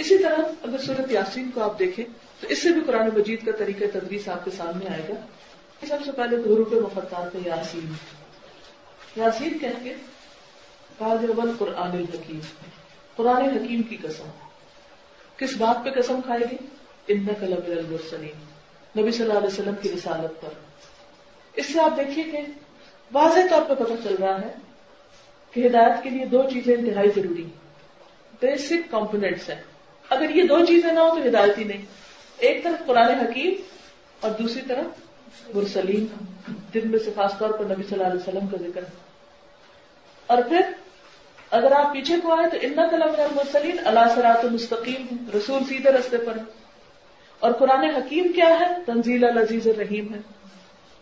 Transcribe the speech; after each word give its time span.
اسی 0.00 0.18
طرح 0.18 0.36
اگر 0.62 0.78
صورت 0.78 1.12
یاسین 1.12 1.50
کو 1.54 1.62
آپ 1.62 1.78
دیکھیں 1.78 2.04
تو 2.40 2.46
اس 2.46 2.62
سے 2.62 2.70
بھی 2.70 2.80
قرآن 2.86 3.08
مجید 3.14 3.44
کا 3.44 3.52
طریقہ 3.58 3.98
تدریس 3.98 4.28
آپ 4.28 4.44
کے 4.44 4.50
سامنے 4.50 4.88
آئے 4.88 5.02
گا۔ 5.08 5.14
سب 5.86 5.96
سے 6.04 6.12
پہلے 6.12 6.36
حروف 6.36 6.72
مفتات 6.72 7.34
ہے 7.34 7.40
یاسین۔ 7.44 7.92
یاسین 9.16 9.58
کہہ 9.58 9.84
کے 9.84 9.94
قرآن 11.58 11.90
الحکیم 11.90 12.40
قرآن 13.16 13.42
حکیم 13.42 13.82
کی 13.82 13.96
قسم۔ 13.96 14.24
کس 15.36 15.56
بات 15.56 15.84
پہ 15.84 16.00
قسم 16.00 16.20
کھائے 16.24 16.44
گی؟ 16.50 16.56
ان 17.08 17.26
کلب 17.40 17.66
المرسلین۔ 17.66 18.50
نبی 19.00 19.10
صلی 19.10 19.22
اللہ 19.22 19.38
علیہ 19.38 19.48
وسلم 19.48 19.74
کی 19.82 19.92
رسالت 19.92 20.40
پر۔ 20.40 20.48
اس 21.52 21.72
سے 21.72 21.80
آپ 21.80 21.96
دیکھیے 21.96 22.24
کہ 22.24 22.38
واضح 23.12 23.40
طور 23.50 23.62
پہ 23.62 23.84
پتہ 23.84 23.92
چل 24.04 24.14
رہا 24.14 24.40
ہے 24.40 24.52
کہ 25.50 25.66
ہدایت 25.66 26.02
کے 26.02 26.10
لیے 26.10 26.24
دو 26.24 26.42
چیزیں 26.52 26.76
انتہائی 26.76 27.08
ضروری 27.16 27.44
بیسک 28.40 28.90
کمپونیٹس 28.90 29.50
ہیں۔ 29.50 29.69
اگر 30.10 30.30
یہ 30.30 30.42
دو 30.42 30.66
چیزیں 30.66 30.92
نہ 30.92 31.00
ہو 31.00 31.18
تو 31.22 31.28
ہدایت 31.28 31.58
ہی 31.58 31.64
نہیں۔ 31.64 31.82
ایک 32.38 32.64
طرف 32.64 32.86
قرآن 32.86 33.10
حکیم 33.10 33.54
اور 34.20 34.30
دوسری 34.30 34.62
طرف 34.62 34.84
مرسلیم 35.56 36.06
جن 36.74 36.90
میں 36.90 36.98
سے 36.98 37.10
خاص 37.16 37.38
طور 37.38 37.50
پر 37.50 37.64
نبی 37.64 37.82
صلی 37.82 38.00
اللہ 38.00 38.06
علیہ 38.06 38.20
وسلم 38.20 38.46
کا 38.46 38.56
ذکر 38.60 38.82
ہے۔ 38.82 38.88
اور 40.26 40.38
پھر 40.48 40.60
اگر 41.50 41.72
آپ 41.72 41.92
پیچھے 41.92 42.20
کو 42.22 42.32
آئے 42.32 42.50
تو 42.50 42.56
ان 42.60 42.74
کلم 42.90 43.34
مرسلیم 43.34 43.76
اللہ 43.84 44.00
سرات 44.14 44.44
مستقیم 44.44 45.30
رسول 45.36 45.64
سیدھے 45.64 45.92
رستے 45.92 46.18
پر۔ 46.18 46.38
اور 47.38 47.52
قرآن 47.52 47.84
حکیم 47.84 48.32
کیا 48.32 48.60
ہے؟ 48.60 48.66
تنزیل 48.86 49.24
العزیز 49.24 49.66
الرحیم 49.66 50.14
ہے۔ 50.14 50.18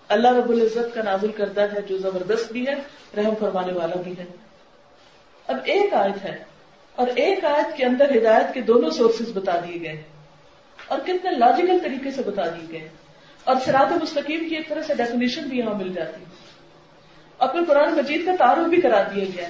اللہ 0.09 0.33
رب 0.33 0.51
العزت 0.51 0.95
کا 0.95 1.03
نازل 1.03 1.33
کرتا 1.33 1.63
ہے 1.63 1.83
جو 1.83 1.99
زبردست 1.99 2.53
بھی 2.53 2.67
ہے، 2.67 2.75
رحم 3.17 3.35
فرمانے 3.41 3.73
والا 3.73 3.97
بھی 3.97 4.15
ہے۔ 4.19 4.25
اب 5.47 5.57
ایک 5.65 5.95
آیت 5.95 6.25
ہے۔ 6.25 6.45
اور 6.99 7.09
ایک 7.09 7.45
آیت 7.45 7.77
کے 7.77 7.85
اندر 7.85 8.17
ہدایت 8.17 8.55
کے 8.55 8.61
دونوں 8.61 8.91
سورسز 8.91 9.37
بتا 9.37 9.53
دیے 9.61 9.81
گئے 9.81 10.03
اور 10.89 10.99
کتنے 10.99 11.31
لاجیکل 11.31 11.79
طریقے 11.83 12.11
سے 12.11 12.23
بتا 12.23 12.43
دیے 12.47 12.81
گئے 12.81 12.89
اور 13.45 13.57
سرات 13.65 14.03
مستقیم 14.03 14.49
کی 14.49 14.57
ایک 14.57 14.69
طرح 14.69 14.83
سے 14.83 14.95
ڈیفینیشن 14.95 15.43
بھی 15.43 15.59
یہاں 15.59 15.75
مل 15.75 15.93
جاتی 15.93 16.25
اور 17.37 17.49
پھر 17.49 17.61
قرآن 17.69 17.95
مجید 17.95 18.27
کا 18.27 18.33
تعارف 18.39 18.69
بھی 18.69 18.81
کرا 18.81 19.03
دیا 19.03 19.25
گیا 19.37 19.49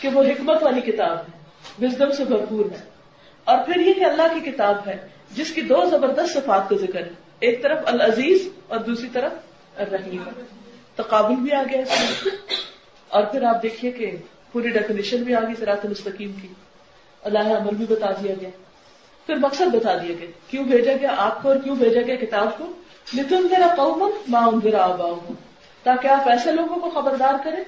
کہ 0.00 0.08
وہ 0.08 0.22
حکمت 0.22 0.62
والی 0.62 0.80
کتاب 0.80 1.18
ہے 1.18 1.38
وزدم 1.86 2.12
سے 2.12 2.24
بھرپور 2.24 2.64
ہے۔ 2.64 2.90
اور 3.44 3.58
پھر 3.66 3.80
یہ 3.80 3.94
کہ 3.94 4.04
اللہ 4.04 4.22
کی 4.34 4.50
کتاب 4.50 4.88
ہے، 4.88 4.96
جس 5.30 5.50
کی 5.50 5.60
دو 5.60 5.84
زبردست 5.90 6.32
صفات 6.32 6.68
کا 6.68 6.76
ذکر 6.76 7.00
ہے۔ 7.00 7.10
ایک 7.40 7.62
طرف 7.62 7.78
العزیز 7.86 8.48
اور 8.68 8.78
دوسری 8.78 9.08
طرف 9.12 9.32
الرحیم۔ 9.76 10.22
تقابل 10.94 11.34
بھی 11.34 11.52
آ 11.52 11.62
گیا 11.62 11.80
اس 11.80 12.00
میں۔ 12.00 12.40
اور 13.08 13.22
پھر 13.22 13.42
آپ 13.42 13.62
دیکھیے 13.62 13.90
کہ 13.90 14.16
پوری 14.52 14.68
ڈیفینیشن 14.68 15.22
بھی 15.22 15.34
آ 15.34 15.40
گئی 15.40 15.54
سرات 15.54 15.84
مستقیم 15.84 16.32
کی۔ 16.32 16.48
اللہ 17.22 17.38
عمل 17.38 17.74
بھی 17.74 17.86
بتا 17.88 18.10
دیا 18.10 18.34
گیا۔ 18.40 18.48
پھر 19.26 19.34
مقصد 19.34 19.74
بتا 19.74 19.94
دیا 19.94 20.14
گیا۔ 20.20 20.26
کیوں 20.48 20.64
بھیجا 20.64 20.92
گیا 21.00 21.14
آپ 21.16 21.42
کو 21.42 21.48
اور 21.48 21.56
کیوں 21.56 21.76
بھیجا 21.76 22.00
گیا 22.02 22.16
کتاب 22.16 22.58
کو؟ 22.58 22.72
نتن 23.14 23.48
ذرا 23.48 23.74
قوم 23.76 24.10
ماں 24.28 24.50
ذرا 24.64 24.84
آبا 24.84 25.04
ہوں 25.04 25.34
تاکہ 25.82 26.08
آپ 26.08 26.28
ایسے 26.28 26.52
لوگوں 26.52 26.76
کو 26.76 26.90
خبردار 26.90 27.34
کریں 27.44 27.64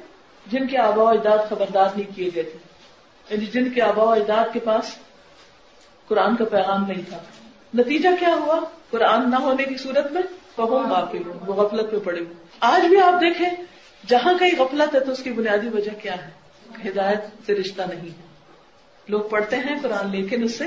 جن 0.47 0.67
کے 0.67 0.79
آبا 0.79 1.03
و 1.03 1.09
اجداد 1.09 1.39
خبردار 1.49 1.89
نہیں 1.97 2.17
کیے 2.17 2.31
گئے 2.35 2.43
تھے۔ 2.43 2.59
یعنی 3.31 3.47
جن 3.47 3.71
کے 3.71 3.83
آبا 3.83 4.05
و 4.05 4.09
اجداد 4.09 4.53
کے 4.53 4.61
پاس 4.61 4.85
قرآن 6.09 6.37
کا 6.37 6.45
پیغام 6.45 6.85
نہیں 6.87 7.03
تھا۔ 7.09 7.19
نتیجہ 7.75 8.09
کیا 8.21 8.35
ہوا؟ 8.35 8.61
قرآن 8.91 9.31
نہ 9.31 9.37
ہونے 9.37 9.65
کی 9.65 9.77
صورت 9.77 10.13
میں 10.13 10.23
فہم 10.57 10.91
واقع 10.91 11.17
ہو 11.27 11.39
وہ 11.47 11.55
غفلت 11.55 11.93
میں 11.93 12.01
پڑے۔ 12.01 12.21
ہوئے 12.21 12.35
آج 12.61 12.87
بھی 12.87 13.01
آپ 13.01 13.21
دیکھیں، 13.21 13.51
جہاں 14.07 14.35
کہیں 14.39 14.51
غفلت 14.59 14.95
ہے 14.95 15.01
تو 15.01 15.13
اس 15.13 15.23
کی 15.23 15.31
بنیادی 15.31 15.69
وجہ 15.69 15.91
کیا 16.03 16.27
ہے؟ 16.27 16.40
ہدایت 16.89 17.47
سے 17.47 17.55
رشتہ 17.55 17.83
نہیں 17.91 18.09
ہے۔ 18.09 18.27
لوگ 19.09 19.21
پڑھتے 19.21 19.57
ہیں، 19.57 19.77
قرآن 19.83 20.11
لیکن 20.11 20.43
اس 20.43 20.59
سے 20.59 20.65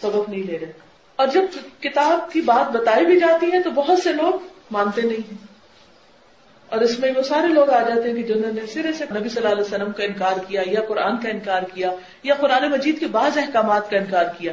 سبق 0.00 0.28
نہیں 0.28 0.42
لے 0.42 0.58
رہے۔ 0.58 0.72
اور 1.16 1.26
جب 1.26 1.42
کتاب 1.82 2.32
کی 2.32 2.40
بات 2.40 2.72
بتائی 2.72 3.06
بھی 3.06 3.20
جاتی 3.20 3.52
ہے 3.52 3.62
تو 3.62 3.70
بہت 3.70 3.98
سے 3.98 4.12
لوگ 4.12 4.32
مانتے 4.70 5.02
نہیں 5.02 5.16
ہیں۔ 5.16 5.46
اور 6.68 6.80
اس 6.80 6.98
میں 6.98 7.12
وہ 7.16 7.22
سارے 7.22 7.46
لوگ 7.46 7.70
آ 7.70 7.88
جاتے 7.88 8.08
ہیں 8.08 8.16
کہ 8.16 8.34
جنہوں 8.34 8.52
نے 8.52 8.66
سرے 8.66 8.92
سے 8.92 9.04
نبی 9.18 9.28
صلی 9.28 9.42
اللہ 9.42 9.54
علیہ 9.54 9.64
وسلم 9.64 9.92
کا 9.92 10.04
انکار 10.04 10.36
کیا، 10.48 10.62
یا 10.66 10.80
قرآن 10.88 11.16
کا 11.16 11.28
انکار 11.28 11.62
کیا، 11.62 11.90
یا 12.22 12.34
قرآن 12.34 12.70
مجید 12.70 13.00
کے 13.00 13.06
بعض 13.06 13.38
احکامات 13.38 13.90
کا 13.90 13.96
انکار 13.96 14.24
کیا۔ 14.38 14.52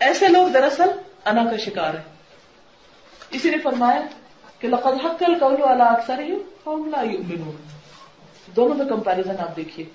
ایسے 0.00 0.28
لوگ 0.28 0.48
دراصل 0.48 0.88
انا 1.24 1.44
کا 1.44 1.56
شکار 1.56 1.94
ہے 1.94 2.02
اسی 3.30 3.50
نے 3.50 3.56
فرمایا 3.58 4.02
کہ 4.58 4.68
لقد 4.68 5.04
حق 5.04 5.22
القول 5.26 5.62
على 5.62 5.82
اکثرهم 5.86 6.88
لا 6.88 7.02
يؤمنون 7.02 7.56
دونوں 8.56 8.74
میں 8.74 8.86
کمپیرزن 8.86 9.36
آپ 9.38 9.56
دیکھیے۔ 9.56 9.86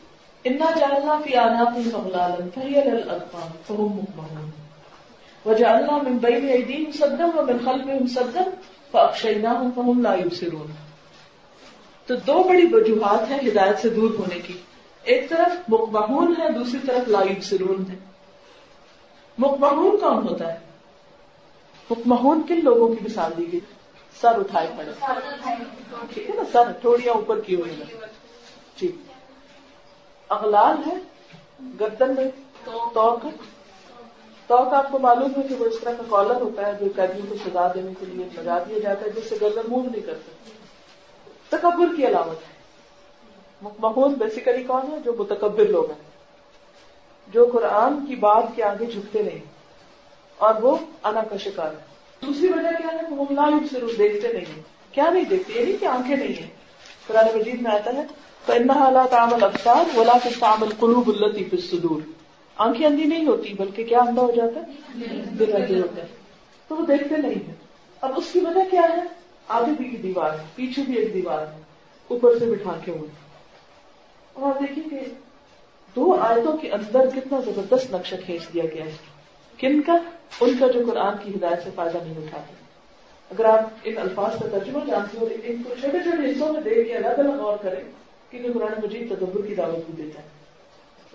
انا 0.48 0.70
جعلنا 0.80 1.20
في 1.20 1.38
اعناقهم 1.40 1.96
اغلالا 1.96 2.46
فهي 2.56 2.81
للاذقان 2.86 3.52
فهم 3.68 4.00
مقمحون 4.00 4.52
وجعلنا 5.46 5.98
من 5.98 6.18
بين 6.18 6.48
ايديهم 6.50 6.92
سدا 6.92 7.26
ومن 7.26 7.59
خلفهم 7.66 8.08
سدا 8.08 8.44
فاغشيناهم 8.92 9.72
فهم 9.76 10.02
لا 10.02 10.14
يبصرون. 10.16 10.74
تو 12.08 12.16
دو 12.16 12.44
بڑی 12.44 12.66
وجوہات 12.74 13.30
ہیں 13.32 13.40
ہدایت 13.48 13.80
سے 13.82 13.90
دور 13.90 14.09
ہونے 14.20 14.40
کی. 14.40 14.58
ایک 15.03 15.30
طرف 15.30 15.70
مقمحون 15.70 16.36
ہے 16.40 16.50
دوسری 16.50 16.80
طرف 16.86 17.08
لا 17.08 17.22
يبصرون 17.30 17.84
ہے 17.92 17.96
مقمحون 19.38 19.98
کون 20.00 20.28
ہوتا 20.28 20.53
ہے؟ 20.53 20.59
مقمحون 21.90 22.44
کن 22.48 22.59
لوگوں 22.64 22.88
کی 22.88 23.06
مثال 23.06 23.32
دی 23.38 23.52
گئی؟ 23.52 23.59
سر 24.22 24.40
اٹھائے 24.40 24.68
پڑے 24.78 24.92
ٹھیک 26.14 26.30
ہے 26.30 26.36
نا؟ 26.36 26.44
سر 26.52 26.72
تھوڑیاں 26.82 27.14
اوپر 27.14 27.40
کی 27.40 27.56
ہوئی 27.56 27.72
ہے. 27.72 28.06
ٹھیک 28.80 29.12
اغلال 30.34 30.76
ہے، 30.88 30.94
گردن 31.80 32.16
میں 32.16 32.32
توک 32.66 33.28
توک 34.48 34.74
آپ 34.74 34.92
کو 34.92 35.00
معلوم 35.00 35.32
ہے 35.38 35.48
کہ 35.48 35.56
وہ 35.56 35.66
اس 35.66 35.80
طرح 35.80 35.92
کا 35.92 36.04
کالر 36.10 36.42
ہوتا 36.42 36.68
ہے 36.68 36.72
جو 36.80 36.86
قیدیوں 36.96 37.26
کو 37.30 37.36
سزا 37.36 37.72
دینے 37.74 37.92
کے 38.00 38.06
لیے 38.06 38.26
لگا 38.36 38.64
دیا 38.70 38.80
جاتا 38.80 39.06
ہے، 39.06 39.10
جس 39.10 39.30
سے 39.30 39.36
گردن 39.42 39.62
موو 39.68 39.84
نہیں 39.84 40.02
کرتے 40.02 40.32
تکبر 41.50 41.96
کی 41.96 42.08
علامت 42.08 42.48
ہے۔ 42.48 42.54
مقمحون 43.62 44.14
بیسیکلی 44.14 44.64
کون 44.64 44.82
ہے؟ 44.92 45.00
جو 45.00 45.14
متکبر 45.20 45.66
لوگ 45.66 45.92
ہیں۔ 45.92 46.02
جو 47.28 47.50
قرآن 47.54 48.06
کی 48.06 48.16
بات 48.16 48.44
کے 48.56 48.64
آگے 48.64 48.86
جھکتے 48.86 49.24
نہیں۔ 49.24 49.40
اور 50.38 50.56
وہ 50.62 50.78
انا 51.04 51.22
کا 51.24 51.38
شکار 51.38 51.72
ہے۔ 51.72 51.86
دوسری 52.26 52.48
وجہ 52.48 52.78
کیا 52.78 52.88
ہے؟ 52.94 53.16
وہ 53.16 53.26
ملائم 53.30 53.68
سے 53.72 53.80
دیکھتے 53.98 54.34
نہیں 54.34 54.62
کیا 54.92 55.10
نہیں 55.10 55.24
دیکھتے؟ 55.24 55.54
یعنی 55.54 55.78
کہ 55.78 55.86
آنکھیں 55.86 56.18
نہیں 56.18 56.42
ہیں۔ 56.42 56.62
قرآن 57.08 57.40
مجید 57.40 57.62
میں 57.62 57.72
آتا 57.72 57.94
ہے 57.94 58.03
تو 58.46 58.53
ان 58.53 58.69
حالات 58.69 59.14
عامل 59.14 59.44
افسار 59.44 59.97
ولا 59.97 60.18
کے 60.24 60.30
تعمل 60.40 60.69
قلوب 60.80 61.08
التی 61.08 61.44
پھر 61.44 61.59
سدور 61.59 62.02
آنکھیں 62.56 62.88
اندھی 62.88 63.03
نہیں 63.03 63.28
ہوتی، 63.28 63.53
بلکہ 63.53 63.84
کیا 63.84 64.00
اندھا 64.00 64.22
ہو 64.22 64.31
جاتا 64.31 64.59
ہے؟ 64.59 64.66
دل 65.40 65.56
اندھے 65.56 65.81
ہوتا 65.81 66.02
ہے۔ 66.02 66.08
تو 66.68 66.75
وہ 66.75 66.86
دیکھتے 66.86 67.18
نہیں 67.18 67.47
ہیں۔ 67.47 67.53
اب 68.02 68.12
اس 68.16 68.31
کی 68.34 68.40
وجہ 68.40 68.69
کیا 68.72 68.81
ہے؟ 68.81 69.02
آگے 69.47 69.72
بھی 69.78 69.86
کی 69.86 69.97
دیوار 69.97 70.31
ہے، 70.31 70.44
پیچھے 70.56 70.81
بھی 70.81 70.96
ایک 70.97 71.14
دیوار 71.14 71.40
ہے، 71.40 71.62
اوپر 72.08 72.40
سے 72.40 72.46
بٹھا 72.46 72.78
کے 72.86 72.91
ہوئے۔ 72.91 73.09
اور 74.34 74.52
دیکھیے 74.59 74.84
کہ 74.90 75.00
دو 75.96 76.18
آیتوں 76.22 76.58
کے 76.58 76.72
اندر 76.72 77.09
کتنا 77.16 77.40
زبردست 77.40 77.91
نقشہ 77.91 78.16
کھینچ 78.25 78.53
دیا 78.53 78.64
گیا 78.74 78.85
ہے۔ 78.85 78.96
کن 79.58 79.81
کا؟ 79.81 79.97
ان 80.41 80.58
کا 80.59 80.68
جو 80.68 80.80
قرآن 80.91 81.14
کی 81.24 81.31
ہدایت 81.35 81.64
سے 81.64 81.70
فائدہ 81.75 81.97
نہیں 81.97 82.18
اٹھاتے 82.18 82.62
اگر 83.29 83.45
آپ 83.45 83.61
ان 83.84 83.97
الفاظ 83.97 84.39
کا 84.39 84.57
ترجمہ 84.57 84.79
جانتے 84.88 85.17
ہو 85.17 85.28
ان 85.44 85.63
کو 85.63 85.75
چھوٹے 85.79 85.97
چھوٹے 86.03 86.31
حصوں 86.31 86.53
میں 86.53 86.61
دیکھ 86.61 86.88
کے 86.88 86.95
الگ 86.95 87.07
الگ 87.07 87.29
غور 87.29 87.57
کریں 87.61 87.84
کہ 88.29 88.53
قرآن 88.53 88.73
مجید 88.84 89.09
تدبر 89.09 89.45
کی 89.45 89.56
دعوت 89.56 89.89
بھی 89.89 90.03
دیتا 90.03 90.22
ہے۔ 90.22 90.28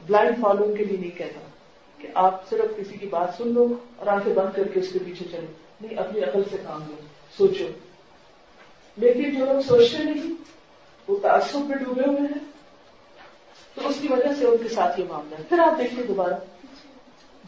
بلائنڈ 0.07 0.37
فالوئنگ 0.41 0.77
کے 0.77 0.85
لیے 0.85 0.97
نہیں 0.97 1.19
کہتا 1.19 1.41
کہ 1.99 2.09
آپ 2.15 2.49
صرف 2.49 2.77
کسی 2.77 2.97
کی 2.97 3.07
بات 3.07 3.29
سن 3.37 3.49
لو 3.49 3.75
اور 3.97 4.07
آنکھیں 4.07 4.35
بند 4.35 4.57
کر 4.57 4.69
کے 4.69 4.81
اس 4.81 4.93
کے 4.93 4.99
پیچھے 5.05 5.27
چلو 5.31 5.47
نہیں، 5.81 5.99
اپنی 5.99 6.21
عقل 6.21 6.43
سے 6.51 6.57
کام 6.67 6.83
لو 6.89 6.95
سوچو۔ 7.39 7.65
لیکن 8.97 9.39
جو 9.39 9.45
لوگ 9.45 9.61
سوچتے 9.61 10.05
نہیں، 10.05 10.35
وہ 11.09 11.19
تعصب 11.23 11.59
میں 11.59 11.77
ڈوبے 11.77 12.03
ہوئے 12.07 12.21
ہیں۔ 12.21 12.53
تو 13.75 13.89
اس 13.89 13.97
کی 14.01 14.09
وجہ 14.11 14.35
سے 14.39 14.47
ان 14.47 14.57
کے 14.63 14.69
ساتھ 14.69 15.01
یہ 15.01 15.05
معاملہ 15.09 15.35
ہے۔ 15.39 15.43
پھر 15.49 15.59
آپ 15.59 15.79
دیکھیے 15.79 16.07
دوبارہ۔ 16.07 16.35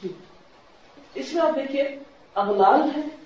جی۔ 0.03 0.09
اس 1.15 1.35
میں 1.35 1.43
آپ 1.43 1.57
دیکھیے، 1.57 1.89
اغلال 2.35 2.81
ہے۔ 2.97 3.20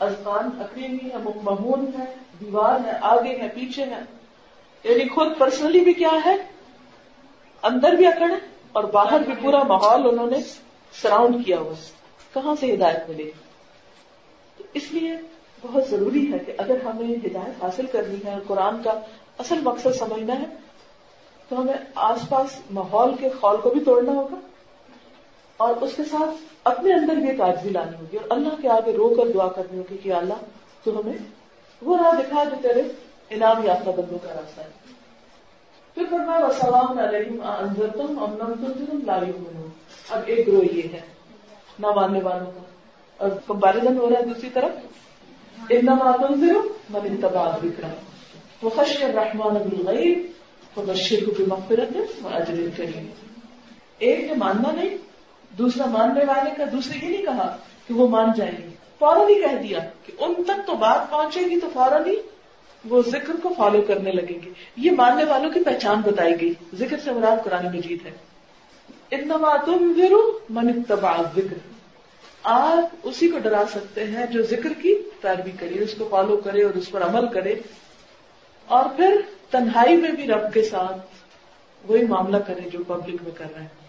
ازخان 0.00 0.60
اکریمی 0.60 1.10
ہے 1.10 1.16
مہون 1.42 1.90
ہے، 1.98 2.04
دیوار 2.40 2.86
ہے، 2.86 2.92
آگے 3.00 3.36
ہے، 3.36 3.48
پیچھے 3.48 3.84
ہے۔ 3.84 4.00
یعنی 4.84 5.08
خود 5.08 5.38
پرسنلی 5.38 5.80
بھی 5.80 5.92
کیا 5.92 6.10
ہے؟ 6.24 6.36
اندر 7.62 7.92
بھی 7.92 8.06
اکڑ 8.06 8.30
ہے 8.30 8.36
اور 8.72 8.84
باہر 8.84 9.20
بھی 9.20 9.32
پورا 9.42 9.62
ماحول 9.62 10.08
انہوں 10.08 10.30
نے 10.30 10.36
سراؤنڈ 10.92 11.46
کیا 11.46 11.58
ہوا 11.58 11.74
کہاں 12.34 12.54
سے 12.60 12.74
ہدایت 12.74 13.08
ملے 13.08 13.30
تو 14.58 14.64
اس 14.74 14.92
لیے 14.92 15.16
بہت 15.60 15.88
ضروری 15.88 16.32
ہے 16.32 16.38
کہ 16.38 16.52
اگر 16.58 16.76
ہمیں 16.84 17.14
ہدایت 17.14 17.64
حاصل 17.64 17.86
کرنی 17.92 18.16
ہے 18.24 18.32
اور 18.32 18.40
قرآن 18.46 18.82
کا 18.82 18.90
اصل 19.38 19.60
مقصد 19.62 19.94
سمجھنا 19.98 20.40
ہے، 20.40 20.44
تو 21.48 21.60
ہمیں 21.60 21.74
آس 21.94 22.18
پاس 22.28 22.60
ماحول 22.70 23.14
کے 23.20 23.28
خول 23.40 23.56
کو 23.60 23.70
بھی 23.70 23.80
توڑنا 23.80 24.12
ہوگا۔ 24.12 24.36
اور 25.56 25.76
اس 25.76 25.94
کے 25.96 26.04
ساتھ 26.04 26.30
اپنے 26.64 26.92
اندر 26.92 27.14
بھی 27.14 27.30
ایک 27.30 27.40
آجزی 27.40 27.68
لانی 27.68 27.96
ہوگی 28.00 28.16
اور 28.16 28.36
اللہ 28.36 28.62
کے 28.62 28.68
آگے 28.68 28.92
رو 28.92 29.08
کر 29.08 29.32
دعا 29.32 29.48
کرنی 29.48 29.78
ہوگی 29.78 29.96
کہ 29.96 30.12
اللہ، 30.12 30.34
تو 30.82 31.00
ہمیں 31.00 31.12
وہ 31.82 31.96
راہ 31.96 32.20
دکھا 32.20 32.44
جو 32.44 32.56
تیرے 32.62 32.82
انعام 33.30 33.64
یافتہ 33.64 33.90
بندوں 33.90 34.18
کا 34.18 34.28
راستہ 34.28 34.60
ہے۔ 34.60 34.68
پھر 35.94 36.02
فرمایا 36.10 36.46
وسلام 36.46 36.98
علیہم 36.98 37.36
انذرتم 37.46 38.18
ام 38.18 38.32
لم 38.32 38.54
تنذرم 38.54 38.98
لا 39.04 39.16
یؤمنون 39.16 39.68
اب 40.10 40.20
ایک 40.26 40.46
گروہ 40.46 40.64
یہ 40.74 40.82
ہے 40.92 41.00
نہ 41.78 41.86
ماننے 41.86 42.20
والوں 42.22 42.46
کا۔ 42.46 42.60
اور 43.16 43.30
کمپیرزن 43.46 43.98
ہو 43.98 44.10
رہا 44.10 44.18
ہے 44.18 44.24
دوسری 44.24 44.50
طرف۔ 44.50 44.70
اتنا 45.70 45.94
ماتم 45.94 46.40
من 46.90 47.00
انتباہ 47.04 47.64
وکرم 47.64 47.88
وہ 48.62 48.70
خش 48.76 49.04
بالغیب 49.34 50.26
وہ 50.76 50.82
بشیر 50.86 51.18
کو 51.24 51.54
اجر 52.24 52.68
کریم 52.76 53.06
ایک 53.98 54.20
نے 54.20 54.34
ماننا 54.36 54.70
نہیں 54.70 54.98
دوسرا 55.58 55.86
ماننے 55.86 56.24
والے 56.24 56.50
کا 56.56 56.64
دوسرے 56.72 56.98
یہ 57.02 57.08
نہیں 57.08 57.22
کہا 57.22 57.56
کہ 57.88 57.94
وہ 57.94 58.08
مان 58.08 58.28
جائیں 58.36 58.56
گے۔ 58.62 58.68
فوراً 58.98 59.28
ہی 59.28 59.40
کہہ 59.40 59.62
دیا 59.62 59.78
کہ 60.06 60.12
ان 60.18 60.34
تک 60.44 60.66
تو 60.66 60.74
بات 60.74 61.10
پہنچے 61.10 61.40
گی 61.40 61.60
تو 61.60 61.66
فوراً 61.72 62.06
ہی 62.06 62.16
وہ 62.84 63.02
ذکر 63.06 63.32
کو 63.42 63.48
فالو 63.56 63.82
کرنے 63.82 64.12
لگیں 64.12 64.46
گے۔ 64.46 64.50
یہ 64.76 64.90
ماننے 64.90 65.24
والوں 65.24 65.50
کی 65.50 65.64
پہچان 65.64 66.00
بتائی 66.00 66.40
گئی۔ 66.40 66.52
ذکر 66.74 66.96
سے 67.04 67.12
مراد 67.12 67.44
قرآن 67.44 67.66
مجید 67.66 68.06
ہے۔ 68.06 68.10
اتنا 69.10 69.64
تم 69.64 69.92
ضرو 69.96 70.38
من 70.50 70.68
اتباع 70.68 71.22
ذکر 71.36 71.54
آپ 72.42 72.96
اسی 73.02 73.28
کو 73.28 73.38
ڈرا 73.38 73.62
سکتے 73.70 74.04
ہیں 74.04 74.26
جو 74.26 74.42
ذکر 74.42 74.72
کی 74.82 74.94
پیروی 75.20 75.50
کرے، 75.50 75.82
اس 75.82 75.94
کو 75.98 76.08
فالو 76.10 76.36
کرے 76.36 76.62
اور 76.62 76.74
اس 76.74 76.90
پر 76.90 77.02
عمل 77.02 77.28
کرے۔ 77.28 77.54
اور 78.66 78.84
پھر 78.96 79.20
تنہائی 79.50 79.96
میں 79.96 80.10
بھی 80.10 80.26
رب 80.26 80.54
کے 80.54 80.62
ساتھ 80.62 81.06
وہی 81.90 82.04
معاملہ 82.04 82.36
کرے 82.36 82.70
جو 82.70 82.78
پبلک 82.86 83.22
میں 83.22 83.32
کر 83.34 83.46
رہے 83.54 83.60
ہیں۔ 83.60 83.83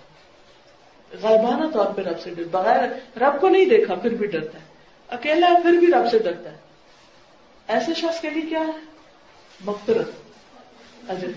غائبانہ 1.22 1.70
طور 1.74 1.86
پہ 1.86 2.02
رب 2.02 2.20
سے 2.20 2.34
ڈر 2.34 2.44
بغیر 2.52 2.90
رب 3.20 3.42
کو 3.42 3.50
نہیں 3.50 3.66
دیکھا 3.66 3.96
پھر 3.96 4.10
بھی 4.10 4.28
ڈرتا 4.28 4.60
ہے۔ 4.60 4.64
اکیلا 5.10 5.48
ہے 5.48 5.62
پھر 5.62 5.72
بھی 5.72 5.88
رب 5.88 6.12
سے 6.12 6.20
ڈرتا 6.20 6.52
ہے۔ 6.52 6.58
ایسے 7.68 7.94
شخص 7.94 8.22
کے 8.22 8.30
لیے 8.30 8.42
کیا 8.42 8.60
ہے؟ 8.60 8.72
مغفرت، 9.66 10.12
اجر 11.10 11.28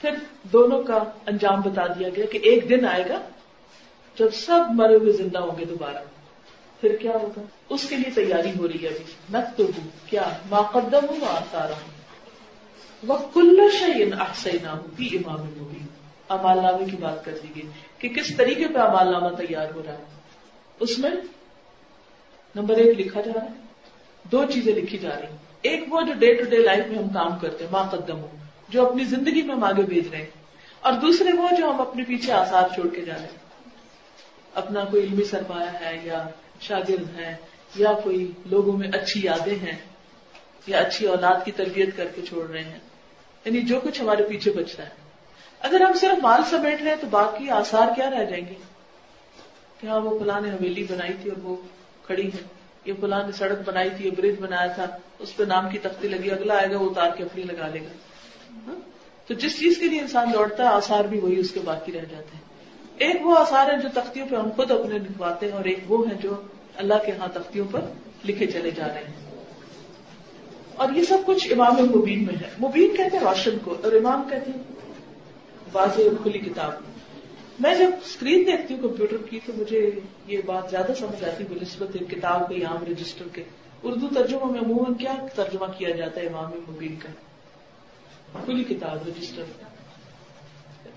پھر 0.00 0.10
دونوں 0.42 0.82
کا 0.82 0.98
انجام 1.26 1.60
بتا 1.60 1.86
دیا 1.86 2.08
گیا 2.08 2.24
کہ 2.26 2.38
ایک 2.42 2.68
دن 2.68 2.86
آئے 2.86 3.08
گا 3.08 3.20
جب 4.18 4.34
سب 4.34 4.60
مرے 4.70 4.94
ہوئے 4.94 5.12
زندہ 5.12 5.38
ہوں 5.38 5.58
گے 5.58 5.64
دوبارہ۔ 5.64 5.96
پھر 6.80 6.96
کیا 6.96 7.12
ہوگا؟ 7.22 7.40
اس 7.68 7.88
کے 7.88 7.96
لیے 7.96 8.24
تیاری 8.24 8.50
ہو 8.58 8.68
رہی 8.68 8.82
ہے 8.82 8.88
ابھی۔ 8.88 9.04
نت 9.30 9.58
تو 9.58 9.80
کیا؟ 10.06 10.22
ماقدم 10.50 11.06
ہوں 11.08 11.28
آتا 11.28 11.58
رہا 11.58 11.74
ہوں 11.74 11.96
وہ 13.06 13.16
کل 13.34 13.60
شعین 13.78 14.12
احسین 14.20 14.66
بھی 14.96 15.18
امام 15.18 15.40
مبین 15.40 15.86
امال 16.28 16.58
نامے 16.62 16.84
کی 16.84 16.96
بات 16.96 17.24
کر 17.24 17.38
دی 17.42 17.48
گئی۔ 17.56 17.70
کہ 17.98 18.08
کس 18.08 18.36
طریقے 18.36 18.68
پہ 18.68 18.78
امال 18.78 19.12
نامہ 19.12 19.28
تیار 19.28 19.66
ہو 19.74 19.82
رہا 19.86 19.92
ہے؟ 19.92 20.04
اس 20.80 20.98
میں 20.98 21.10
نمبر 22.54 22.76
ایک 22.76 23.00
لکھا 23.00 23.20
جا 23.20 23.32
رہا 23.34 23.42
ہے، 23.42 23.48
دو 24.22 24.44
چیزیں 24.44 24.74
لکھی 24.74 24.98
جا 24.98 25.20
رہی 25.20 25.28
ہیں۔ 25.28 25.36
ایک 25.62 25.84
وہ 25.88 26.00
جو 26.00 26.12
ڈے 26.12 26.34
ٹو 26.34 26.44
ڈے 26.50 26.56
لائف 26.56 26.86
میں 26.86 26.98
ہم 26.98 27.08
کام 27.08 27.38
کرتے 27.38 27.64
ہیں 27.64 27.72
ماں 27.72 27.84
قدم 27.90 28.20
ہو 28.20 28.26
جو 28.68 28.86
اپنی 28.86 29.04
زندگی 29.04 29.42
میں 29.42 29.54
ہم 29.54 29.64
آگے 29.64 29.82
بھیج 29.82 30.08
رہے 30.08 30.18
ہیں۔ 30.18 30.26
اور 30.80 30.92
دوسرے 30.92 31.32
وہ 31.32 31.48
جو 31.58 31.70
ہم 31.70 31.80
اپنے 31.80 32.02
پیچھے 32.04 32.32
آسار 32.32 32.68
چھوڑ 32.74 32.88
کے 32.94 33.04
جا 33.04 33.14
رہے 33.14 33.22
ہیں۔ 33.22 33.46
اپنا 34.54 34.84
کوئی 34.84 35.02
علمی 35.02 35.24
سرمایہ 35.24 35.84
ہے 35.84 36.00
یا 36.02 36.28
شاگرد 36.60 37.16
ہے 37.16 37.36
یا 37.76 37.92
کوئی 38.04 38.32
لوگوں 38.46 38.72
میں 38.72 38.88
اچھی 38.88 39.20
یادیں 39.24 39.54
ہیں 39.54 39.78
یا 40.66 40.78
اچھی 40.78 41.06
اولاد 41.06 41.44
کی 41.44 41.52
تربیت 41.52 41.96
کر 41.96 42.06
کے 42.14 42.22
چھوڑ 42.22 42.50
رہے 42.50 42.64
ہیں۔ 42.64 42.78
یعنی 43.44 43.60
جو 43.60 43.80
کچھ 43.80 44.00
ہمارے 44.00 44.22
پیچھے 44.22 44.50
بچتا 44.50 44.82
ہے۔ 44.82 45.05
اگر 45.60 45.80
ہم 45.80 45.92
صرف 45.92 46.22
مال 46.22 46.40
سمیٹ 46.50 46.82
رہے 46.82 46.90
ہیں 46.90 46.96
تو 47.00 47.06
باقی 47.10 47.50
آسار 47.50 47.88
کیا 47.96 48.10
رہ 48.10 48.24
جائیں 48.24 48.46
گے؟ 48.48 48.54
کہ 49.80 49.86
ہاں 49.86 50.00
وہ 50.00 50.18
فلاں 50.18 50.40
نے 50.40 50.50
حویلی 50.50 50.84
بنائی 50.90 51.12
تھی 51.22 51.30
اور 51.30 51.44
وہ 51.44 51.56
کھڑی 52.06 52.26
ہے 52.26 52.56
یہ 52.84 52.92
فلاں 53.00 53.26
نے 53.26 53.32
سڑک 53.32 53.58
بنائی 53.64 53.90
تھی، 53.96 54.06
یہ 54.06 54.10
برج 54.10 54.40
بنایا 54.40 54.66
تھا۔ 54.66 54.86
اس 55.18 55.36
پہ 55.36 55.44
نام 55.44 55.68
کی 55.68 55.78
تختی 55.78 56.08
لگی، 56.08 56.30
اگلا 56.30 56.56
آئے 56.56 56.70
گا، 56.70 56.78
وہ 56.78 56.90
اتار 56.90 57.10
کے 57.16 57.24
اپنی 57.24 57.42
لگا 57.42 57.68
لے 57.68 57.80
گا۔ 57.80 57.88
ہاں؟ 58.66 58.74
تو 59.26 59.34
جس 59.34 59.58
چیز 59.58 59.78
کے 59.78 59.88
لیے 59.88 60.00
انسان 60.00 60.32
دوڑتا 60.32 60.62
ہے 60.62 60.68
آسار 60.68 61.04
بھی 61.04 61.18
وہی 61.20 61.40
اس 61.40 61.50
کے 61.50 61.60
باقی 61.64 61.92
رہ 61.92 62.00
جاتے 62.00 62.34
ہیں۔ 62.34 62.42
ایک 62.98 63.26
وہ 63.26 63.38
آسار 63.38 63.70
ہیں 63.70 63.78
جو 63.78 63.88
تختیوں 63.94 64.28
پہ 64.30 64.36
ہم 64.36 64.50
خود 64.56 64.70
اپنے 64.70 64.98
لکھواتے 64.98 65.46
ہیں، 65.46 65.52
اور 65.52 65.64
ایک 65.64 65.78
وہ 65.88 66.08
ہیں 66.08 66.18
جو 66.22 66.30
اللہ 66.76 66.94
کے 67.06 67.12
ہاں 67.12 67.28
تختیوں 67.34 67.66
پر 67.70 67.80
لکھے 68.24 68.46
چلے 68.46 68.70
جا 68.70 68.88
رہے 68.88 69.04
ہیں۔ 69.04 69.36
اور 70.74 70.88
یہ 70.92 71.02
سب 71.02 71.18
کچھ 71.26 71.52
امام 71.52 71.74
مبین 71.74 72.26
میں 72.26 72.34
ہے۔ 72.34 72.68
مبین 72.68 72.96
کہتے 72.96 73.16
ہیں 73.16 73.24
روشن 73.24 73.58
کو، 73.64 73.76
اور 73.82 73.92
امام 73.92 74.28
کہتے 74.30 74.50
ہیں 74.50 74.75
واضح 75.72 76.02
کھلی 76.22 76.38
کتاب 76.38 76.72
میں۔ 77.60 77.74
جب 77.74 77.90
اسکرین 78.04 78.46
دیکھتی 78.46 78.74
ہوں 78.74 78.82
کمپیوٹر 78.82 79.16
کی 79.16 79.40
تو 79.46 79.52
مجھے 79.56 79.90
یہ 80.26 80.38
بات 80.46 80.70
زیادہ 80.70 80.92
سمجھ 80.98 81.24
آتی 81.24 81.44
ہے 81.44 81.54
نسبت 81.62 81.96
کتاب 82.10 82.48
کے 82.48 82.62
عام 82.62 82.84
رجسٹر 82.84 83.24
کے۔ 83.32 83.42
اردو 83.82 84.06
ترجمہ 84.14 84.44
میں 84.44 84.60
عموماً 84.60 84.94
کیا 84.94 85.26
ترجمہ 85.34 85.66
کیا 85.78 85.90
جاتا 85.90 86.20
ہے 86.20 86.26
امام 86.26 86.50
مبین 86.68 86.96
کا؟ 86.96 87.08
کھلی 88.44 88.64
کتاب 88.64 89.08
رجسٹر 89.08 89.42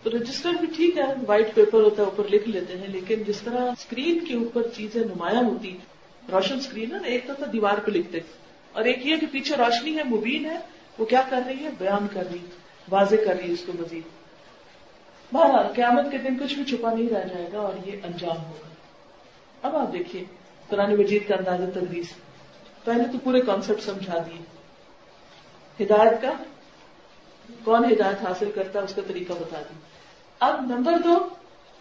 تو 0.03 0.09
رجسٹر 0.09 0.51
بھی 0.59 0.67
ٹھیک 0.75 0.97
ہے 0.97 1.13
وائٹ 1.27 1.55
پیپر 1.55 1.81
ہوتا 1.81 2.03
ہے، 2.03 2.07
اوپر 2.07 2.23
لکھ 2.31 2.49
لیتے 2.49 2.77
ہیں، 2.77 2.87
لیکن 2.87 3.23
جس 3.23 3.41
طرح 3.41 3.71
اسکرین 3.71 4.25
کے 4.25 4.33
اوپر 4.33 4.61
چیزیں 4.77 5.03
نمایاں 5.03 5.43
ہوتی، 5.43 5.77
روشن 6.31 6.57
اسکرین 6.57 6.91
ہے 6.91 6.97
نا، 6.97 7.07
ایک 7.07 7.27
تو 7.27 7.45
دیوار 7.53 7.77
پہ 7.77 7.91
لکھتے۔ 7.91 8.19
اور 8.73 8.85
ایک 8.85 9.07
یہ 9.07 9.15
کہ 9.15 9.27
پیچھے 9.31 9.55
روشنی 9.57 9.97
ہے، 9.97 10.03
مبین 10.03 10.45
ہے، 10.45 10.59
وہ 10.97 11.05
کیا 11.05 11.23
کر 11.29 11.41
رہی 11.47 11.63
ہے؟ 11.63 11.69
بیان 11.77 12.07
کر 12.13 12.23
رہی، 12.31 12.45
واضح 12.91 13.15
کر 13.15 13.35
رہی 13.37 13.47
ہے 13.47 13.53
اس 13.53 13.63
کو 13.65 13.71
مزید۔ 13.79 14.18
بہرحال 15.33 15.73
قیامت 15.73 16.11
کے 16.11 16.17
دن 16.17 16.37
کچھ 16.37 16.53
بھی 16.53 16.63
چھپا 16.63 16.93
نہیں 16.93 17.09
رہ 17.09 17.27
جائے 17.27 17.49
گا 17.53 17.59
اور 17.59 17.87
یہ 17.87 17.97
انجام 18.03 18.45
ہوگا۔ 18.45 18.67
اب 19.61 19.75
آپ 19.75 19.93
دیکھیے، 19.93 20.23
قرآن 20.69 20.95
مجید 20.95 21.27
کا 21.27 21.35
اندازہ 21.35 21.79
تدریس۔ 21.79 22.13
پہلے 22.83 23.03
تو 23.11 23.17
پورے 23.23 23.41
کانسیپٹ 23.41 23.81
سمجھا 23.81 24.17
دیے۔ 24.17 24.41
ہدایت 25.85 26.21
کا؟ 26.21 26.29
کون 27.63 27.85
ہدایت 27.85 28.27
حاصل 28.27 28.51
کرتا 28.55 28.79
ہے؟ 28.79 28.83
اس 28.83 28.93
کا 28.93 29.01
طریقہ 29.07 29.33
بتا 29.33 29.61
دی 29.61 29.73
اب 30.39 30.61
نمبر 30.61 30.93
دو، 31.03 31.29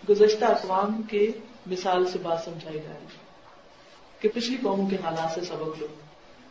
گزشتہ 0.09 0.45
اقوام 0.45 1.03
کے 1.03 1.33
مثال 1.67 2.07
سے 2.07 2.19
بات 2.23 2.39
سمجھائی 2.45 2.79
جا 2.79 2.93
رہی 2.95 3.07
کہ 4.21 4.29
پچھلی 4.35 4.57
قوموں 4.63 4.91
کے 4.91 4.97
حالات 5.05 5.35
سے 5.35 5.41
سبق 5.41 5.79
لو۔ 5.79 5.87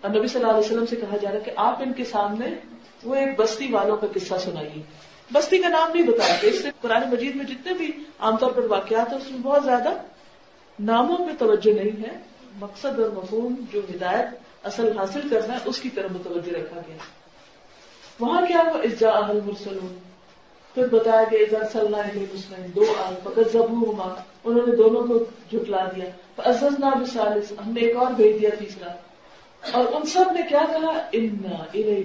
اور 0.01 0.09
نبی 0.09 0.27
صلی 0.27 0.39
اللہ 0.39 0.51
علیہ 0.51 0.65
وسلم 0.65 0.85
سے 0.85 0.95
کہا 0.95 1.17
جا 1.17 1.29
رہا 1.29 1.39
ہے 1.39 1.43
کہ 1.43 1.51
آپ 1.55 1.81
ان 1.81 1.93
کے 1.93 2.05
سامنے 2.05 2.47
وہ 3.03 3.15
ایک 3.15 3.39
بستی 3.39 3.71
والوں 3.71 3.97
کا 3.97 4.07
قصہ 4.15 4.33
سنائیے۔ 4.39 4.83
بستی 5.33 5.57
کا 5.57 5.69
نام 5.69 5.91
نہیں 5.93 6.07
بتایا 6.07 6.35
اس 6.41 6.61
سے 6.61 6.69
قرآن 6.81 7.09
مجید 7.11 7.35
میں 7.35 7.45
جتنے 7.45 7.73
بھی 7.73 7.91
عام 8.19 8.37
طور 8.37 8.51
پر 8.51 8.63
واقعات 8.63 9.09
ہیں، 9.09 9.17
اس 9.17 9.31
میں 9.31 9.39
بہت 9.39 9.63
زیادہ 9.63 9.89
ناموں 10.79 11.17
پہ 11.17 11.31
توجہ 11.39 11.73
نہیں 11.73 12.03
ہے۔ 12.03 12.17
مقصد 12.59 12.99
اور 12.99 13.09
مفہوم 13.09 13.55
جو 13.73 13.81
ہدایت 13.95 14.27
اصل 14.65 14.97
حاصل 14.97 15.29
کرنا 15.29 15.53
ہے، 15.53 15.59
اس 15.65 15.79
کی 15.79 15.89
طرف 15.89 16.11
متوجہ 16.11 16.51
رکھا 16.51 16.81
گیا۔ 16.87 16.97
وہاں 18.19 18.41
کیا 18.47 18.63
وہ 18.73 18.81
اجزا 18.83 19.09
اہل 19.09 19.39
مرسلون 19.45 19.99
پھر 20.73 20.87
بتایا 20.87 21.23
کہ 21.23 21.35
ادھر 21.35 21.63
صلی 21.73 22.25
مسلم 22.33 22.65
دو 22.75 22.85
آئے 23.05 23.15
فقط 23.23 23.53
زبو 23.53 23.91
ماں 23.91 24.15
انہوں 24.43 24.67
نے 24.67 24.75
دونوں 24.75 25.03
کو 25.03 25.19
جھٹلا 25.51 25.85
دیا۔ 25.95 26.05
عزت 26.37 26.79
نہ 26.79 26.85
بسالس 26.85 27.51
ہم 27.51 27.71
نے 27.71 27.81
ایک 27.81 27.95
اور 27.95 28.11
بھیج 28.11 28.41
دیا 28.41 28.49
تیسرا۔ 28.59 28.91
اور 29.71 29.85
ان 29.85 30.05
سب 30.05 30.31
نے 30.31 30.41
کیا 30.49 30.61
کہا؟ 30.67 31.09
ان 31.11 31.29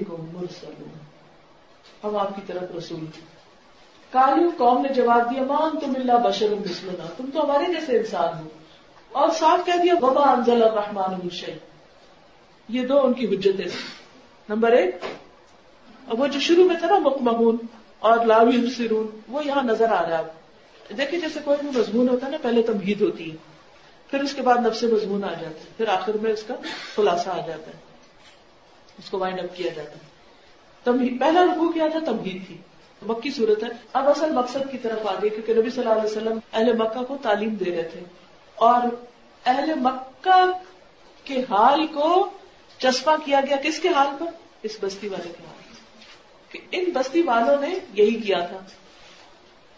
کو 0.05 0.17
مرسلون۔ 0.33 1.02
ہم 2.05 2.17
آپ 2.17 2.37
کی 2.37 2.43
طرف 2.47 2.77
رسول 2.79 3.07
تھے۔ 3.15 3.21
کالو 4.11 4.51
قوم 4.57 4.83
نے 4.83 4.89
جواب 4.89 5.31
دیا 5.31 5.43
مان 5.43 5.79
تم 5.81 5.93
اللہ 5.97 6.13
بشر 6.13 6.49
مسلم 6.49 7.07
تم 7.17 7.31
تو 7.35 7.45
ہمارے 7.45 7.73
جیسے 7.73 7.99
انسان 7.99 8.39
ہو۔ 8.39 8.49
اور 9.13 9.29
صاف 9.31 9.67
کہہ 9.67 9.83
دیا 9.83 9.95
وبا 10.03 10.33
انزل 10.33 10.63
الرحمان 10.63 11.15
الشی 11.15 11.53
یہ 12.69 12.87
دو 12.87 13.01
ان 13.01 13.13
کی 13.13 13.37
حجتیں 13.37 13.65
نمبر 14.49 14.73
ایک، 14.73 14.97
اب 16.09 16.21
وہ 16.21 16.27
جو 16.27 16.41
شروع 16.41 16.65
میں 16.65 16.77
تھا 16.77 16.87
نا 16.87 16.99
مکمہون 16.99 17.57
اور 17.99 18.27
لاوی 18.27 18.71
سرون 18.71 19.21
وہ 19.29 19.47
یہاں 19.47 19.63
نظر 19.63 19.93
آ 19.93 20.09
رہا۔ 20.09 20.19
ہے 20.19 20.95
دیکھیں 20.97 21.21
جیسے 21.21 21.41
کوئی 21.45 21.59
بھی 21.67 21.81
مضمون 21.81 22.09
ہوتا 22.09 22.27
ہے 22.27 22.31
نا، 22.31 22.37
پہلے 22.43 22.63
تمہید 22.63 23.01
ہوتی 23.01 23.31
ہے، 23.31 23.37
پھر 24.11 24.21
اس 24.21 24.35
کے 24.35 24.43
بعد 24.43 24.59
نفس 24.67 24.83
مضمون 24.83 25.25
آ 25.25 25.33
جاتا 25.33 25.61
ہے، 25.61 25.65
پھر 25.77 25.89
آخر 25.89 26.13
میں 26.13 26.33
اس 26.33 26.43
کا 26.43 26.55
خلاصہ 26.97 27.29
آ 27.29 27.47
جاتا 27.47 27.67
ہے، 27.67 27.79
اس 28.99 29.11
کو 29.11 29.19
وائنڈ 29.19 29.41
اپ 29.41 29.57
کیا 29.57 29.73
جاتا 29.77 29.93
ہے۔ 29.93 30.13
تمہید 30.85 31.21
پہلا 31.21 31.45
رکو 31.45 31.73
کیا 31.73 31.89
تھا؟ 31.89 31.99
تمہید 32.07 32.47
تھی۔ 32.47 32.57
مکی 33.03 33.31
صورت 33.31 33.63
ہے۔ 33.63 33.69
اب 33.93 34.09
اصل 34.09 34.33
مقصد 34.33 34.59
کی 34.71 34.79
طرف 34.79 35.07
آ 35.07 35.15
گئی 35.23 35.31
کیونکہ 35.31 35.55
نبی 35.55 35.71
صلی 35.71 35.81
اللہ 35.81 35.93
علیہ 35.93 36.11
وسلم 36.11 36.39
اہل 36.53 36.73
مکہ 36.73 37.03
کو 37.03 37.17
تعلیم 37.23 37.55
دے 37.55 37.65
رہے 37.65 37.83
تھے۔ 37.83 38.01
اور 38.55 38.83
اہل 39.47 39.75
مکہ 39.75 40.45
کے 41.25 41.41
حال 41.41 41.87
کو 41.87 42.31
چسپا 42.79 43.17
کیا 43.25 43.41
گیا۔ 43.41 43.57
کس 43.57 43.79
کے 43.79 43.89
حال 43.89 44.07
پر؟ 44.19 44.27
اس 44.63 44.79
بستی 44.81 45.09
والے 45.09 45.29
کے 45.29 45.45
حال 45.47 45.75
کہ 46.49 46.59
ان 46.73 46.85
بستی 46.95 47.23
والوں 47.23 47.61
نے 47.61 47.79
یہی 47.95 48.15
کیا 48.15 48.39
تھا۔ 48.39 48.59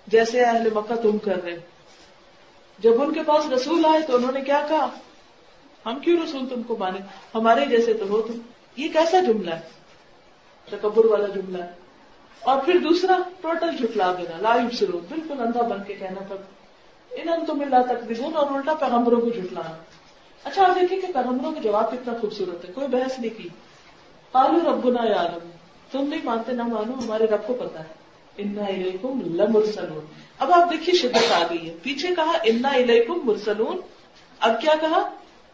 جیسے 0.07 0.45
اہل 0.45 0.69
مکہ 0.75 0.95
تم 0.95 1.19
کر 1.19 1.45
رہے۔ 1.45 1.61
جب 2.79 3.03
ان 3.03 3.13
کے 3.13 3.23
پاس 3.23 3.47
رسول 3.47 3.85
آئے 3.85 4.01
تو 4.07 4.17
انہوں 4.17 4.33
نے 4.33 4.41
کیا 4.41 4.67
کہا؟ 4.69 4.87
ہم 5.87 5.99
کیوں 5.99 6.23
رسول 6.23 6.49
تم 6.49 6.63
کو 6.63 6.77
مانے 6.77 6.99
ہمارے 7.35 7.67
جیسے 7.67 7.95
تو 7.95 8.09
ہو 8.09 8.23
تم۔ 8.23 8.41
یہ 8.77 8.89
کیسا 8.89 9.21
جملہ 9.21 9.55
ہے؟ 9.55 9.84
تکبر 10.71 11.05
والا 11.05 11.27
جملہ 11.27 11.63
ہے۔ 11.63 11.71
اور 12.41 12.61
پھر 12.65 12.79
دوسرا، 12.79 13.19
ٹوٹل 13.41 13.77
جھٹلا 13.77 14.15
دینا 14.19 14.37
لائف 14.41 14.79
سرو 14.79 15.01
بالکل 15.09 15.41
اندھا 15.41 15.63
بن 15.63 15.83
کے 15.87 15.95
کہنا 15.95 16.25
تھا۔ 16.25 16.35
ان 17.11 17.47
تم 17.47 17.61
اللہ 17.61 17.83
تک 17.89 18.37
اور 18.37 18.47
الٹا 18.47 18.75
پیغمبروں 18.75 19.21
کو 19.21 19.29
جھٹلانا۔ 19.29 19.77
اچھا 20.45 20.69
آپ 20.69 20.81
دیکھیں 20.81 21.01
کہ 21.01 21.07
پیغمبروں 21.07 21.53
کا 21.53 21.61
جواب 21.61 21.93
کتنا 21.93 22.15
خوبصورت 22.21 22.69
ہے۔ 22.69 22.73
کوئی 22.73 22.89
بحث 22.89 23.19
نہیں 23.19 23.39
کی۔ 23.39 23.49
آلو 24.33 24.71
ربنا 24.71 25.09
یا 25.09 25.17
عالم 25.17 25.51
تم 25.93 26.09
نہیں 26.09 26.21
مانتے، 26.25 26.53
نہ 26.53 26.63
مانو، 26.63 26.93
ہمارے 27.05 27.25
رب 27.25 27.47
کو 27.47 27.55
پتا 27.55 27.81
ہے۔ 27.81 27.89
انا 28.37 28.65
الیکم 28.65 29.21
لمرسلون۔ 29.27 30.05
اب 30.39 30.53
آپ 30.53 30.73
دیکھیے، 30.73 30.95
شدت 30.95 31.33
آ 31.33 31.47
گئی 31.51 31.69
ہے۔ 31.69 31.77
پیچھے 31.83 32.15
کہا، 32.15 32.33
انا 32.45 32.69
الیکم 32.69 33.21
مرسلون۔ 33.25 33.81
اب 34.41 34.61
کیا 34.61 34.75
کہا؟ 34.81 35.11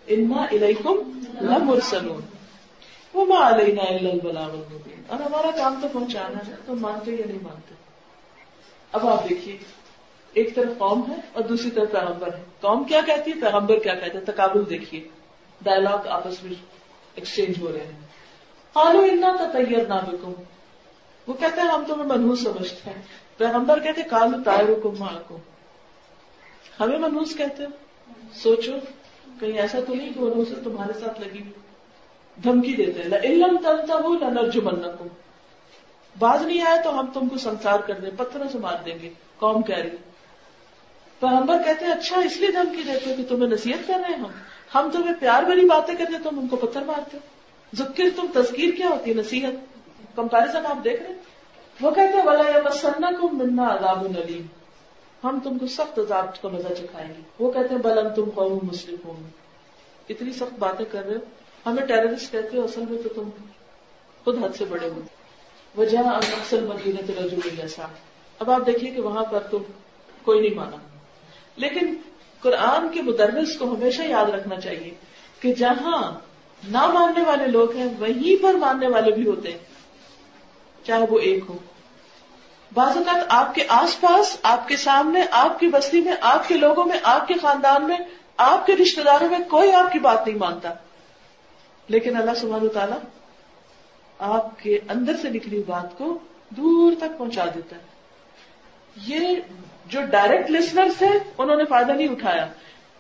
انا 0.07 0.43
الیکم 0.43 1.25
لمرسلون۔ 1.41 2.21
وما 3.15 3.49
علینا 3.49 3.83
الا 3.83 4.11
البلاغ 4.11 4.57
اور 5.07 5.21
ہمارا 5.21 5.51
کام 5.57 5.79
تو 5.83 5.89
پہنچانا 5.93 6.47
ہے، 6.47 6.53
تو 6.67 6.75
مانتے 6.75 7.11
یا 7.11 7.27
نہیں 7.27 7.39
مانتے؟ 7.43 7.75
اب 8.93 9.09
آپ 9.09 9.29
دیکھیے، 9.29 9.59
ایک 10.33 10.55
طرف 10.55 10.79
قوم 10.79 11.11
ہے 11.11 11.17
اور 11.33 11.45
دوسری 11.45 11.71
طرف 11.71 11.91
پیغمبر 11.91 12.35
ہے۔ 12.35 12.43
قوم 12.61 12.85
کیا 12.85 13.01
کہتی 13.07 13.31
ہے؟ 13.31 13.41
پیغمبر 13.41 13.79
کیا 13.79 13.95
کہتے 13.95 14.19
ہیں 14.19 14.25
تقابل 14.25 14.71
دیکھیے۔ 14.71 15.09
ڈائلگ 15.63 16.09
آپس 16.09 16.43
میں 16.43 16.53
ایکسچینج 17.15 17.55
ہو 17.61 17.73
رہے 17.73 17.81
ہیں۔ 17.81 18.01
قالو 18.73 19.01
انا 19.01 19.37
تطیر 19.39 19.87
نہ 19.89 19.95
بکم 19.95 20.33
وہ 21.27 21.35
کہتے 21.35 21.61
ہیں 21.61 21.69
ہم 21.69 21.85
تمہیں 21.89 22.19
منحوس 22.19 22.43
سمجھتے 22.43 22.91
ہیں۔ 22.91 23.03
پیغمبر 23.37 23.81
کہتے 23.81 24.03
کالو 24.03 24.43
تائر 24.45 24.81
کو 24.83 25.37
ہمیں 26.81 26.99
منحوس 26.99 27.37
کہتے 27.37 27.65
ہو 27.65 27.69
سوچو، 28.35 28.73
کہیں 29.41 29.59
ایسا 29.59 29.79
تو 29.87 29.95
نہیں 29.95 30.13
کہ 30.15 30.21
وہ 30.21 30.45
تمہارے 30.65 30.93
ساتھ 30.93 31.21
لگی۔ 31.21 31.39
ہوئی 31.39 31.70
دھمکی 32.45 32.73
دیتے 32.73 33.17
علم 33.17 33.57
تلتا 33.57 33.95
ہو 33.95 34.15
نہ 34.15 34.25
نرجمن 34.25 34.83
کو 34.83 35.05
باز 36.19 36.43
نہیں 36.43 36.63
آیا 36.63 36.77
تو 36.83 37.01
ہم 37.01 37.07
تم 37.15 37.29
کو 37.29 37.39
سنسار 37.39 37.81
کر 37.81 37.95
دیں، 37.95 38.11
پتھروں 38.17 38.49
سے 38.53 38.59
مار 38.59 38.77
دیں 38.85 38.99
گے، 39.03 39.11
قوم 39.39 39.63
کہہ 39.63 39.77
رہی۔ 39.77 39.97
پیغمبر 41.21 41.63
کہتے 41.65 41.85
ہیں 41.85 41.93
اچھا 41.93 42.21
اس 42.21 42.37
لیے 42.37 42.51
دھمکی 42.51 42.83
دیتے 42.83 43.15
کہ 43.15 43.25
تمہیں 43.29 43.51
نصیحت 43.51 43.89
کر 43.89 43.95
رہے 43.95 44.15
ہیں 44.15 44.17
ہم۔ 44.17 44.31
ہم 44.75 44.91
تمہیں 44.93 45.15
پیار 45.21 45.43
بھری 45.43 45.67
باتیں 45.67 45.95
کرتے 45.95 46.13
تم 46.23 46.39
ان 46.39 46.49
کو 46.49 46.57
پتھر 46.57 46.83
مارتے 46.83 47.19
ذکر 47.75 48.05
تم، 48.17 48.27
تذکیر 48.35 48.75
کیا 48.75 48.89
ہوتی 48.89 49.11
ہے؟ 49.11 49.15
نصیحت۔ 49.15 49.53
کمپیرزن 50.17 50.67
آپ 50.67 50.85
دیکھ 50.85 51.03
رہے 51.03 51.13
وہ 51.81 51.91
کہتے 51.91 52.17
ہیں 52.19 52.25
بلا 52.25 52.51
یا 52.51 52.63
مسنا 52.65 53.11
کو 53.21 53.29
منا 53.29 53.75
عذاب 53.75 54.05
العلیم 54.05 54.47
ہم 55.25 55.39
تم 55.45 55.59
کو 55.59 55.67
سخت 55.67 55.99
عذاب 55.99 56.43
کا 56.43 56.49
مزہ 56.49 56.75
چکھائیں 56.75 57.09
گے۔ 57.09 57.21
وہ 57.39 57.53
کہتے 57.53 57.75
ہیں 57.75 57.83
بلن 57.83 58.15
تم 58.15 58.31
قوم 58.35 58.59
مسلم 58.63 58.97
ہو 59.05 59.15
اتنی 60.09 60.33
سخت 60.33 60.59
باتیں 60.59 60.85
کر 60.93 61.07
رہے 61.07 61.15
ہو۔ 61.15 61.21
ہمیں 61.67 61.87
ٹیررسٹ 61.87 62.33
کہتے 62.33 62.59
ہو 62.59 62.65
اصل 62.65 62.85
میں 62.91 63.03
تو 63.03 63.09
تم 63.09 63.29
خود 64.25 64.45
حد 64.45 64.57
سے 64.59 64.65
بڑے 64.65 64.89
ہو۔ 64.89 65.01
وجہ 65.77 65.99
اکثر 65.99 66.61
مدینہ 66.61 67.21
رجوع 67.21 67.49
جیسا 67.57 67.87
اب 68.39 68.51
آپ 68.51 68.67
دیکھیے 68.67 68.91
کہ 68.91 69.01
وہاں 69.01 69.25
پر 69.25 69.39
تم 69.39 69.59
کوئی 70.23 70.41
نہیں 70.41 70.55
مانا۔ 70.55 70.77
لیکن 71.57 71.95
قرآن 72.41 72.89
کے 72.89 73.03
مدرس 73.03 73.57
کو 73.59 73.75
ہمیشہ 73.75 74.03
یاد 74.03 74.25
رکھنا 74.25 74.61
چاہیے 74.61 74.91
کہ 75.41 75.55
جہاں 75.55 76.19
نہ 76.69 76.87
ماننے 76.87 77.25
والے 77.25 77.47
لوگ 77.47 77.77
ہیں، 77.77 77.87
وہیں 77.99 78.43
پر 78.43 78.55
ماننے 78.55 78.89
والے 78.89 79.11
بھی 79.11 79.27
ہوتے 79.27 79.51
ہیں۔ 79.51 79.59
چاہے 80.85 81.05
وہ 81.11 81.19
ایک 81.19 81.45
ہو۔ 81.49 81.59
بعض 82.75 82.97
اوقات 82.97 83.25
آپ 83.29 83.55
کے 83.55 83.65
آس 83.69 84.01
پاس، 84.01 84.37
آپ 84.43 84.69
کے 84.69 84.77
سامنے، 84.77 85.21
آپ 85.31 85.61
کی 85.61 85.67
بستی 85.69 86.01
میں، 86.01 86.13
آپ 86.21 86.49
کے 86.49 86.55
لوگوں 86.55 86.85
میں، 86.85 86.99
آپ 87.03 87.29
کے 87.29 87.35
خاندان 87.43 87.87
میں، 87.87 87.97
آپ 88.37 88.67
کے 88.67 88.77
رشتے 88.77 89.03
داروں 89.03 89.31
میں 89.31 89.39
کوئی 89.51 89.73
آپ 89.73 89.93
کی 89.93 89.99
بات 89.99 90.27
نہیں 90.27 90.39
مانتا۔ 90.39 90.75
لیکن 91.91 92.17
اللہ 92.17 92.31
سبحانہ 92.37 92.69
تعالیٰ 92.69 92.99
آپ 94.19 94.61
کے 94.63 94.79
اندر 94.89 95.13
سے 95.23 95.31
نکلی 95.31 95.63
بات 95.67 95.99
کو 95.99 96.19
دور 96.51 96.93
تک 96.99 97.19
پہنچا 97.19 97.45
دیتا 97.55 97.77
ہے۔ 97.77 97.83
یہ 99.07 99.37
جو 99.87 100.01
ڈائریکٹ 100.11 100.51
لسنر 100.51 100.87
تھے 100.99 101.09
انہوں 101.39 101.57
نے 101.57 101.65
فائدہ 101.65 101.93
نہیں 101.93 102.09
اٹھایا۔ 102.09 102.47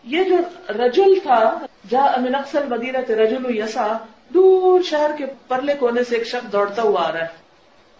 یہ 0.04 0.25
جو 0.25 0.37
رجل 0.68 1.18
تھا، 1.23 1.66
جا 1.90 2.02
امین 2.02 2.35
اکثر 2.35 2.66
مدینہ 2.66 2.99
تھے 3.06 3.16
رجول 3.16 3.59
یسا 3.59 3.97
دور 4.28 4.82
شہر 4.82 5.11
کے 5.18 5.26
پرلے 5.49 5.75
کونے 5.75 6.04
سے 6.04 6.16
ایک 6.16 6.26
شخص 6.26 6.52
دوڑتا 6.52 6.82
ہوا 6.82 7.09
آ 7.09 7.12
رہا 7.12 7.20
ہے۔ 7.20 7.28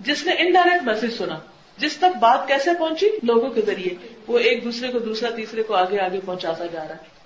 جس 0.00 0.26
نے 0.26 0.32
انڈائریکٹ 0.38 0.85
میسج 0.85 1.16
سنا۔ 1.18 1.38
جس 1.78 1.97
تک 1.97 2.16
بات 2.20 2.49
کیسے 2.49 2.70
پہنچی؟ 2.78 3.11
لوگوں 3.23 3.50
کے 3.50 3.61
ذریعے۔ 3.61 4.14
وہ 4.26 4.38
ایک 4.38 4.64
دوسرے 4.64 4.88
کو، 4.88 4.99
دوسرا 4.99 5.30
تیسرے 5.30 5.62
کو 5.62 5.75
آگے 5.75 6.00
آگے 6.00 6.20
پہنچاتا 6.25 6.66
جا 6.66 6.88
رہا 6.88 6.94
ہے۔ 6.94 7.20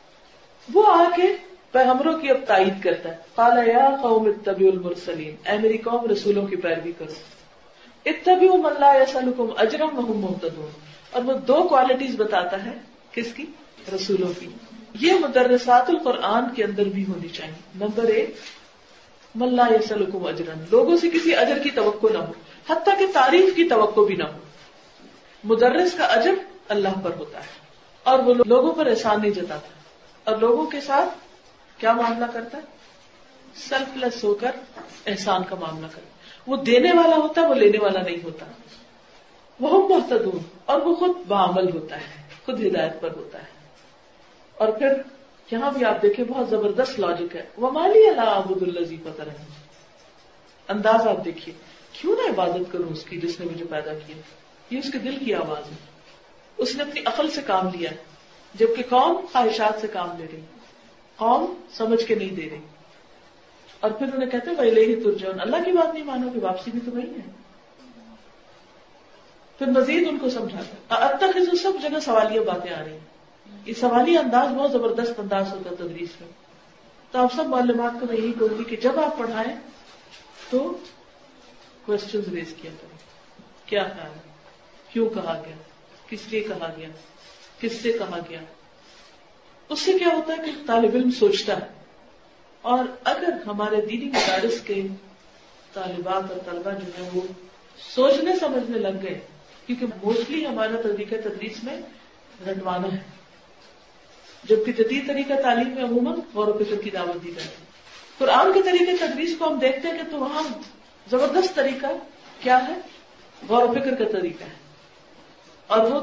وہ 0.75 0.87
آ 0.87 1.04
کے 1.16 1.54
پیغمبروں 1.75 2.19
کی 2.19 2.31
اب 2.31 2.37
تائید 2.47 2.83
کرتا 2.83 3.09
ہے۔ 3.09 3.16
کالا 3.35 3.62
یا 3.62 3.97
قوم 4.02 4.26
اتبی 4.26 4.69
المرسلین۔ 4.69 5.37
اے 5.49 5.59
میری 5.59 5.78
قوم، 5.78 6.11
رسولوں 6.11 6.47
کی 6.47 6.57
پیروی 6.57 6.93
کرو۔ 6.99 7.12
اتبی 8.07 8.49
ملا 8.49 8.95
یسلکم 8.95 9.47
اجرم 9.57 9.99
وهم 9.99 10.21
محتدون 10.21 10.69
اور 11.11 11.23
وہ 11.23 11.33
دو 11.33 11.62
کوالٹیز 11.62 12.16
بتاتا 12.16 12.64
ہے 12.64 12.71
کس 13.12 13.35
کی؟ 13.35 13.47
رسولوں 13.95 14.40
کی۔ 14.40 14.49
یہ 15.00 15.12
مدرسات 15.12 15.90
القرآن 15.90 16.45
کے 16.54 16.64
اندر 16.64 16.85
بھی 16.85 17.04
ہونی 17.09 17.28
چاہیے۔ 17.28 17.62
نمبر 17.75 18.04
ایک 18.04 18.35
ملا 19.35 19.66
یسلکم 19.71 20.26
اجرن 20.26 20.64
لوگوں 20.71 20.97
سے 20.97 21.11
کسی 21.11 21.37
اجر 21.37 21.59
کی 21.59 21.71
توقع 21.71 22.07
نہ 22.12 22.19
ہو، 22.19 22.33
حتیٰ 22.71 22.99
کہ 22.99 23.07
تعریف 23.14 23.57
کی 23.57 23.69
توقع 23.69 24.00
بھی 24.00 24.14
نہ 24.14 24.25
ہو۔ 24.25 24.38
مدرس 25.45 25.93
کا 25.93 26.04
اجر 26.04 26.35
اللہ 26.69 27.00
پر 27.02 27.11
ہوتا 27.19 27.38
ہے 27.38 27.66
اور 28.02 28.19
وہ 28.19 28.35
لوگوں 28.47 28.75
پر 28.75 28.87
احسان 28.87 29.21
نہیں 29.21 29.31
جتاتا۔ 29.31 29.69
اور 30.25 30.37
لوگوں 30.37 30.66
کے 30.66 30.81
ساتھ 30.81 31.09
کیا 31.78 31.93
معاملہ 31.93 32.25
کرتا 32.33 32.59
ہے؟ 32.59 32.62
سیلف 33.54 33.97
لیس 33.97 34.25
ہو 34.25 34.35
کر 34.35 34.50
احسان 35.07 35.43
کا 35.45 35.57
معاملہ 35.57 35.87
کرتا 35.87 36.09
وہ 36.47 36.57
دینے 36.57 36.93
والا 36.97 37.16
ہوتا 37.16 37.40
ہے، 37.40 37.47
وہ 37.47 37.54
لینے 37.54 37.78
والا 37.78 38.02
نہیں 38.02 38.25
ہوتا۔ 38.25 38.47
وہ 39.61 39.88
محتدون 39.88 40.43
اور 40.64 40.81
وہ 40.81 40.95
خود 40.95 41.11
بعمل 41.28 41.76
ہوتا 41.76 41.97
ہے، 41.97 42.23
خود 42.47 42.66
ہدایت 42.66 43.00
پر 43.00 43.11
ہوتا 43.16 43.38
ہے۔ 43.38 43.49
اور 44.54 44.69
پھر 44.69 44.88
یہاں 45.50 45.71
بھی 45.71 45.85
آپ 45.85 46.02
دیکھیں، 46.02 46.25
بہت 46.25 46.50
زبردست 46.50 47.00
لاجک 47.00 47.37
ہے۔ 47.37 47.47
وہ 47.57 47.71
مالی 47.71 48.09
اللہ 48.09 48.21
عبد 48.21 48.62
الزی 48.62 48.97
پتہ 48.97 49.23
انداز 50.69 51.07
آپ 51.07 51.25
دیکھیے، 51.25 51.54
کیوں 51.93 52.16
نہ 52.16 52.33
عبادت 52.33 52.73
کروں 52.73 52.88
اس 52.88 53.04
کی 53.04 53.21
جس 53.21 53.40
نے 53.40 53.47
مجھے 53.47 53.64
پیدا 53.64 53.95
کیا؟ 54.07 54.16
یہ 54.71 54.78
اس 54.78 54.93
کے 54.93 54.99
دل 54.99 55.25
کی 55.25 55.35
آواز 55.35 55.71
ہے۔ 55.71 55.76
اس 56.57 56.76
نے 56.76 56.83
اپنی 56.83 57.00
عقل 57.04 57.31
سے 57.31 57.40
کام 57.43 57.69
لیا، 57.69 57.90
جبکہ 58.54 58.83
قوم 58.88 59.26
خواہشات 59.33 59.81
سے 59.81 59.87
کام 59.87 60.19
لے 60.19 60.26
رہی۔ 60.33 60.40
قوم 61.16 61.54
سمجھ 61.73 62.06
کے 62.06 62.14
نہیں 62.14 62.30
دے 62.30 62.50
رہی۔ 62.50 62.61
اور 63.80 63.90
پھر 63.90 64.14
انہیں 64.14 64.30
کہتے 64.30 64.50
وہ 64.50 64.62
لے 64.62 64.85
ہی 64.85 65.02
ترجن 65.02 65.40
اللہ 65.40 65.56
کی 65.64 65.73
بات 65.73 65.94
نہیں 65.94 66.04
مانو 66.04 66.30
کہ 66.30 66.38
واپسی 66.42 66.71
بھی 66.71 66.80
تو 66.80 66.90
وہی 66.90 67.11
ہے۔ 67.11 67.30
پھر 69.59 69.66
مزید 69.66 70.09
ان 70.09 70.18
کو 70.18 70.30
سمجھاتا 70.30 70.94
اب 70.94 71.21
تک 71.21 71.56
سب 71.62 71.73
جگہ 71.83 72.00
سوالیہ 72.00 72.40
باتیں 72.40 72.73
آ 72.73 72.85
رہی 72.85 72.92
ہیں۔ 72.92 73.00
یہ 73.66 73.75
سوالیہ 73.75 74.18
انداز 74.18 74.49
بہت 74.49 74.73
زبردست 74.73 75.21
انداز 75.21 75.52
ہوتا 75.52 75.71
ہے 75.71 75.76
تدریس 75.76 76.21
میں۔ 76.21 76.28
تو 77.11 77.18
آپ 77.18 77.33
سب 77.35 77.47
معلومات 77.47 77.92
کو 78.00 78.06
میں 78.06 78.16
یہی 78.16 78.33
کہوں 78.33 78.59
گی 78.59 78.64
کہ 78.64 78.76
جب 78.76 79.00
آپ 79.00 79.18
پڑھائیں 79.18 79.56
تو 80.50 80.78
کوشچن 81.87 82.21
ریز 82.30 82.54
کیا 82.62 82.71
کریں۔ 82.80 82.99
کیا 83.66 83.85
خیال 83.85 84.11
ہے 84.11 84.33
کیوں 84.88 85.11
کہا 85.11 85.42
گیا؟ 85.47 85.56
کس 86.09 86.18
لیے 86.28 86.40
کہا 86.40 86.73
گیا؟ 86.76 86.88
کس 87.61 87.73
سے 87.83 87.92
کہا 87.92 88.18
گیا؟ 88.28 88.40
اس 89.68 89.80
سے 89.80 89.92
کیا 89.92 90.09
ہوتا 90.09 90.33
ہے 90.33 90.38
کہ 90.44 90.52
طالب 90.66 90.94
علم 90.94 91.11
سوچتا 91.11 91.56
ہے۔ 91.56 91.66
اور 92.62 92.85
اگر 93.04 93.28
ہمارے 93.47 93.76
دینی 93.76 94.04
مدارس 94.04 94.61
کے 94.61 94.83
طالبات 95.73 96.30
اور 96.33 96.52
طلبا 96.52 96.71
جو 96.71 97.04
ہے 97.04 97.11
وہ 97.14 97.21
سوچنے، 97.94 98.33
سمجھنے 98.40 98.78
لگ 98.78 99.02
گئے، 99.02 99.21
کیونکہ 99.66 99.87
موسٹلی 100.02 100.47
ہمارا 100.47 100.80
طریقہ 100.83 101.14
تدریس 101.25 101.64
میں 101.64 101.80
رٹوانا 102.50 102.92
ہے۔ 102.92 103.02
جبکہ 104.44 104.73
جدید 104.73 105.06
طریقہ 105.06 105.33
تعلیم 105.42 105.75
میں 105.75 105.85
عموماً 105.85 106.21
غور 106.35 106.47
و 106.47 106.64
فکر 106.64 106.83
کی 106.83 106.90
دعوت 106.90 107.25
دی 107.25 107.30
جاتی 107.30 107.49
ہے۔ 107.49 107.66
قرآن 108.18 108.52
کے 108.52 108.62
طریقے 108.62 109.06
تدریس 109.06 109.37
کو 109.38 109.47
ہم 109.47 109.59
دیکھتے 109.59 109.88
ہیں 109.88 109.99
کہ 109.99 110.11
تو 110.11 110.18
وہاں 110.18 110.42
زبردست 111.11 111.54
طریقہ 111.54 111.87
کیا 112.40 112.68
ہے؟ 112.68 112.75
غور 113.49 113.62
و 113.62 113.73
فکر 113.73 113.94
کا 113.94 114.04
طریقہ 114.12 114.44
ہے۔ 114.44 114.54
اور 115.66 115.78
وہ 115.78 116.00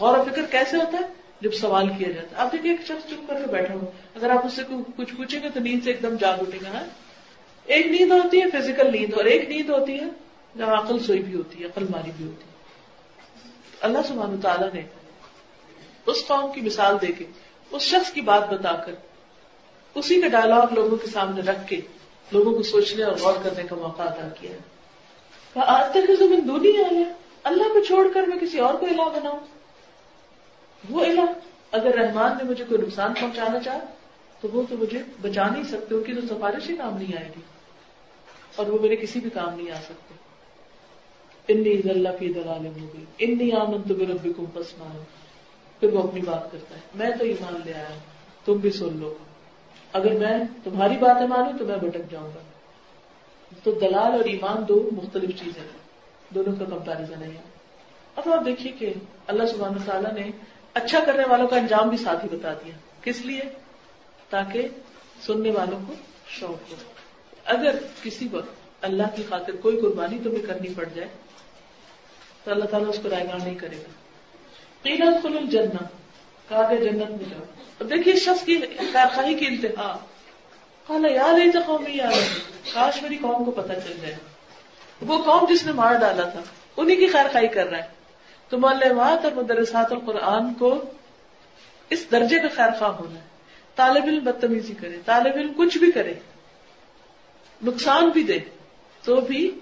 غور 0.00 0.18
و 0.18 0.24
فکر 0.24 0.42
کیسے 0.50 0.76
ہوتا 0.76 0.98
ہے؟ 0.98 1.15
جب 1.40 1.54
سوال 1.54 1.88
کیا 1.88 2.10
جاتا 2.10 2.36
ہے، 2.36 2.42
آپ 2.42 2.52
دیکھیے 2.52 2.70
ایک 2.70 2.86
شخص 2.86 3.08
چپ 3.08 3.28
کر 3.28 3.40
کے 3.40 3.50
بیٹھا 3.52 3.74
ہو، 3.74 3.90
اگر 4.14 4.30
آپ 4.30 4.46
اس 4.46 4.52
سے 4.52 4.62
کچھ 4.96 5.14
پوچھیں 5.16 5.42
گے 5.42 5.48
تو 5.54 5.60
نیند 5.60 5.84
سے 5.84 5.90
ایک 5.90 6.02
دم 6.02 6.16
جاگ 6.20 6.38
اٹھے 6.40 6.58
گا 6.64 6.82
ایک 7.66 7.86
نیند 7.86 8.12
ہوتی 8.12 8.40
ہے 8.40 8.46
فزیکل 8.52 8.90
نیند، 8.92 9.14
اور 9.14 9.24
ایک 9.24 9.48
نیند 9.48 9.70
ہوتی 9.70 9.94
ہے 9.94 10.08
جہاں 10.58 10.76
عقل 10.76 10.98
سوئی 10.98 11.22
بھی 11.22 11.34
ہوتی 11.34 11.60
ہے، 11.60 11.66
عقل 11.66 11.84
ماری 11.90 12.10
بھی 12.16 12.26
ہوتی 12.26 12.42
ہے۔ 12.42 12.54
اللہ 13.80 14.06
سبحانہ 14.08 14.40
تعالیٰ 14.42 14.68
نے 14.74 14.82
اس 16.06 16.26
قوم 16.26 16.52
کی 16.52 16.60
مثال 16.60 16.96
دے 17.02 17.12
کے، 17.12 17.24
اس 17.70 17.82
شخص 17.82 18.12
کی 18.12 18.20
بات 18.20 18.48
بتا 18.52 18.72
کر، 18.86 18.94
اسی 19.96 20.20
کا 20.20 20.28
ڈائلگ 20.28 20.72
لوگوں 20.72 20.96
کے 20.96 21.10
سامنے 21.10 21.40
رکھ 21.42 21.66
کے، 21.68 21.80
لوگوں 22.30 22.52
کو 22.54 22.62
سوچنے 22.62 23.02
اور 23.02 23.16
غور 23.20 23.42
کرنے 23.42 23.62
کا 23.62 23.76
موقع 23.76 24.02
ادا 24.02 24.28
کیا 24.40 24.50
ہے۔ 24.50 25.60
آج 25.66 25.90
تک 25.90 26.10
زمین 26.18 26.48
دونی 26.48 26.72
آ 26.76 26.88
اللہ 27.44 27.72
کو 27.72 27.82
چھوڑ 27.84 28.06
کر 28.14 28.22
میں 28.22 28.38
کسی 28.38 28.58
اور 28.58 28.74
کو 28.74 28.86
الہ 28.86 29.08
بناؤں؟ 29.14 29.40
وہ 30.84 31.04
الہ 31.04 31.26
اگر 31.72 31.94
رحمان 31.94 32.36
نے 32.38 32.44
مجھے 32.50 32.64
کوئی 32.64 32.80
نقصان 32.82 33.14
پہنچانا 33.20 33.58
چاہ 33.60 33.78
تو 34.40 34.48
وہ 34.52 34.62
تو 34.68 34.76
مجھے 34.76 34.98
بچا 35.22 35.46
نہیں 35.48 35.62
سکتے، 35.64 35.94
ان 35.94 36.02
کی 36.04 36.14
تو 36.14 36.26
سفارش 36.26 36.68
ہی 36.70 36.76
کام 36.76 36.96
نہیں 36.96 37.16
آئے 37.16 37.28
گی، 37.36 37.40
اور 38.56 38.66
وہ 38.66 38.78
میرے 38.80 38.96
کسی 38.96 39.20
بھی 39.20 39.30
کام 39.30 39.54
نہیں 39.54 39.70
آ 39.70 39.80
سکتے۔ 39.82 40.14
انی 41.48 41.72
اللہ 41.90 42.16
کی 42.18 42.32
دلال 42.32 42.66
ہو 42.66 42.86
گئی 42.92 43.04
انی 43.18 43.50
آمن 43.52 43.82
تو 43.88 43.94
میرے 43.94 44.12
ربی 44.12 44.32
کو 44.32 44.46
پس 44.54 44.74
پھر 45.80 45.92
وہ 45.92 46.02
اپنی 46.02 46.20
بات 46.20 46.50
کرتا 46.52 46.74
ہے، 46.74 46.80
میں 46.94 47.10
تو 47.18 47.24
ایمان 47.24 47.60
لے 47.64 47.74
آیا 47.74 47.88
ہوں، 47.90 47.98
تم 48.44 48.56
بھی 48.56 48.70
سن 48.70 48.96
لو۔ 49.00 49.14
اگر 49.92 50.12
میں 50.12 50.36
تمہاری 50.64 50.96
باتیں 50.96 51.26
مانوں 51.26 51.58
تو 51.58 51.64
میں 51.64 51.76
بھٹک 51.76 52.10
جاؤں 52.10 52.30
گا۔ 52.34 52.42
تو 53.64 53.72
دلال 53.72 54.12
اور 54.12 54.24
ایمان 54.26 54.64
دو 54.68 54.76
مختلف 54.92 55.30
چیزیں 55.38 55.62
ہیں، 55.62 55.78
دونوں 56.34 56.54
کا 56.58 56.64
کمپیرزن 56.66 57.22
ہے۔ 57.22 57.30
اب 58.16 58.28
آپ 58.32 58.44
دیکھیے 58.44 58.72
کہ 58.72 58.92
اللہ 59.26 59.46
سبحانہ 59.46 59.84
تعالیٰ 59.86 60.12
نے 60.12 60.30
اچھا 60.76 60.98
کرنے 61.06 61.22
والوں 61.28 61.48
کا 61.48 61.56
انجام 61.56 61.88
بھی 61.88 61.96
ساتھ 61.96 62.24
ہی 62.24 62.36
بتا 62.36 62.52
دیا۔ 62.52 62.74
کس 63.02 63.20
لیے؟ 63.20 63.40
تاکہ 64.30 64.68
سننے 65.26 65.50
والوں 65.50 65.80
کو 65.88 65.94
شوق 66.28 66.70
ہو۔ 66.70 66.76
اگر 67.44 67.74
کسی 68.02 68.28
وقت 68.32 68.48
اللہ 68.80 69.02
کی 69.16 69.22
خاطر 69.28 69.56
کوئی 69.56 69.80
قربانی 69.80 70.18
تمہیں 70.24 70.46
کرنی 70.46 70.74
پڑ 70.74 70.84
جائے، 70.94 71.08
تو 72.44 72.50
اللہ 72.50 72.64
تعالیٰ 72.64 72.88
اس 72.88 72.98
کو 73.02 73.10
رائے 73.10 73.24
گاہ 73.24 73.44
نہیں 73.44 73.54
کرے 73.54 73.76
گا۔ 73.76 73.88
قیلت 74.82 75.22
خل 75.22 75.36
الجنہ۔ 75.36 75.84
کہا 76.48 76.70
کہ 76.70 76.76
جنت 76.76 77.10
میں 77.10 77.30
جاؤ۔ 77.30 77.44
اب 77.80 77.90
دیکھیے 77.90 78.14
شخص 78.14 78.44
کی 78.44 78.60
کارخائی 78.92 79.34
کی 79.34 79.46
انتہا۔ 79.46 79.98
کہا 80.86 81.12
یاد 81.12 81.38
ہے 81.38 81.50
تو 81.52 81.58
قومی 81.66 81.96
یاد 81.96 82.38
کاش 82.74 83.02
میری 83.02 83.16
قوم 83.16 83.44
کو 83.44 83.50
پتہ 83.50 83.72
چل 83.72 83.98
جائے۔ 84.02 84.16
وہ 85.00 85.22
قوم 85.22 85.54
جس 85.54 85.66
نے 85.66 85.72
مار 85.72 85.94
ڈالا 85.94 86.28
تھا 86.28 86.40
انہیں 86.76 86.96
کی 86.96 87.06
خیر 87.06 87.26
خائی 87.32 87.48
کر 87.48 87.66
رہا 87.66 87.78
ہے۔ 87.78 87.95
تو 88.48 88.58
معلومات 88.58 89.24
اور 89.24 89.32
مدرسات 89.32 89.92
القرآن 89.92 90.54
کو 90.54 90.84
اس 91.90 92.06
درجے 92.10 92.38
کا 92.38 92.48
خیر 92.54 92.78
خواہ 92.78 92.90
ہونا 92.90 93.14
ہے۔ 93.14 93.24
طالب 93.76 94.04
علم 94.04 94.24
بدتمیزی 94.24 94.74
کرے، 94.74 94.96
طالب 95.04 95.36
علم 95.36 95.52
کچھ 95.56 95.78
بھی 95.78 95.90
کرے، 95.92 96.14
نقصان 97.62 98.08
بھی 98.08 98.22
دے، 98.22 98.38
تو 99.04 99.20
بھی 99.20 99.60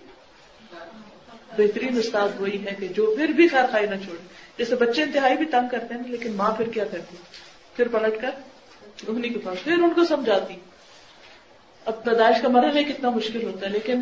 بہترین 1.59 1.99
استاد 1.99 2.41
وہی 2.41 2.67
ہے 2.67 2.75
کہ 2.79 2.89
جو 2.89 3.15
پھر 3.17 3.29
بھی 3.29 3.49
خیر 3.49 3.65
خائی 3.71 3.87
نہ 3.87 3.95
چھوڑے۔ 4.05 4.23
جیسے 4.59 4.77
بچے 4.77 5.03
انتہائی 5.03 5.37
بھی 5.37 5.47
تنگ 5.47 5.69
کرتے 5.71 5.95
ہیں، 5.95 6.01
لیکن 6.07 6.33
ماں 6.33 6.51
پھر 6.51 6.69
کیا 6.69 6.85
کرتی؟ 6.85 7.17
پھر 7.77 7.89
پلٹ 7.89 8.21
کر 8.21 8.31
انہیں 9.09 9.33
کے 9.33 9.39
پاس، 9.39 9.65
پھر 9.65 9.73
ان 9.73 9.95
کو 9.95 10.05
سمجھاتی۔ 10.05 10.57
اب 11.85 12.05
پیدائش 12.05 12.37
کا 12.43 12.49
مرحلہ 12.49 12.81
کتنا 12.81 13.11
مشکل 13.11 13.43
ہوتا 13.43 13.67
ہے، 13.67 13.73
لیکن 13.73 14.01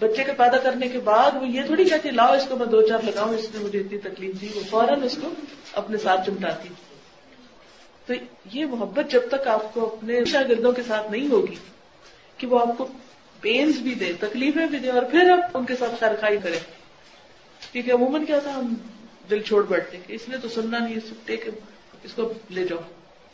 بچے 0.00 0.24
کے 0.24 0.32
پیدا 0.32 0.56
کرنے 0.56 0.88
کے 0.88 0.98
بعد 0.98 1.30
وہ 1.40 1.48
یہ 1.48 1.62
تھوڑی 1.66 1.84
کہتی 1.84 2.10
لاؤ 2.10 2.34
اس 2.34 2.46
کو، 2.48 2.56
میں 2.56 2.66
دو 2.66 2.82
چار 2.82 2.98
لگاؤں، 3.04 3.34
اس 3.34 3.48
نے 3.54 3.64
مجھے 3.64 3.80
اتنی 3.80 3.98
تکلیف 3.98 4.40
دی، 4.40 4.48
وہ 4.54 4.60
فوراً 4.70 5.02
اس 5.02 5.18
کو 5.22 5.28
اپنے 5.72 5.96
ساتھ 5.98 6.26
چمٹاتی۔ 6.26 6.68
تو 8.06 8.14
یہ 8.52 8.66
محبت 8.66 9.10
جب 9.10 9.20
تک 9.30 9.48
آپ 9.48 9.74
کو 9.74 9.96
اپنے 9.96 10.24
شاگردوں 10.24 10.72
کے 10.72 10.82
ساتھ 10.82 11.10
نہیں 11.10 11.28
ہوگی، 11.28 11.54
کہ 12.38 12.46
وہ 12.46 12.60
آپ 12.60 12.78
کو 12.78 12.86
پینس 13.40 13.76
بھی 13.76 13.94
دے 13.94 14.12
تکلیفیں 14.20 14.66
بھی 14.66 14.78
دے 14.78 14.90
اور 14.90 15.02
پھر 15.02 15.30
آپ 15.30 15.50
ان 15.54 15.64
کے 15.64 15.76
ساتھ 15.76 15.94
خرخائی 16.00 16.38
کریں۔ 16.38 16.58
کیونکہ 17.72 17.92
عموماً 17.92 18.24
کیا 18.24 18.38
تھا، 18.38 18.54
ہم 18.54 18.74
دل 19.30 19.42
چھوڑ 19.42 19.66
بیٹھتے 19.66 19.98
کہ 20.06 20.12
اس 20.12 20.28
نے 20.28 20.36
تو 20.36 20.48
سننا 20.48 20.78
نہیں، 20.78 20.96
اس 22.04 22.12
کو 22.14 22.32
لے 22.50 22.64
جاؤ۔ 22.64 22.78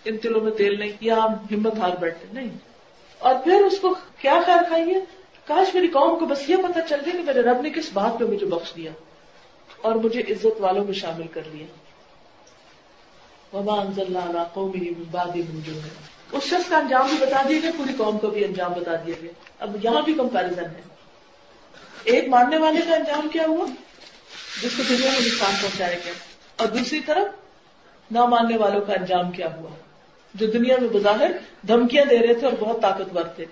ان 0.05 0.17
تلوں 0.17 0.41
میں 0.41 0.53
تیل 0.53 0.79
نہیں، 0.79 0.93
یا 1.01 1.17
ہم 1.17 1.33
ہمت 1.51 1.79
ہار 1.79 1.97
بیٹھتے۔ 1.97 2.27
نہیں۔ 2.33 2.49
اور 3.19 3.35
پھر 3.45 3.53
اس 3.53 3.79
کو 3.81 3.95
کیا 4.19 4.41
خیر 4.47 4.63
کھائیے 4.69 4.95
کاش 5.47 5.75
میری 5.75 5.89
قوم 5.89 6.19
کو 6.19 6.27
بس 6.27 6.51
یہ 6.51 6.57
پتا 6.57 6.81
چل 6.81 6.99
جائے 6.99 7.13
کہ 7.13 7.23
میرے 7.23 7.41
رب 7.41 7.61
نے 7.61 7.71
کس 7.71 7.91
بات 7.93 8.19
پہ 8.19 8.25
مجھے 8.25 8.47
بخش 8.47 8.77
دیا 8.77 8.93
اور 9.83 9.95
مجھے 9.95 10.21
عزت 10.21 10.61
والوں 10.61 10.85
میں 10.85 10.93
شامل 10.93 11.27
کر 11.27 11.41
لیا۔ 11.53 11.67
وما 13.57 13.73
انزل 13.73 14.17
اللہ 14.17 14.45
قومی 14.55 14.93
اس 16.33 16.45
شخص 16.45 16.69
کا 16.69 16.79
انجام 16.79 17.07
بھی 17.07 17.27
بتا 17.27 17.43
دیا 17.49 17.59
گیا، 17.63 17.71
پوری 17.77 17.93
قوم 17.99 18.19
کو 18.19 18.27
بھی 18.27 18.45
انجام 18.45 18.73
بتا 18.73 18.91
دیا 19.07 19.15
گیا۔ 19.23 19.33
اب 19.59 19.85
یہاں 19.85 20.03
بھی 20.03 20.15
کمپیرزن 20.15 20.65
ہے۔ 20.65 20.81
ایک 22.05 22.29
ماننے 22.29 22.59
والے 22.59 22.81
کا 22.89 22.95
انجام 22.95 23.29
کیا 23.29 23.43
ہوا؟ 23.47 23.67
جس 24.63 24.77
کو 24.77 24.83
دنیا 24.89 25.11
میں 25.11 25.21
نقصان 25.21 25.55
پہنچایا 25.63 25.99
گیا۔ 26.05 26.13
اور 26.57 26.67
دوسری 26.69 27.01
طرف 27.01 27.25
نہ 28.11 28.25
ماننے 28.25 28.57
والوں 28.57 28.81
کا 28.81 28.93
انجام 28.93 29.31
کیا 29.31 29.57
ہوا؟ 29.57 29.69
جو 30.35 30.47
دنیا 30.47 30.77
میں 30.81 30.89
بظاہر 30.89 31.31
دھمکیاں 31.69 32.05
دے 32.05 32.19
رہے 32.19 32.35
تھے 32.35 32.47
اور 32.47 32.55
بہت 32.61 32.83
طاقتور 32.83 33.23
تھے۔ 33.23 33.45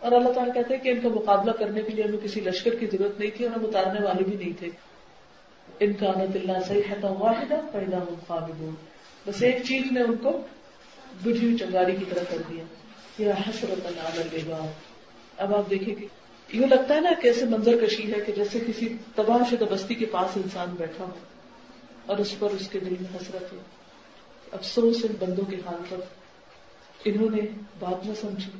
اور 0.00 0.12
اللہ 0.12 0.32
تعالیٰ 0.32 0.54
کہتے 0.54 0.76
ہیں 0.76 0.82
کہ 0.82 0.88
ان 0.88 1.00
کا 1.00 1.08
مقابلہ 1.08 1.52
کرنے 1.52 1.82
کے 1.82 1.88
لیے 1.88 2.04
ہمیں 2.04 2.18
کسی 2.22 2.40
لشکر 2.40 2.74
کی 2.74 2.86
ضرورت 2.86 3.20
نہیں 3.20 3.30
تھی 3.36 3.46
اور 3.46 3.58
ہم 3.58 3.66
اتارنے 3.66 4.04
والے 4.04 4.24
بھی 4.24 4.36
نہیں 4.36 4.58
تھے۔ 4.58 4.68
ان 5.80 5.92
کا 5.92 6.06
نت 6.06 6.36
اللہ 6.36 6.52
صحیح 6.68 6.82
ہے 6.90 6.94
واحدہ 7.02 7.60
پیدا 7.72 7.98
ہوں 7.98 8.70
بس 9.26 9.42
ایک 9.42 9.62
چیز 9.62 9.92
نے 9.92 10.00
ان 10.02 10.16
کو 10.16 10.40
بجھی 11.22 11.46
ہوئی 11.46 11.58
چنگاری 11.58 11.96
کی 11.96 12.04
طرف 12.08 12.30
کر 12.30 12.36
دیا۔ 12.48 12.64
یہ 13.18 13.32
حسرت 13.32 13.86
اللہ 13.86 14.66
اب 15.36 15.54
آپ 15.54 15.70
دیکھیں 15.70 15.94
کہ 15.94 16.06
یوں 16.52 16.68
لگتا 16.68 16.94
ہے 16.94 17.00
نا 17.00 17.10
کیسے 17.22 17.44
منظر 17.44 17.86
کشی 17.86 18.12
ہے 18.12 18.20
کہ 18.20 18.32
جیسے 18.32 18.58
کسی 18.66 18.96
تباہ 19.14 19.38
شدہ 19.50 19.64
بستی 19.64 19.94
کے 19.94 20.06
پاس 20.06 20.36
انسان 20.36 20.74
بیٹھا 20.78 21.04
ہو 21.04 21.18
اور 22.06 22.18
اس 22.18 22.38
پر 22.38 22.50
اس 22.50 22.68
کے 22.68 22.80
دل 22.80 22.94
میں 23.00 23.16
حسرت 23.16 23.52
ہو۔ 23.52 23.58
افسوس 24.52 25.04
ان 25.04 25.16
بندوں 25.18 25.44
کے 25.44 25.56
حال 25.56 25.82
پر۔ 25.88 25.96
انہوں 27.04 27.30
نے 27.30 27.42
بات 27.78 28.06
نہ 28.06 28.14
سمجھی۔ 28.20 28.50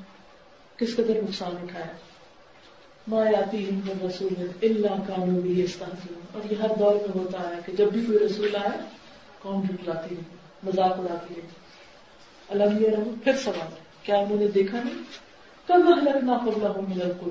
کس 0.80 0.96
قدر 0.96 1.22
نقصان 1.22 1.56
اٹھایا؟ 1.62 1.92
ما 3.06 3.24
آتی 3.38 3.70
رسول 4.06 4.34
اللہ 4.62 5.02
کانو 5.06 5.40
بھی 5.40 5.62
اور 6.32 6.52
یہ 6.52 6.56
ہر 6.56 6.68
دور 6.78 6.94
میں 6.94 7.24
ہوتا 7.24 7.48
ہے 7.48 7.54
کہ 7.66 7.72
جب 7.72 7.92
بھی 7.92 8.06
کوئی 8.06 8.18
رسول 8.18 8.56
آئے، 8.56 8.78
قوم 9.38 9.62
جھٹلاتی 9.62 10.16
ہے، 10.16 10.20
مذاق 10.62 10.92
اڑاتی 10.92 11.34
ہے۔ 11.34 11.40
الگ 12.48 12.80
یہ 12.80 12.88
رہو 12.88 13.14
پھر 13.24 13.36
سوال، 13.36 13.74
کیا 14.02 14.16
انہوں 14.16 14.38
نے 14.38 14.46
دیکھا 14.48 14.80
نہیں؟ 14.84 15.02
کب 15.66 15.74
حلق 15.74 16.24
نہ 16.24 16.50
قبلہ 16.50 16.68
ہوں 16.68 16.86
کو 17.20 17.30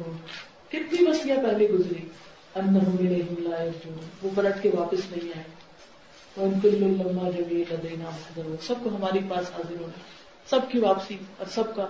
کتنی 0.70 1.06
بستیاں 1.06 1.36
پہلے 1.36 1.68
گزری 1.68 2.10
ان 2.56 2.74
نہیں 2.74 3.50
لائے 3.50 3.70
جو 3.86 3.92
وہ 4.24 4.30
پلٹ 4.36 4.64
کے 4.64 4.70
واپس 4.74 5.00
نہیں 5.12 5.32
آئے۔ 5.36 5.44
سب 8.62 8.76
کو 8.84 8.90
ہمارے 8.90 9.20
پاس 9.30 9.52
حاضر 9.52 9.82
ہونا، 9.82 10.00
سب 10.50 10.60
کی 10.72 10.80
واپسی 10.80 11.18
اور 11.38 11.48
سب 11.48 11.76
کا 11.76 11.86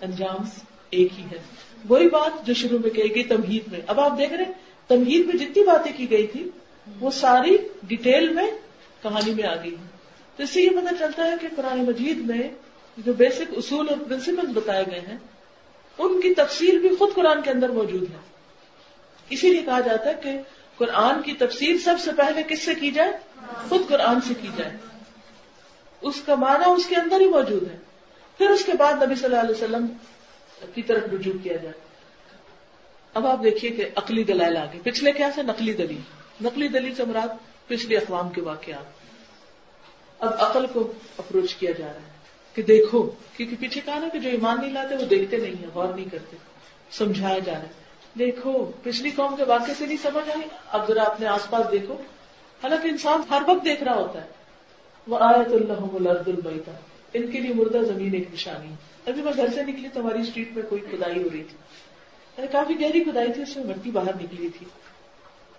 انجام۔ 0.00 0.36
ایک 0.92 1.18
ہی 1.18 1.24
ہے۔ 1.24 1.38
وہی 1.88 2.08
بات 2.08 2.46
جو 2.46 2.54
شروع 2.54 2.78
میں 2.78 2.90
کہی 2.90 3.14
گئی 3.14 3.24
تمہید 3.24 3.72
میں۔ 3.72 3.80
اب 3.86 4.00
آپ 4.00 4.18
دیکھ 4.18 4.32
رہے 4.32 4.44
تمہید 4.88 5.26
میں 5.26 5.34
جتنی 5.34 5.64
باتیں 5.64 5.92
کی 5.96 6.10
گئی 6.10 6.26
تھی، 6.26 6.50
وہ 7.00 7.10
ساری 7.10 7.56
ڈیٹیل 7.82 8.28
میں 8.28 8.50
کہانی 9.02 9.34
میں 9.34 9.44
آ 9.44 9.56
گئی 9.56 9.76
تو 10.36 10.42
اس 10.42 10.50
سے 10.50 10.62
یہ 10.62 10.70
پتا 10.70 10.96
چلتا 10.98 11.24
ہے 11.24 11.34
کہ 11.40 11.48
قرآن 11.56 11.84
مجید 11.84 12.18
میں 12.18 12.48
جو 12.96 13.12
بیسک 13.12 13.54
اصول 13.56 13.88
اور 13.88 13.96
پرنسپل 14.08 14.46
بتائے 14.54 14.84
گئے 14.90 15.00
ہیں، 15.00 15.16
ان 15.98 16.20
کی 16.20 16.34
تفصیل 16.34 16.78
بھی 16.78 16.96
خود 16.96 17.14
قرآن 17.14 17.42
کے 17.42 17.50
اندر 17.50 17.68
موجود 17.68 18.02
ہے۔ 18.02 18.16
اسی 19.30 19.52
لیے 19.52 19.62
کہا 19.62 19.80
جاتا 19.80 20.10
ہے 20.10 20.14
کہ 20.22 20.30
قرآن 20.78 21.22
کی 21.22 21.32
تفصیل 21.32 21.78
سب 21.78 21.94
سے 22.04 22.10
پہلے 22.12 22.42
کس 22.42 22.64
سے 22.64 22.74
کی 22.74 22.90
جائے؟ 22.90 23.12
خود 23.68 23.88
قرآن 23.88 24.20
سے 24.20 24.34
کی 24.42 24.48
جائے۔ 24.56 24.76
اس 26.00 26.22
کا 26.26 26.34
معنی 26.34 26.70
اس 26.76 26.86
کے 26.86 26.96
اندر 26.96 27.20
ہی 27.20 27.28
موجود 27.28 27.70
ہے۔ 27.70 27.76
پھر 28.38 28.50
اس 28.50 28.64
کے 28.64 28.72
بعد 28.72 29.02
نبی 29.02 29.14
صلی 29.14 29.24
اللہ 29.24 29.40
علیہ 29.40 29.54
وسلم 29.54 29.86
کی 30.74 30.82
طرف 30.82 31.02
رجوع 31.12 31.32
کیا 31.42 31.56
جائے۔ 31.56 31.74
اب 33.14 33.26
آپ 33.26 33.42
دیکھیے 33.42 33.70
کہ 33.70 33.84
عقلی 33.96 34.24
دلائل 34.24 34.56
آگے۔ 34.56 34.78
پچھلے 34.82 35.12
کیا 35.12 35.30
سے 35.34 35.42
نقلی 35.42 35.72
دلیل۔ 35.72 36.00
نقلی 36.40 36.68
دلیل 36.68 36.94
سے 36.94 37.04
مراد 37.04 37.28
پچھلی 37.66 37.96
اقوام 37.96 38.28
کے 38.28 38.40
واقعات۔ 38.40 39.02
اب 40.18 40.30
عقل 40.38 40.66
کو 40.66 40.92
اپروچ 41.18 41.54
کیا 41.54 41.70
جا 41.70 41.86
رہا 41.86 41.94
ہے 41.94 42.12
کہ 42.54 42.62
دیکھو، 42.62 43.10
کیونکہ 43.36 43.56
پیچھے 43.60 43.80
کہا 43.84 43.98
نا 43.98 44.08
کہ 44.12 44.18
جو 44.18 44.30
ایمان 44.30 44.60
نہیں 44.60 44.72
لاتے 44.72 44.96
وہ 44.96 45.04
دیکھتے 45.04 45.36
نہیں 45.36 45.54
ہیں، 45.60 45.66
غور 45.74 45.94
نہیں 45.94 46.10
کرتے، 46.12 46.36
سمجھایا 46.90 47.38
جا 47.38 47.52
رہا 47.52 47.60
ہے۔ 47.60 47.82
دیکھو، 48.18 48.70
پچھلی 48.82 49.10
قوم 49.10 49.36
کے 49.36 49.44
واقعے 49.44 49.74
سے 49.74 49.86
نہیں 49.86 49.96
سمجھ 50.02 50.30
آئی؟ 50.30 50.48
اب 50.68 50.88
ذرا 50.88 51.02
اپنے 51.02 51.26
آس 51.26 51.50
پاس 51.50 51.72
دیکھو۔ 51.72 51.94
حالانکہ 52.62 52.88
انسان 52.88 53.20
ہر 53.30 53.42
وقت 53.46 53.64
دیکھ 53.64 53.82
رہا 53.84 53.94
ہوتا 53.94 54.24
ہے۔ 54.24 54.28
وہ 55.06 55.18
آیت 55.20 55.46
اللہ 55.46 55.72
البیتا 55.72 56.72
ان 57.12 57.30
کے 57.30 57.40
لیے 57.40 57.54
مردہ 57.54 57.78
زمین 57.78 58.14
ایک 58.14 58.28
نشانی 58.32 58.68
ہے۔ 58.68 58.91
ابھی 59.06 59.22
میں 59.22 59.32
گھر 59.36 59.46
سے 59.54 59.62
نکلی 59.62 59.88
تو 59.94 60.00
ہماری 60.00 60.20
اسٹریٹ 60.20 60.52
میں 60.52 60.62
کوئی 60.68 60.80
کھدائی 60.90 61.22
ہو 61.22 61.28
رہی 61.32 61.42
تھی۔ 61.42 61.56
یعنی 62.36 62.46
کافی 62.52 62.80
گہری 62.80 63.04
کھدائی 63.04 63.32
تھی، 63.32 63.42
اس 63.42 63.56
میں 63.56 63.64
مٹی 63.64 63.90
باہر 63.90 64.14
نکلی 64.14 64.48
تھی۔ 64.58 64.66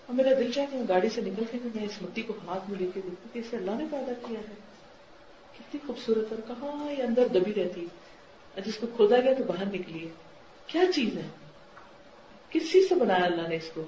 اور 0.06 0.16
میرا 0.16 0.30
دل 0.30 0.52
چاہ 0.52 0.66
کہ 0.72 0.78
میں 0.78 0.86
گاڑی 0.90 1.10
سے 1.10 1.22
نکل 1.22 1.44
کے 1.52 1.58
میں 1.76 1.84
اس 1.84 2.02
مٹی 2.02 2.22
کو 2.22 2.34
ہاتھ 2.48 2.70
میں 2.70 2.80
لے 2.80 2.86
کے 2.94 3.02
دیکھوں 3.02 3.34
کہ 3.34 3.40
اسے 3.40 3.58
اللہ 3.58 3.72
نے 3.72 3.86
پیدا 3.92 4.28
کیا 4.28 4.40
ہے۔ 4.40 4.56
کتنی 5.58 5.80
خوبصورت 5.88 6.34
اور 6.34 6.42
کہاں 6.48 6.92
یہ 6.92 7.04
اندر 7.04 7.28
دبی 7.28 7.54
رہتی۔ 7.54 7.88
جس 8.66 8.76
کو 8.76 8.88
کھودا 8.96 9.20
گیا 9.20 9.34
تو 9.34 9.44
باہر 9.44 9.66
نکلی 9.66 10.04
ہے۔ 10.04 10.12
کیا 10.68 10.82
چیز 10.96 11.18
ہے؟ 11.18 11.28
کس 12.50 12.72
چیز 12.72 12.90
سے 12.90 12.96
بنایا 12.96 13.26
اللہ 13.26 13.48
نے 13.48 13.56
اس 13.56 13.70
کو؟ 13.74 13.84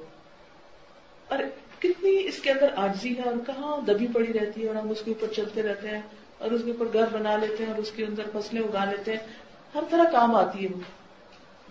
اور 1.27 1.39
کتنی 1.79 2.27
اس 2.27 2.39
کے 2.39 2.51
اندر 2.51 2.67
آجزی 2.75 3.17
ہے 3.17 3.21
اور 3.21 3.33
کہاں 3.47 3.81
دبی 3.81 4.07
پڑی 4.13 4.33
رہتی 4.33 4.63
ہے 4.63 4.67
اور 4.67 4.75
ہم 4.75 4.89
اس 4.89 5.01
کے 5.05 5.11
اوپر 5.11 5.33
چلتے 5.33 5.63
رہتے 5.63 5.87
ہیں 5.87 6.01
اور 6.37 6.51
اس 6.51 6.61
کے 6.65 6.71
اوپر 6.71 6.85
گھر 6.93 7.05
بنا 7.11 7.37
لیتے 7.37 7.63
ہیں 7.63 7.71
اور 7.71 7.79
اس 7.79 7.91
کے 7.91 8.05
اندر 8.05 8.23
فصلیں 8.33 8.61
اگا 8.61 8.85
لیتے 8.85 9.11
ہیں۔ 9.11 9.27
ہر 9.75 9.83
طرح 9.89 10.03
کام 10.03 10.35
آتی 10.35 10.63
ہے 10.63 10.69
وہ۔ 10.73 10.79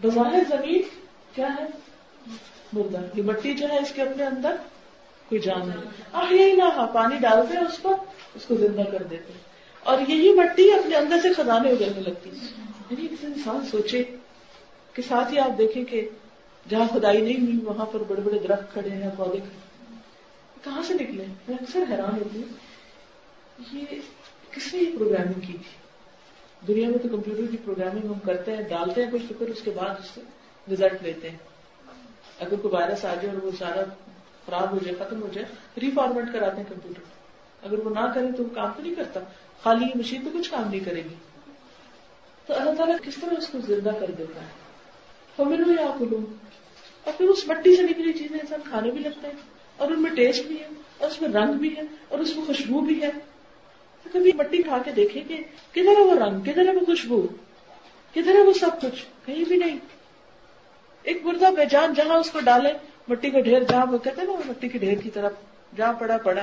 بظاہر 0.03 0.43
زمین 0.49 0.83
کیا 1.35 1.49
ہے؟ 1.61 1.65
مردہ۔ 2.73 2.99
یہ 3.15 3.23
مٹی 3.23 3.55
جو 3.55 3.69
ہے 3.69 3.79
اس 3.79 3.93
کے 3.93 4.03
اپنے 4.03 4.25
اندر 4.25 4.57
کوئی 5.29 5.41
جان 5.41 5.69
نہیں۔ 5.69 6.35
یہی 6.35 6.53
نہ 6.53 6.63
ہاں، 6.63 6.87
پانی 6.87 7.17
ڈالتے 7.17 7.57
ہیں 7.57 7.65
اس 7.65 7.83
پر، 7.83 7.93
اس 8.35 8.45
کو 8.45 8.55
زندہ 8.55 8.83
کر 8.83 9.03
دیتے 9.03 9.33
ہیں۔ 9.33 9.41
اور 9.81 9.99
یہی 10.09 10.33
مٹی 10.33 10.73
اپنے 10.73 10.97
اندر 10.97 11.17
سے 11.23 11.33
خزانے 11.33 11.71
اگلنے 11.71 12.01
لگتی 12.01 12.31
یعنی 12.91 13.09
انسان 13.23 13.67
سوچے 13.71 14.05
کہ 14.93 15.03
ساتھ 15.09 15.33
ہی 15.33 15.39
آپ 15.39 15.59
دیکھیں 15.59 15.85
کہ 15.85 16.09
جہاں 16.69 16.89
خدائی 16.95 17.21
نہیں 17.21 17.37
ہوئی، 17.37 17.61
وہاں 17.65 17.87
پر 17.87 18.01
بڑے 18.09 18.21
بڑے 18.21 18.39
درخت 18.39 18.73
کھڑے 18.73 18.91
ہیں، 18.91 19.11
پودے 19.17 19.39
کھڑے 19.39 19.65
کہاں 20.65 20.83
سے 20.83 20.95
نکلے؟ 20.95 21.25
میں 21.49 21.57
اکثر 21.61 21.85
حیران 21.91 22.23
ہوتی 22.23 22.43
ہوں۔ 22.43 22.53
یہ 23.73 24.01
کس 24.51 24.75
نے 24.75 24.81
یہ 24.81 24.99
پروگرامنگ 24.99 25.41
کی 25.41 25.53
تھی؟ 25.53 25.84
دنیا 26.69 26.89
میں 26.89 26.99
تو 26.99 27.09
کمپیوٹر 27.09 27.51
کی 27.51 27.57
پروگرامنگ 27.65 28.07
ہم 28.07 28.19
کرتے 28.19 28.57
ہیں، 28.57 28.63
ڈالتے 28.69 29.05
ہیں 29.05 29.13
کچھ 29.13 29.23
فکر 29.29 29.47
اس 29.47 29.63
کے 29.63 29.71
بعد 29.71 29.91
اس 29.91 30.07
سے 30.15 30.21
ریزلٹ 30.71 31.03
لیتے 31.03 31.31
ہیں۔ 31.31 31.39
اگر 32.41 32.57
کوئی 32.57 32.75
وائرس 32.75 33.05
آ 33.05 33.15
جائے 33.15 33.29
اور 33.29 33.43
وہ 33.43 33.51
سارا 33.59 33.81
خراب 34.47 34.73
ہو 34.73 34.79
جائے، 34.85 34.97
ختم 34.99 35.23
ہو 35.23 35.29
جائے 35.33 35.47
ریفارمیٹ 35.81 36.25
کراتے 36.33 36.57
ہیں 36.57 36.65
کمپیوٹر۔ 36.69 37.01
اگر 37.63 37.79
وہ 37.79 37.91
نہ 37.91 38.13
کرے 38.15 38.33
تو 38.37 38.45
وہ 38.45 38.55
کام 38.55 38.73
تو 38.77 38.83
نہیں 38.83 38.95
کرتا۔ 38.95 39.21
خالی 39.63 39.85
مشین 39.95 40.25
تو 40.25 40.39
کچھ 40.39 40.51
کام 40.51 40.71
نہیں 40.71 40.81
کرے 40.81 41.05
گی۔ 41.05 41.15
تو 42.47 42.55
اللہ 42.55 42.75
تعالیٰ 42.75 42.97
کس 43.03 43.15
طرح 43.21 43.35
اس 43.39 43.47
کو 43.47 43.59
زندہ 43.61 43.91
کر 44.01 44.11
دیتا 44.19 44.41
ہے؟ 44.41 44.47
ہمیں 45.39 45.59
یا 45.59 45.97
کلو 45.99 46.19
اور 47.05 47.13
پھر 47.17 47.27
اس 47.27 47.49
مٹی 47.49 47.77
سے 47.77 47.83
نکلی 47.83 48.13
چیزیں، 48.13 48.39
انسان 48.39 48.61
کھانے 48.65 48.91
بھی 48.91 49.01
لگتے 49.01 49.27
ہیں 49.27 49.35
اور 49.77 49.91
ان 49.91 50.03
میں 50.03 50.11
ٹیسٹ 50.11 50.45
بھی 50.45 50.61
ہے 50.61 50.69
اور 50.99 51.11
اس 51.11 51.21
میں 51.21 51.29
رنگ 51.29 51.53
بھی 51.53 51.77
ہے 51.77 51.83
اور 52.09 52.19
اس 52.19 52.37
میں 52.37 52.45
خوشبو 52.45 52.81
بھی 52.81 53.03
ہے۔ 53.03 53.34
کبھی 54.13 54.33
مٹی 54.33 54.63
کھا 54.63 54.79
کے 54.85 54.91
دیکھیں 54.93 55.29
کہ 55.29 55.37
کدھر 55.73 55.97
ہے 55.97 56.05
وہ 56.05 56.15
رنگ، 56.15 56.41
کدھر 56.41 56.69
ہے 56.69 56.73
وہ 56.73 56.87
خوشبو، 56.87 57.27
کدھر 58.15 58.35
ہے 58.35 58.43
وہ 58.43 58.53
سب 58.53 58.81
کچھ، 58.81 59.05
کہیں 59.27 59.45
بھی 59.45 59.57
نہیں۔ 59.57 59.79
ایک 61.03 61.27
مردہ 61.27 61.51
بے 61.57 61.65
جان 61.71 61.95
جہاں 61.95 62.17
اس 62.17 62.31
کو 62.31 62.41
ڈالے، 62.41 62.73
مٹی 63.09 63.31
کا 63.31 63.41
ڈھیر 63.41 63.63
جہاں، 63.63 63.87
وہ 63.87 63.99
کہتے 63.99 64.21
ہیں 64.21 64.29
نا 64.29 64.41
مٹی 64.47 64.69
کے 64.69 64.79
ڈھیر 64.79 64.99
کی 64.99 65.11
طرف 65.11 65.33
جہاں 65.77 65.93
پڑا 65.93 66.17
پڑا۔ 66.17 66.43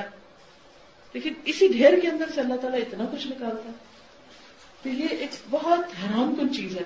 لیکن 1.12 1.32
اسی 1.44 1.68
ڈھیر 1.68 2.00
کے 2.00 2.08
اندر 2.08 2.24
سے 2.34 2.40
اللہ 2.40 2.54
تعالیٰ 2.54 2.80
اتنا 2.80 3.04
کچھ 3.12 3.26
نکالتا 3.26 3.68
ہے۔ 3.68 3.72
تو 4.82 4.88
یہ 4.88 5.06
ایک 5.10 5.30
بہت 5.50 5.78
حیران 5.78 6.34
کن 6.34 6.54
چیز 6.54 6.76
ہے۔ 6.76 6.82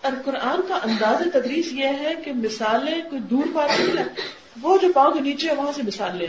اور 0.00 0.12
قرآن 0.24 0.60
کا 0.68 0.74
انداز 0.74 1.22
تدریس 1.32 1.72
یہ 1.72 1.86
ہے 1.86 2.14
کہ 2.24 2.32
مثالیں 2.32 3.02
کوئی 3.10 3.20
دور 3.20 3.44
بات 3.52 3.80
نہیں 3.80 3.98
ہے 3.98 4.04
وہ 4.62 4.78
جو 4.78 4.88
پاؤں 4.94 5.12
کے 5.12 5.20
نیچے 5.20 5.48
ہے 5.48 5.54
وہاں 5.54 5.72
سے 5.72 5.82
مثال 5.82 6.16
لے 6.16 6.26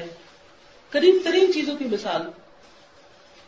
قریب 0.89 1.15
ترین 1.23 1.53
چیزوں 1.53 1.75
کی 1.75 1.85
مثال۔ 1.85 2.21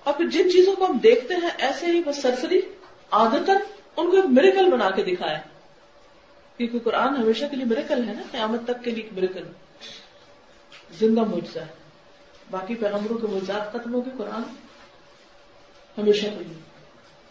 اور 0.08 0.16
پھر 0.16 0.26
جن 0.26 0.52
چیزوں 0.52 0.76
کو 0.76 0.86
ہم 0.86 0.98
دیکھتے 0.98 1.34
ہیں 1.34 1.50
ایسے 1.58 1.86
ہی 1.86 2.04
بس 2.04 2.22
سرسری 2.22 2.62
عادت 3.12 3.50
ان 3.98 4.10
کو 4.10 4.16
ایک 4.16 4.26
میریکل 4.26 4.72
بنا 4.72 4.90
کے 4.90 5.04
دکھایا 5.04 5.38
کیونکہ 6.58 6.80
قرآن 6.80 7.16
ہمیشہ 7.16 7.46
کے 7.46 7.56
لیے 7.56 7.66
میریکل 7.66 8.08
ہے 8.08 8.14
نا، 8.14 8.22
قیامت 8.32 8.64
تک 8.64 8.84
کے 8.84 8.92
لیے 8.92 9.04
ایک 9.04 9.14
میریکل 9.14 9.44
زندہ 11.00 11.22
مرزا 11.22 11.62
ہے۔ 11.62 11.66
باقی 12.52 12.76
پیغمبروں 12.76 13.18
کے 13.18 13.28
مرزاد 13.28 13.74
ختم 13.74 13.94
ہو 13.94 14.06
گئے 14.06 14.14
قرآن۔ 14.18 14.42
ہمیشہ 15.98 16.26
کے 16.26 16.44
لیے۔ 16.44 16.60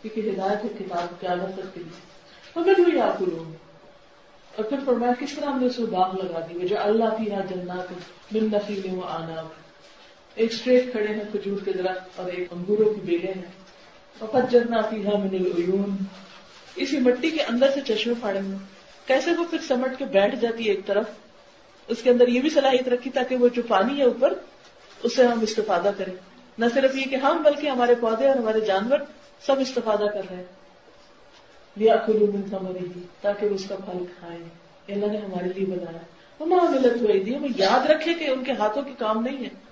کیونکہ 0.02 0.30
ہدایت 0.30 0.64
ہے 0.64 0.68
کتاب 0.78 1.20
قیامت 1.20 1.54
تک 1.54 1.74
کے 1.74 1.80
لیے۔ 1.80 2.00
مگر 2.56 2.80
وہ 2.80 2.94
یا 2.94 3.14
کروں 3.18 3.52
اور 4.56 4.64
پھر 4.64 4.76
فرمایا، 4.84 5.12
کس 5.18 5.34
طرح 5.34 5.50
ہم 5.50 5.60
نے 5.60 5.66
اس 5.66 5.76
کو 5.76 5.86
باغ 5.86 6.16
لگا 6.16 6.46
دی؟ 6.50 6.58
وجہ 6.58 6.76
اللہ 6.76 7.04
کی 7.04 7.30
یہاں 7.30 7.42
جنات 7.42 7.92
من 8.32 8.48
نفیل 8.52 8.94
و 8.94 9.00
آنا 9.00 9.48
ایک 10.36 10.52
اسٹریٹ 10.52 10.90
کھڑے 10.90 11.06
ہیں 11.06 11.24
کھجور 11.32 11.58
کے 11.64 11.72
درخت 11.72 12.20
اور 12.20 12.30
ایک 12.30 12.48
انگوروں 12.50 12.94
کی 12.94 13.00
بیلے 13.00 13.32
ہیں۔ 13.32 13.42
اور 14.18 14.42
جرنا 14.50 14.80
فیحا 14.80 15.18
من 15.18 15.28
العیون۔ 15.32 15.96
اسی 16.76 16.98
مٹی 16.98 17.30
کے 17.30 17.42
اندر 17.42 17.70
سے 17.70 17.80
چشمے 17.80 18.14
پھاڑے 18.20 18.40
ہوئے 18.40 18.58
کیسے 19.06 19.30
وہ 19.30 19.44
پھر 19.50 19.58
سمٹ 19.68 19.98
کے 19.98 20.04
بیٹھ 20.04 20.36
جاتی 20.36 20.66
ہے 20.66 20.70
ایک 20.70 20.86
طرف؟ 20.86 21.04
اس 21.88 22.02
کے 22.02 22.10
اندر 22.10 22.28
یہ 22.28 22.40
بھی 22.40 22.50
صلاحیت 22.50 22.88
رکھی 22.88 23.10
تاکہ 23.10 23.36
وہ 23.36 23.48
جو 23.48 23.62
پانی 23.68 23.98
ہے 23.98 24.04
اوپر 24.04 24.32
اس 25.02 25.16
سے 25.16 25.26
ہم 25.26 25.40
استفادہ 25.40 25.90
کریں۔ 25.98 26.14
نہ 26.58 26.64
صرف 26.74 26.96
یہ 26.96 27.10
کہ 27.10 27.16
ہم، 27.16 27.42
بلکہ 27.42 27.68
ہمارے 27.68 27.94
پودے 27.94 28.28
اور 28.28 28.36
ہمارے 28.36 28.60
جانور 28.60 28.98
سب 29.46 29.58
استفادہ 29.58 30.04
کر 30.14 30.20
رہے 30.30 30.36
ہیں۔ 30.36 30.44
لیا 31.76 31.96
کلو 31.96 32.26
من 32.26 32.42
ثمری 32.50 33.00
تاکہ 33.20 33.46
وہ 33.46 33.54
اس 33.54 33.64
کا 33.68 33.76
پھل 33.76 34.04
کھائیں۔ 34.18 34.44
اللہ 34.88 35.06
نے 35.06 35.18
ہمارے 35.18 35.48
لیے 35.56 35.66
بنایا۔ 35.66 35.98
وما 36.40 36.70
ملت 36.70 37.02
ہوئی 37.02 37.20
دی 37.20 37.36
ہمیں 37.36 37.48
یاد 37.56 37.90
رکھے 37.90 38.14
کہ 38.14 38.24
ان 38.24 38.44
کے 38.44 38.52
ہاتھوں 38.52 38.82
کے 38.82 38.90
کام 38.98 39.22
نہیں 39.22 39.44
ہے 39.44 39.65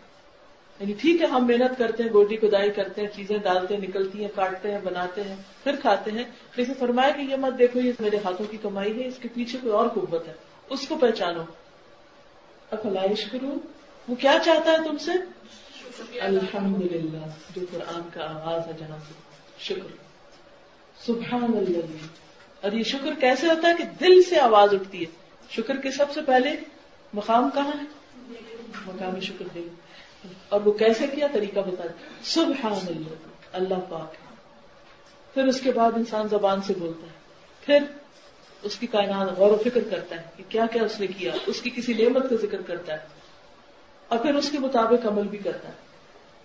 یعنی 0.81 0.93
ٹھیک 0.93 1.23
ہے، 1.23 1.27
ہم 1.27 1.47
محنت 1.47 1.79
کرتے 1.79 2.03
ہیں، 2.03 2.11
گوڈی 2.13 2.37
کدائی 2.37 2.71
کرتے 2.71 3.01
ہیں، 3.01 3.09
چیزیں 3.09 3.39
ڈالتے 3.39 3.75
ہیں، 3.75 3.81
نکلتی 3.81 4.23
ہیں، 4.23 4.29
کاٹتے 4.35 4.71
ہیں، 4.71 4.79
بناتے 4.85 5.23
ہیں، 5.23 5.37
پھر 5.65 5.77
کھاتے 5.77 6.11
ہیں۔ 6.11 6.25
لیکن 6.57 6.73
فرمایا 6.79 7.11
کہ 7.11 7.21
یہ 7.21 7.37
مت 7.37 7.59
دیکھو، 7.59 7.81
یہ 7.81 7.93
میرے 8.01 8.17
ہاتھوں 8.25 8.47
کی 8.51 8.57
کمائی 8.63 9.03
ہے، 9.03 9.09
اس 9.09 9.17
کے 9.23 9.29
پیچھے 9.35 9.59
کوئی 9.63 9.73
اور 9.73 9.89
قوت 9.89 10.29
ہے، 10.29 10.33
اس 10.71 10.89
کو 10.89 10.97
پہچانو۔ 10.97 11.43
افلائش 12.71 13.25
کرو 13.25 13.55
وہ 14.09 14.15
کیا 14.15 14.37
چاہتا 14.45 14.73
ہے 14.73 14.77
تم 14.77 14.97
سے؟ 14.99 15.13
الحمد 16.21 16.93
للہ 16.93 17.27
جو 17.57 17.67
قرآن 17.73 18.01
کا 18.15 18.25
آغاز 18.25 18.67
ہے 18.67 18.73
جہاں 18.79 18.99
سے 19.09 19.15
شکر۔ 19.59 19.97
سبحان 21.07 21.45
اللہ 21.45 22.07
اور 22.61 22.73
یہ 22.73 22.83
شکر 22.83 23.15
کیسے 23.21 23.47
ہوتا 23.47 23.69
ہے 23.69 23.75
کہ 23.79 23.85
دل 24.01 24.23
سے 24.23 24.41
آواز 24.41 24.75
اٹھتی 24.75 25.01
ہے؟ 25.01 25.11
شکر 25.51 25.77
کے 25.77 25.91
سب 25.91 26.13
سے 26.13 26.21
پہلے 26.23 26.51
مقام 27.13 27.51
کہاں 27.55 27.83
ہے؟ 27.83 27.85
مقام 28.87 29.21
شکر 29.21 29.45
دے 29.55 29.61
اور 30.49 30.61
وہ 30.61 30.73
کیسے 30.73 31.07
کیا 31.07 31.27
طریقہ 31.33 31.61
بتا 31.61 31.85
سبحان 32.25 32.87
اللہ 32.87 33.15
اللہ 33.53 33.75
پاک 33.89 34.15
پھر 35.35 35.45
اس 35.45 35.61
کے 35.61 35.73
بعد 35.73 35.93
انسان 35.97 36.29
زبان 36.29 36.63
سے 36.63 36.73
بولتا 36.79 37.07
ہے۔ 37.07 37.13
پھر 37.67 37.79
اس 38.63 38.77
کی 38.77 38.87
کائنات 38.87 39.39
غور 39.39 39.51
و 39.51 39.57
فکر 39.57 39.81
کرتا 39.91 40.17
ہے 40.17 40.23
کہ 40.37 40.45
کیا 40.49 40.67
کیا 40.67 40.83
اس 40.83 41.01
نے 41.01 41.07
کیا، 41.07 41.33
اس 41.47 41.63
کی 41.63 41.71
کسی 41.71 41.93
نعمت 41.93 42.31
کا 42.31 42.37
ذکر 42.43 42.63
کرتا 42.63 42.93
ہے۔ 42.93 42.99
اور 44.09 44.19
پھر 44.19 44.35
اس 44.35 44.51
کے 44.51 44.59
مطابق 44.59 45.07
عمل 45.07 45.23
بھی 45.23 45.39
کرتا 45.39 45.69
ہے۔ 45.69 45.73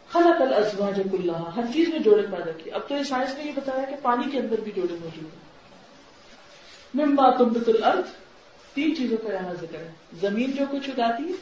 خلا 0.10 0.32
کل 0.40 0.54
ازوا 0.54 0.90
جب 0.92 1.14
اللہ 1.14 1.50
ہر 1.56 1.64
چیز 1.74 1.90
میں 1.90 2.00
جوڑے 2.00 2.22
پیدا 2.22 2.52
کیے۔ 2.52 2.74
اب 2.74 2.82
تو 2.88 2.96
یہ 2.96 3.04
سائنس 3.04 3.38
نے 3.38 3.44
یہ 3.44 3.52
بتایا 3.56 3.86
کہ 3.90 3.96
پانی 4.02 4.32
کے 4.32 4.40
اندر 4.40 4.60
بھی 4.64 4.72
جوڑے 4.76 4.94
موجود 4.94 5.24
ہیں۔ 5.24 5.50
ممبا 6.94 7.38
تم 7.38 7.50
بت 7.50 7.70
الارض، 7.70 8.06
تین 8.74 8.96
چیزوں 8.96 9.18
کا 9.18 9.34
یہاں 9.34 9.54
ذکر 9.54 9.80
ہے۔ 9.80 9.92
زمین 10.22 10.52
جو 10.52 10.64
کچھ 10.72 10.90
اگاتی 10.90 11.24
ہے، 11.24 11.34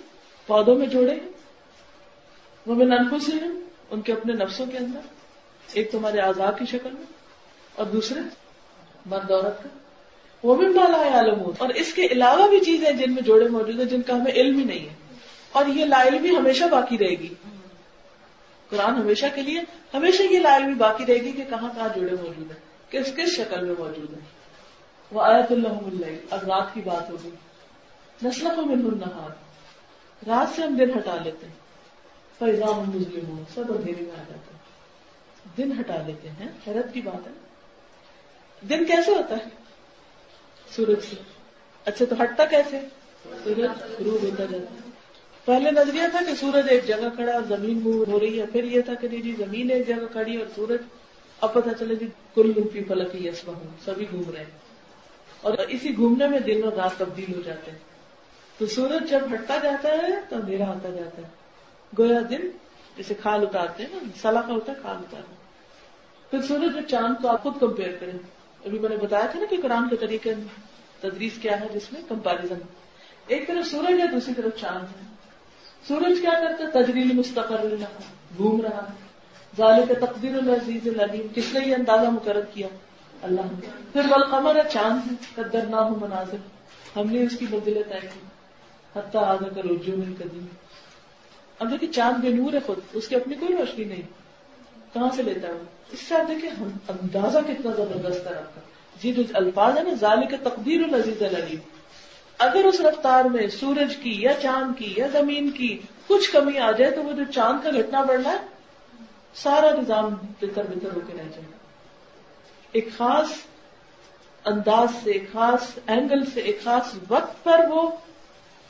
پودوں 0.48 0.76
میں 0.76 0.88
جوڑے 0.88 1.16
وہ 2.68 2.76
میں 2.76 2.86
ننفو 2.86 3.20
سے 3.20 3.32
ہیں، 3.32 3.52
ان 3.90 4.02
کے 4.02 4.14
اپنے 4.14 4.34
نفسوں 4.34 4.66
کے 4.66 4.78
اندر، 4.78 5.00
ایک 5.74 5.92
تمہارے 5.92 6.20
آزاد 6.20 6.54
کی 6.60 6.66
شکل 6.66 6.90
میں، 6.92 7.04
اور 7.76 7.86
دوسرے 7.86 8.20
مرد 9.06 9.32
عورت 9.32 9.64
کا۔ 9.64 9.70
وہ 10.44 10.56
بھی 10.56 10.68
مالا 10.68 11.18
عالم 11.18 11.52
اور 11.58 11.70
اس 11.70 11.94
کے 11.94 12.06
علاوہ 12.06 12.48
بھی 12.48 12.60
چیزیں 12.60 12.92
جن 12.92 13.14
میں 13.14 13.22
جوڑے 13.22 13.48
موجود 13.48 13.80
ہیں، 13.80 13.86
جن 13.86 14.02
کا 14.02 14.16
ہمیں 14.16 14.32
علم 14.32 14.58
ہی 14.58 14.64
نہیں 14.64 14.80
ہے۔ 14.80 14.96
اور 15.52 15.66
یہ 15.66 15.86
لاعلمی 15.86 16.36
ہمیشہ 16.36 16.66
باقی 16.66 16.98
رہے 16.98 17.10
گی۔ 17.10 17.34
قرآن 18.70 18.96
ہمیشہ 18.96 19.26
کے 19.36 19.42
لیے 19.42 19.62
ہمیشہ 19.94 20.22
یہ 20.22 20.40
لائل 20.40 20.64
بھی 20.64 20.74
باقی 20.74 21.06
رہے 21.06 21.16
گی 21.16 21.32
کہ 21.32 21.44
کہاں 21.50 21.70
کہاں 21.76 21.90
جڑے 21.96 22.12
موجود 22.12 22.52
ہیں، 22.52 22.92
کس 22.92 23.16
کس 23.16 23.30
شکل 23.30 23.66
میں 23.66 23.76
موجود 23.80 24.14
ہیں۔ 24.14 24.26
وہ 25.12 25.22
آیت 25.22 25.52
اللہ 25.52 26.04
اب 26.30 26.40
رات 26.48 26.74
کی 26.74 26.82
بات 26.86 27.10
ہوگی۔ 27.10 27.30
نسل 28.26 28.48
کو 28.56 28.62
من 28.62 29.00
رات 30.28 30.56
سے 30.56 30.62
ہم 30.62 30.76
دن 30.76 30.90
ہٹا 30.98 31.18
لیتے 31.24 31.48
ہیں۔ 31.48 31.67
فیضام 32.40 32.80
مسلم 32.80 33.30
ہوں 33.30 33.44
سب 33.54 33.64
اندھیرے 33.70 34.02
میں 34.02 34.12
آ 34.12 34.24
جاتے 34.30 34.54
ہیں۔ 34.54 34.58
دن 35.58 35.80
ہٹا 35.80 35.96
لیتے 36.08 36.30
ہیں، 36.30 36.48
حیرت 36.68 36.94
کی 36.94 37.02
بات 37.02 37.28
ہے۔ 37.28 37.32
دن 38.70 38.86
کیسے 38.86 39.12
ہوتا 39.12 39.36
ہے؟ 39.36 39.50
سورج 40.76 41.04
سے۔ 41.10 41.16
اچھا 41.86 42.06
تو 42.06 42.24
ہٹتا 42.24 42.46
کیسے؟ 42.46 42.80
سورج 43.44 43.60
غروب 44.00 44.24
ہوتا 44.24 44.44
جاتا 44.46 44.74
ہے۔ 44.74 44.90
پہلے 45.46 45.72
نظریہ 45.72 46.02
تھا 46.12 46.20
کہ 46.28 46.36
سورج 46.36 46.66
ایک 46.70 46.88
جگہ 46.88 47.10
کھڑا 47.16 47.34
اور 47.34 47.58
زمین 47.58 47.80
موو 47.80 48.04
ہو 48.08 48.20
رہی 48.20 48.42
ہے، 48.42 48.46
پھر 48.46 48.64
یہ 48.64 48.82
تھا 48.82 48.94
کہ 48.94 49.08
جی, 49.08 49.22
جی، 49.22 49.36
زمین 49.38 49.72
ایک 49.72 49.88
جگہ 49.88 50.06
کھڑی 50.12 50.38
اور 50.38 50.48
سورج۔ 50.56 50.82
اب 51.42 51.54
پتا 51.54 51.74
چلے 51.80 51.96
جی 51.96 52.08
کل 52.36 52.52
لوپی 52.56 52.84
فلکی 52.84 53.28
یسما 53.28 53.54
ہوں 53.54 53.68
سبھی 53.86 54.06
گھوم 54.12 54.32
رہے 54.32 54.44
ہیں۔ 54.44 54.60
اور 55.42 55.58
اسی 55.58 55.96
گھومنے 55.96 56.28
میں 56.28 56.40
دن 56.40 56.64
اور 56.64 56.74
رات 56.74 57.00
تبدیل 57.00 57.36
ہو 57.36 57.42
جاتے 57.42 57.72
ہیں۔ 57.72 57.80
تو 58.58 58.66
سورج 58.68 59.10
جب 59.10 59.20
ہٹتا 59.34 59.58
جاتا 59.64 59.90
ہے 59.90 60.08
تو 60.30 60.36
اندھیرا 60.36 60.72
آتا 60.72 60.90
جاتا 60.90 61.22
ہے۔ 61.22 61.47
گویا 62.00 62.20
دن 62.30 62.50
جیسے 62.98 63.14
کھال 63.14 63.42
اتارتے 63.42 63.84
ہیں 63.84 63.90
نا 63.94 64.10
سلاخا 64.22 64.54
ہوتا 64.54 64.72
ہے، 64.72 64.78
کھال 64.82 64.96
اتارنا 64.96 65.34
پھر 66.30 66.42
سورج 66.42 66.72
اور 66.74 66.82
چاند 66.82 67.22
کو 67.22 67.28
آپ 67.28 67.44
خود 67.44 67.54
کمپیئر 67.60 67.98
کریں۔ 68.00 68.20
ابھی 68.66 68.80
میں 68.80 68.90
نے 68.90 68.98
بتایا 68.98 69.26
تھا 69.26 69.40
نا 69.40 69.46
کہ 69.50 69.58
قرآن 69.62 69.90
کے 69.90 69.96
طریقے 69.96 70.34
تدریس 71.00 71.34
کیا 71.42 71.60
ہے، 71.60 71.68
جس 71.74 71.94
میں 71.94 72.02
کمپیرزن 72.10 72.60
ایک 73.28 73.48
طرف 73.48 73.68
سورج 73.68 74.02
ہے، 74.02 74.08
دوسری 74.08 74.34
طرف 74.34 74.60
چاند 74.60 74.84
ہے۔ 74.84 75.08
سورج 75.88 76.22
کیا 76.22 76.32
کرتا 76.32 76.64
ہے؟ 76.64 76.84
تجریل 76.84 77.14
مستقر 77.14 77.76
گھوم 78.38 78.62
رہا۔ 78.62 78.86
ظال 79.58 79.82
کا 79.88 80.06
تقدیر 80.06 80.36
العزیز 80.36 80.88
العلیم، 80.88 81.28
کس 81.36 81.54
نے 81.54 81.60
یہ 81.66 81.76
اندازہ 81.76 82.10
مقرر 82.10 82.42
کیا؟ 82.42 82.68
اللہ 83.22 83.42
نے۔ 83.42 83.68
پھر 83.94 84.02
بل 84.04 84.24
قمر 84.32 84.58
چاند 84.72 85.12
ہے۔ 85.12 85.16
قدر 85.36 85.66
نہ 85.66 85.76
ہو 85.76 85.96
مناظر۔ 85.96 86.38
ہم 86.96 87.10
نے 87.10 87.24
اس 87.24 87.38
کی 87.38 87.46
بدلے 87.46 87.84
طے 87.84 88.00
کی۔ 88.02 88.20
حتیٰ 88.96 89.24
آدھا 89.24 89.50
کر 89.50 89.64
رجوع 89.64 90.04
قدیم۔ 90.20 90.46
اب 91.60 91.72
دیکھیے 91.72 91.94
چاند 91.94 92.18
بے 92.18 92.30
نور 92.30 92.54
ہے 92.54 92.60
خود، 92.66 92.80
اس 92.94 93.08
کی 93.08 93.16
اپنی 93.16 93.36
کوئی 93.36 93.58
روشنی 93.58 93.86
نہیں۔ 93.86 94.02
کہاں 94.94 95.10
سے 95.16 95.24
لیتا 95.24 95.48
ہے 95.48 95.54
اس 95.92 96.00
سے 96.00 96.16
آپ 96.16 96.28
دیکھیں 96.28 96.50
اندازہ 96.88 97.38
کتنا 97.48 97.72
زبردست 97.72 98.28
ہے 98.28 98.36
آپ 98.36 98.56
کا۔ 98.56 98.62
جی 99.02 99.14
جو 99.14 99.24
الفاظ 99.34 99.78
ہے 99.78 99.84
نا 99.84 99.90
ظال 99.94 100.28
کا 100.28 100.50
تقدیر 100.50 100.84
العزیز 100.84 101.22
العلیم۔ 101.22 101.60
اگر 102.38 102.66
اس 102.66 102.82
رفتار 102.82 103.26
میں 103.26 103.48
سورج 103.48 103.96
کی 103.96 104.22
یا 104.22 104.34
چاند 104.34 104.80
کی 104.80 104.94
یا 104.98 105.08
زمین 105.08 105.50
کی 105.50 105.78
کچھ 106.08 106.32
کمی 106.32 106.58
آ 106.58 106.72
جائے 106.72 106.92
تو 106.92 107.04
وہ 107.04 107.12
جو 107.12 107.24
چاند 107.34 107.64
کا 107.64 107.70
گھٹنا 107.70 108.04
بڑھنا 108.04 108.30
ہے، 108.30 108.38
سارا 109.36 109.72
نظام 109.82 110.10
بہتر 110.14 110.64
بہتر 110.64 110.96
ہو 110.96 111.00
کے 111.08 111.14
رہ 111.14 111.30
جائے۔ 111.30 111.46
ایک 112.72 112.90
خاص 112.98 113.28
انداز 114.46 114.90
سے، 115.04 115.12
ایک 115.12 115.32
خاص 115.32 115.80
اینگل 115.88 116.26
سے، 116.26 116.40
ایک 116.42 116.64
خاص 116.64 116.96
وقت 117.08 117.44
پر 117.44 117.66
وہ 117.70 117.90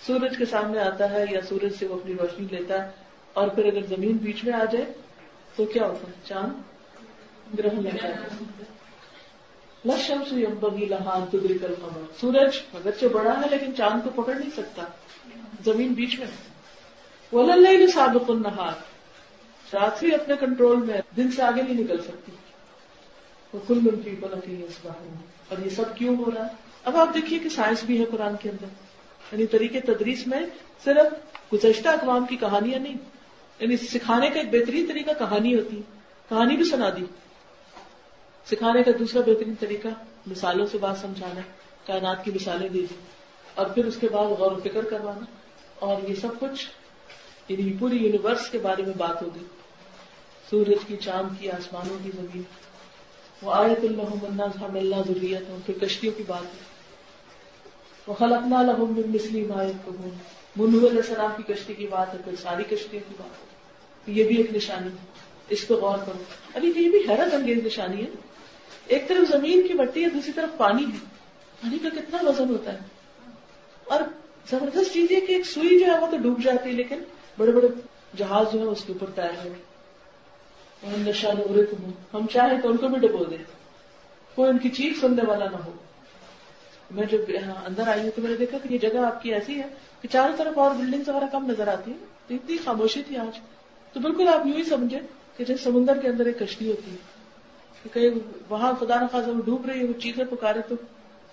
سورج 0.06 0.38
کے 0.38 0.46
سامنے 0.46 0.80
آتا 0.80 1.10
ہے 1.10 1.26
یا 1.32 1.42
سورج 1.42 1.74
سے 1.80 1.86
وہ 1.88 1.96
اپنی 1.96 2.14
روشنی 2.14 2.48
لیتا 2.52 2.86
ہے 2.86 2.92
اور 3.34 3.48
پھر 3.48 3.66
اگر 3.66 3.86
زمین 3.86 4.18
بیچ 4.18 4.44
میں 4.44 4.54
آ 4.54 4.66
جائے 4.66 4.86
تو 5.56 5.66
کیا 5.66 5.88
ہوتا 5.88 6.08
ہے؟ 6.08 6.14
چاند 6.24 6.54
گرہن 7.60 7.84
لگتا 7.84 8.08
ہے۔ 8.08 8.64
لشمس 9.86 10.34
یمبگی 10.34 10.86
لہان 10.86 11.26
تدری 11.32 11.58
کر 11.58 11.72
خبر 11.82 12.02
سورج 12.22 12.62
اگرچہ 12.74 13.06
بڑا 13.06 13.42
ہے 13.42 13.50
لیکن 13.50 13.76
چاند 13.76 14.08
کو 14.08 14.24
پکڑ 14.24 14.34
نہیں 14.36 14.50
سکتا۔ 14.50 14.84
زمین 15.66 15.94
بیچ 15.94 16.20
میں۔ 16.20 16.28
وہ 17.32 17.54
سابق 17.94 18.30
النہار 18.30 18.72
رات 19.74 20.00
بھی 20.00 20.14
اپنے 20.14 20.36
کنٹرول 20.40 20.78
میں 20.78 21.02
دن 21.18 21.32
سے 21.32 21.42
آگے 21.42 21.62
نہیں 21.62 21.84
نکل 21.84 21.98
سکتی۔ 21.98 22.32
وہ 23.54 23.60
کل 23.68 23.80
من 23.80 24.02
کی 24.02 24.10
بلکی 24.10 24.64
اس 24.64 24.88
اور 25.50 25.66
یہ 25.66 25.70
سب 25.70 25.96
کیوں 25.96 26.16
ہو 26.16 26.32
رہا 26.36 26.46
ہے؟ 26.46 26.52
اب 26.84 26.98
آپ 26.98 27.14
دیکھیے 27.14 27.40
کہ 27.40 27.50
سائنس 27.50 27.84
بھی 27.84 28.00
ہے 28.00 28.06
قرآن 28.06 28.36
کے 28.40 28.50
اندر۔ 28.50 28.87
یعنی 29.32 29.48
طریقے 29.48 29.80
تدریس 29.80 30.28
میں 30.28 30.42
صرف 30.84 31.14
گزشتہ 31.54 31.90
اقوام 31.90 32.26
کی 32.26 32.36
کہانیاں 32.36 32.80
نہیں 32.80 32.96
یعنی 33.60 33.78
سکھانے 33.78 34.30
کا 34.30 34.40
ایک 34.40 34.50
بہترین 34.52 34.86
طریقہ 34.88 35.12
کہانی 35.20 35.56
ہوتی، 35.56 35.82
کہانی 36.30 36.56
بھی 36.56 36.64
سنا 36.64 36.90
دی۔ 36.90 37.06
سکھانے 38.46 38.84
کا 38.84 38.92
دوسرا 39.00 39.22
بہترین 39.22 39.56
طریقہ، 39.60 39.88
مثالوں 40.28 40.66
سے 40.66 40.78
بات 40.78 40.98
سمجھانا، 40.98 41.42
کائنات 41.86 42.24
کی 42.26 42.32
مثالیں 42.32 42.70
دے 42.70 42.80
دی 42.80 42.96
اور 43.56 43.66
پھر 43.66 43.86
اس 43.86 43.98
کے 43.98 44.10
بعد 44.10 44.26
غور 44.26 44.52
و 44.52 44.60
فکر 44.64 44.84
کروانا، 44.84 45.26
اور 45.80 46.10
یہ 46.10 46.16
سب 46.16 46.40
کچھ 46.40 46.68
یعنی 47.48 47.74
پوری 47.80 47.98
یونیورس 47.98 48.50
کے 48.50 48.58
بارے 48.58 48.84
میں 48.84 48.94
بات 48.98 49.22
ہوگی۔ 49.22 49.46
سورج 50.50 50.78
کی، 50.88 50.96
چاند 50.96 51.40
کی، 51.40 51.52
آسمانوں 51.52 51.98
کی 52.04 52.12
زمین۔ 52.16 52.42
وہ 53.42 53.54
آیت 53.54 53.80
اللہ 53.84 55.02
ضروریت 55.08 55.50
ہوں 55.50 55.60
پھر 55.66 55.86
کشتیوں 55.86 56.14
کی 56.18 56.24
بات۔ 56.28 56.44
ہے 56.44 56.77
وہ 58.08 58.14
خلقنا 58.14 58.62
لہم 58.62 58.94
من 58.98 59.12
مسلم 59.12 59.52
آیت 59.52 59.86
کو 59.86 59.92
منہ 60.56 60.78
علیہ 60.78 60.98
السلام 60.98 61.32
کی 61.38 61.54
کشتی 61.54 61.74
کی 61.74 61.88
بات 61.88 62.14
ہے 62.14 62.20
پھر 62.24 62.34
ساری 62.42 62.64
کشتیوں 62.64 63.02
کی 63.10 63.16
بات 63.18 63.42
ہے۔ 63.42 63.58
یہ 64.14 64.24
بھی 64.24 64.36
ایک 64.36 64.54
نشانی 64.54 64.88
ہے۔ 64.88 65.06
اس 65.50 65.68
پہ 65.68 65.74
غور 65.74 65.98
کرو۔ 65.98 66.24
ابھی 66.56 66.68
یہ 66.68 66.90
بھی 66.90 67.00
حیرت 67.10 67.34
انگیز 67.34 67.66
نشانی 67.66 68.02
ہے۔ 68.02 68.10
ایک 68.88 69.08
طرف 69.08 69.32
زمین 69.32 69.68
کی 69.68 69.74
مٹی 69.74 70.04
ہے، 70.04 70.10
دوسری 70.10 70.32
طرف 70.32 70.58
پانی 70.58 70.84
ہے۔ 70.84 70.98
پانی 71.62 71.80
کا 71.80 71.90
کتنا 71.90 72.30
وزن 72.30 72.50
ہوتا 72.50 72.74
ہے۔ 72.74 72.80
اور 73.84 74.00
زبردست 74.50 74.94
چیز 74.94 75.12
یہ 75.12 75.20
کہ 75.20 75.32
ایک 75.32 75.46
سوئی 75.46 75.80
جو 75.80 75.86
ہے 75.86 76.00
وہ 76.00 76.08
تو 76.12 76.18
ڈوب 76.18 76.44
جاتی 76.44 76.70
ہے، 76.70 76.76
لیکن 76.76 77.00
بڑے 77.38 77.52
بڑے 77.52 77.68
جہاز 78.18 78.46
جو 78.54 78.60
ہے 78.60 78.66
اس 78.66 78.84
کے 78.84 78.94
اوپر 78.94 79.10
تیر 79.10 79.46
ہے 79.46 79.54
نشا 80.98 81.30
نورے 81.34 81.62
ہم 82.14 82.26
چاہیں 82.34 82.62
تو 82.62 82.70
ان 82.70 82.78
کو 82.78 82.88
بھی 82.88 83.08
ڈبو 83.08 83.24
دیں۔ 83.24 83.38
کوئی 84.36 84.50
ان 84.50 84.58
کی 84.58 84.70
چیخ 84.70 85.02
سننے 85.02 85.22
والا 85.28 85.46
نہ 85.46 85.58
ہو۔ 85.66 85.72
میں 86.92 87.04
جب 87.06 87.18
ہاں، 87.48 87.66
اندر 87.66 87.88
آئی 87.88 88.02
ہوں 88.02 88.12
تو 88.16 88.22
میں 88.22 88.32
نے 88.32 88.38
دیکھا 88.38 88.58
کہ 88.58 88.74
یہ 88.74 88.78
جگہ 88.78 88.98
آپ 88.98 89.24
کی 89.24 89.34
ایسی 89.34 89.60
ہے 89.60 89.68
کہ 90.02 90.08
چاروں 90.08 90.38
طرف 90.38 90.58
اور 90.58 90.76
بلڈنگ 90.76 91.02
وغیرہ 91.08 91.26
کم 91.32 91.52
نظر 91.52 91.68
آتی 91.68 91.92
ہے 91.92 91.96
تو 92.28 92.34
اتنی 92.34 92.58
خاموشی 92.58 93.04
تھی 93.04 93.18
آج۔ 93.18 93.40
تو 93.94 94.00
بالکل 94.00 94.28
آپ 94.28 94.48
یوں 94.48 94.58
ہی 94.58 94.64
سمجھے 94.64 95.00
کہ 95.38 95.46
جیسے 95.46 95.64
سمندر 95.64 95.98
کے 95.98 96.08
اندر 96.08 96.26
ایک 96.26 96.40
کشتی 96.40 96.70
ہوتی 96.70 96.92
ہے، 96.92 96.96
کہ 97.84 97.90
کہیں 97.94 98.10
وہاں 98.50 98.74
خدا 98.80 99.02
نخواص 99.02 99.28
وہ 99.28 99.42
ڈوب 99.46 99.66
رہی 99.66 99.80
ہے، 99.80 99.86
وہ 99.86 100.02
چیخے 100.02 100.24
پکارے 100.26 100.60
تو 100.70 100.76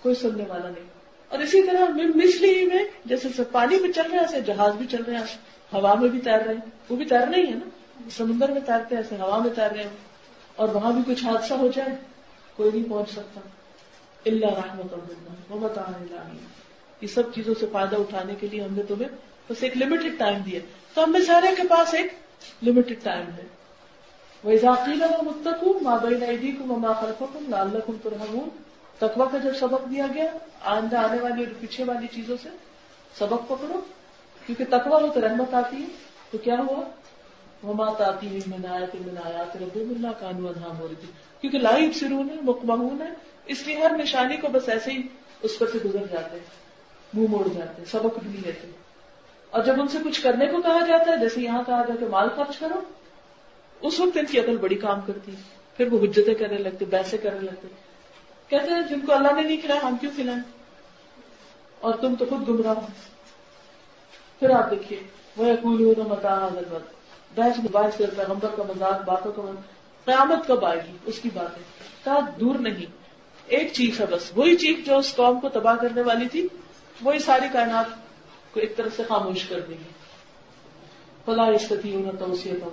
کوئی 0.01 0.15
سننے 0.15 0.43
والا 0.47 0.69
نہیں۔ 0.69 0.85
اور 1.29 1.39
اسی 1.39 1.63
طرح 1.63 1.85
مسلی 2.15 2.65
میں، 2.65 2.83
جیسے 3.05 3.27
پانی 3.51 3.79
میں 3.79 3.91
چل 3.91 4.11
رہے 4.11 4.19
ہیں 4.19 4.39
جہاز 4.39 4.75
بھی 4.75 4.85
چل 4.87 5.03
رہے 5.03 5.15
ہیں 5.15 5.23
ہوا 5.73 5.93
میں 5.93 6.09
بھی 6.09 6.19
تیر 6.19 6.39
رہے 6.45 6.53
ہیں۔ 6.53 6.61
وہ 6.89 6.95
بھی 6.95 7.05
تیر 7.05 7.27
نہیں 7.27 7.47
ہے 7.47 7.55
نا۔ 7.55 7.69
سمندر 8.17 8.51
میں 8.51 8.61
تیرتے 8.61 8.95
ایسے 8.95 9.15
ہوا 9.15 9.39
میں 9.39 9.49
تیر 9.55 9.71
رہے 9.71 9.83
ہیں۔ 9.83 9.89
اور 10.55 10.69
وہاں 10.69 10.91
بھی 10.91 11.15
کچھ 11.15 11.25
حادثہ 11.25 11.53
ہو 11.53 11.67
جائے، 11.75 11.95
کوئی 12.55 12.71
نہیں 12.73 12.89
پہنچ 12.89 13.09
سکتا۔ 13.09 13.39
اللہ 14.25 14.45
رحمت 14.45 14.93
محمد 15.49 16.13
یہ 17.01 17.07
سب 17.07 17.33
چیزوں 17.35 17.53
سے 17.59 17.65
فائدہ 17.71 17.95
اٹھانے 17.95 18.35
کے 18.35 18.47
لیے 18.47 18.61
ہم 18.61 18.73
نے 18.73 18.83
تمہیں 18.83 19.07
بس 19.49 19.63
ایک 19.63 19.77
لمیٹڈ 19.77 20.19
ٹائم 20.19 20.37
دیا۔ 20.37 20.59
تو 20.93 21.03
ہم 21.03 21.11
میں 21.11 21.21
سارے 21.21 21.47
کے 21.57 21.67
پاس 21.69 21.93
ایک 21.93 22.07
لمیٹڈ 22.63 23.03
ٹائم 23.03 23.25
ہے 23.37 23.43
وہ 24.43 24.55
ذاتی 24.61 24.91
ہوں 24.91 25.79
ماں 25.83 25.99
بہن 26.01 26.23
عیدی 26.23 26.51
کو 26.51 27.39
لال 27.49 27.79
تقوا 28.99 29.25
کا 29.25 29.37
جب 29.37 29.55
سبق 29.55 29.91
دیا 29.91 30.05
گیا، 30.13 30.37
آئندہ 30.61 30.97
آنے 30.97 31.17
والی 31.21 31.43
اور 31.43 31.53
پیچھے 31.59 31.83
والی 31.83 32.07
چیزوں 32.07 32.37
سے 32.43 32.49
سبق 33.19 33.49
پکڑو۔ 33.49 33.81
کیونکہ 34.45 34.63
تقوا 34.69 35.01
ہو 35.01 35.07
تو 35.07 35.21
رحمت 35.21 35.53
آتی 35.53 35.77
ہے۔ 35.77 35.87
تو 36.31 36.37
کیا 36.37 36.55
ہوا؟ 36.59 36.83
مات 37.73 38.01
آتی 38.01 38.27
ہے 38.27 38.39
میں 38.47 38.69
آیا 38.69 38.85
تو 38.85 38.97
میں 39.05 39.21
آیا 39.25 39.43
تو 39.53 39.59
رب 39.65 39.89
اللہ 39.89 40.07
کانو 40.19 40.49
ادھام 40.49 40.79
ہو 40.79 40.87
رہی 40.87 40.95
تھی 40.95 41.07
کیونکہ 41.41 41.57
لائف 41.57 41.95
سرون 41.95 42.29
ہے 42.29 42.35
مکمہون 42.41 43.01
ہے 43.01 43.34
اس 43.45 43.67
لیے 43.67 43.77
ہر 43.77 43.91
نشانی 43.97 44.37
کو 44.37 44.47
بس 44.47 44.69
ایسے 44.69 44.91
ہی 44.91 45.01
اس 45.41 45.59
پر 45.59 45.67
سے 45.71 45.77
گزر 45.85 45.99
جاتے 46.11 46.37
ہیں، 46.37 46.45
منہ 47.13 47.27
موڑ 47.29 47.47
جاتے 47.47 47.73
ہیں، 47.77 47.85
سبق 47.85 48.19
بھی 48.19 48.31
نہیں 48.31 48.41
لیتے۔ 48.45 48.67
اور 49.49 49.63
جب 49.63 49.81
ان 49.81 49.87
سے 49.87 49.97
کچھ 50.05 50.21
کرنے 50.21 50.45
کو 50.45 50.61
کہا 50.61 50.85
جاتا 50.87 51.11
ہے، 51.11 51.17
جیسے 51.17 51.41
یہاں 51.41 51.63
کہا 51.65 51.81
جاتا 51.87 52.05
ہے، 52.05 52.09
مال 52.09 52.29
خرچ 52.35 52.57
کرو۔ 52.59 52.81
اس 53.81 53.99
وقت 53.99 54.17
ان 54.17 54.25
کی 54.25 54.39
عقل 54.39 54.57
بڑی 54.57 54.75
کام 54.75 55.01
کرتی 55.01 55.31
ہے۔ 55.31 55.41
پھر 55.77 55.93
وہ 55.93 56.03
حجتیں 56.03 56.33
کرنے 56.33 56.57
لگتے 56.57 56.85
بیسے 56.85 57.17
کرنے 57.17 57.39
لگتے۔ 57.39 57.67
کہتے 58.47 58.73
ہیں، 58.73 58.81
جن 58.81 59.05
کو 59.05 59.13
اللہ 59.13 59.31
نے 59.35 59.41
نہیں 59.41 59.57
کھلایا 59.57 59.81
ہم 59.83 59.95
کیوں 60.01 60.11
کھلائیں؟ 60.15 60.41
اور 61.79 61.93
تم 62.01 62.15
تو 62.15 62.25
خود 62.29 62.47
گمراہ 62.47 62.73
ہو۔ 62.73 62.87
پھر 64.39 64.49
آپ 64.49 64.71
دیکھیے 64.71 64.99
وہ 65.37 65.53
اکول 65.53 65.93
متا 65.97 66.47
بحث 67.35 67.59
باعث 67.71 67.97
پیغمبر 67.97 68.47
کا 68.57 68.63
مزاق 68.63 69.05
باتوں 69.05 69.31
کا 69.33 69.41
قیامت 70.05 70.47
کب 70.47 70.65
آئے 70.65 70.81
گی؟ 70.87 70.97
اس 71.05 71.19
کی 71.19 71.29
بات 71.33 71.57
ہے 71.57 72.19
دور 72.39 72.55
نہیں۔ 72.55 73.04
ایک 73.47 73.73
چیخ 73.73 74.01
ہے 74.01 74.05
بس، 74.11 74.31
وہی 74.35 74.55
چیخ 74.55 74.85
جو 74.85 74.97
اس 74.97 75.15
قوم 75.15 75.39
کو 75.39 75.49
تباہ 75.49 75.75
کرنے 75.75 76.01
والی 76.01 76.27
تھی، 76.29 76.47
وہی 77.01 77.19
ساری 77.19 77.47
کائنات 77.53 77.85
کو 78.53 78.59
ایک 78.59 78.75
طرف 78.77 78.97
سے 78.97 79.03
خاموش 79.07 79.43
کر 79.43 79.59
دیں 79.59 79.77
گی 79.79 79.93
فلا 81.25 81.45
استتی 81.45 81.95
نہ 81.95 82.11
توسیت 82.19 82.63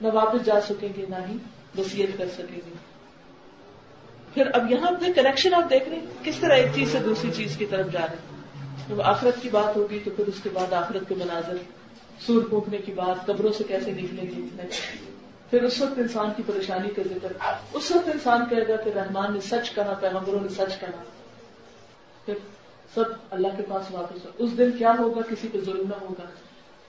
نہ 0.00 0.08
واپس 0.12 0.44
جا 0.44 0.60
سکیں 0.60 0.88
گے، 0.96 1.04
نہ 1.08 1.14
ہی 1.28 1.36
وسیعت 1.78 2.18
کر 2.18 2.28
سکیں 2.34 2.60
گے۔ 2.66 2.72
پھر 4.34 4.50
اب 4.52 4.70
یہاں 4.72 4.90
پہ 4.90 5.12
کنیکشن 5.12 5.54
آپ 5.54 5.70
دیکھ 5.70 5.88
رہے 5.88 5.96
ہیں، 5.96 6.24
کس 6.24 6.36
طرح 6.36 6.54
ایک 6.54 6.66
چیز 6.74 6.92
سے 6.92 6.98
دوسری 6.98 7.30
چیز 7.34 7.56
کی 7.56 7.66
طرف 7.66 7.92
جا 7.92 8.00
رہے 8.00 8.16
ہیں۔ 8.16 8.88
جب 8.88 9.02
آخرت 9.02 9.42
کی 9.42 9.48
بات 9.48 9.76
ہوگی 9.76 9.98
تو 10.04 10.10
پھر 10.16 10.26
اس 10.26 10.40
کے 10.42 10.48
بعد 10.52 10.72
آخرت 10.72 11.08
کے 11.08 11.14
مناظر، 11.14 11.56
سور 12.26 12.42
پھونکنے 12.42 12.78
کی 12.78 12.92
بات، 12.92 13.26
قبروں 13.26 13.52
سے 13.52 13.64
کیسے 13.68 13.90
نکلیں 13.90 14.24
گے 14.24 14.62
پھر 15.54 15.62
اس 15.62 15.80
وقت 15.80 15.98
انسان 15.98 16.30
کی 16.36 16.42
پریشانی 16.46 16.90
کا 16.90 17.02
ذکر 17.02 17.32
اس 17.72 17.90
وقت 17.90 18.08
انسان 18.08 18.40
کہے 18.50 18.68
گا 18.68 18.76
کہ 18.76 18.90
رحمان 18.90 19.32
نے 19.32 19.40
سچ 19.40 19.74
کہا، 19.74 19.94
پیغمبروں 20.00 20.40
نے 20.40 20.48
سچ 20.48 20.80
کہا۔ 20.80 21.02
پھر 22.24 22.34
سب 22.94 23.04
اللہ 23.30 23.48
کے 23.56 23.62
پاس 23.68 23.86
واپس 23.90 24.24
ہو۔ 24.24 24.30
اس 24.38 24.58
دن 24.58 24.70
کیا 24.78 24.92
ہوگا؟ 24.98 25.20
کسی 25.30 25.48
پہ 25.52 25.58
ظلم 25.64 25.88
نہ 25.88 25.94
ہوگا۔ 26.00 26.24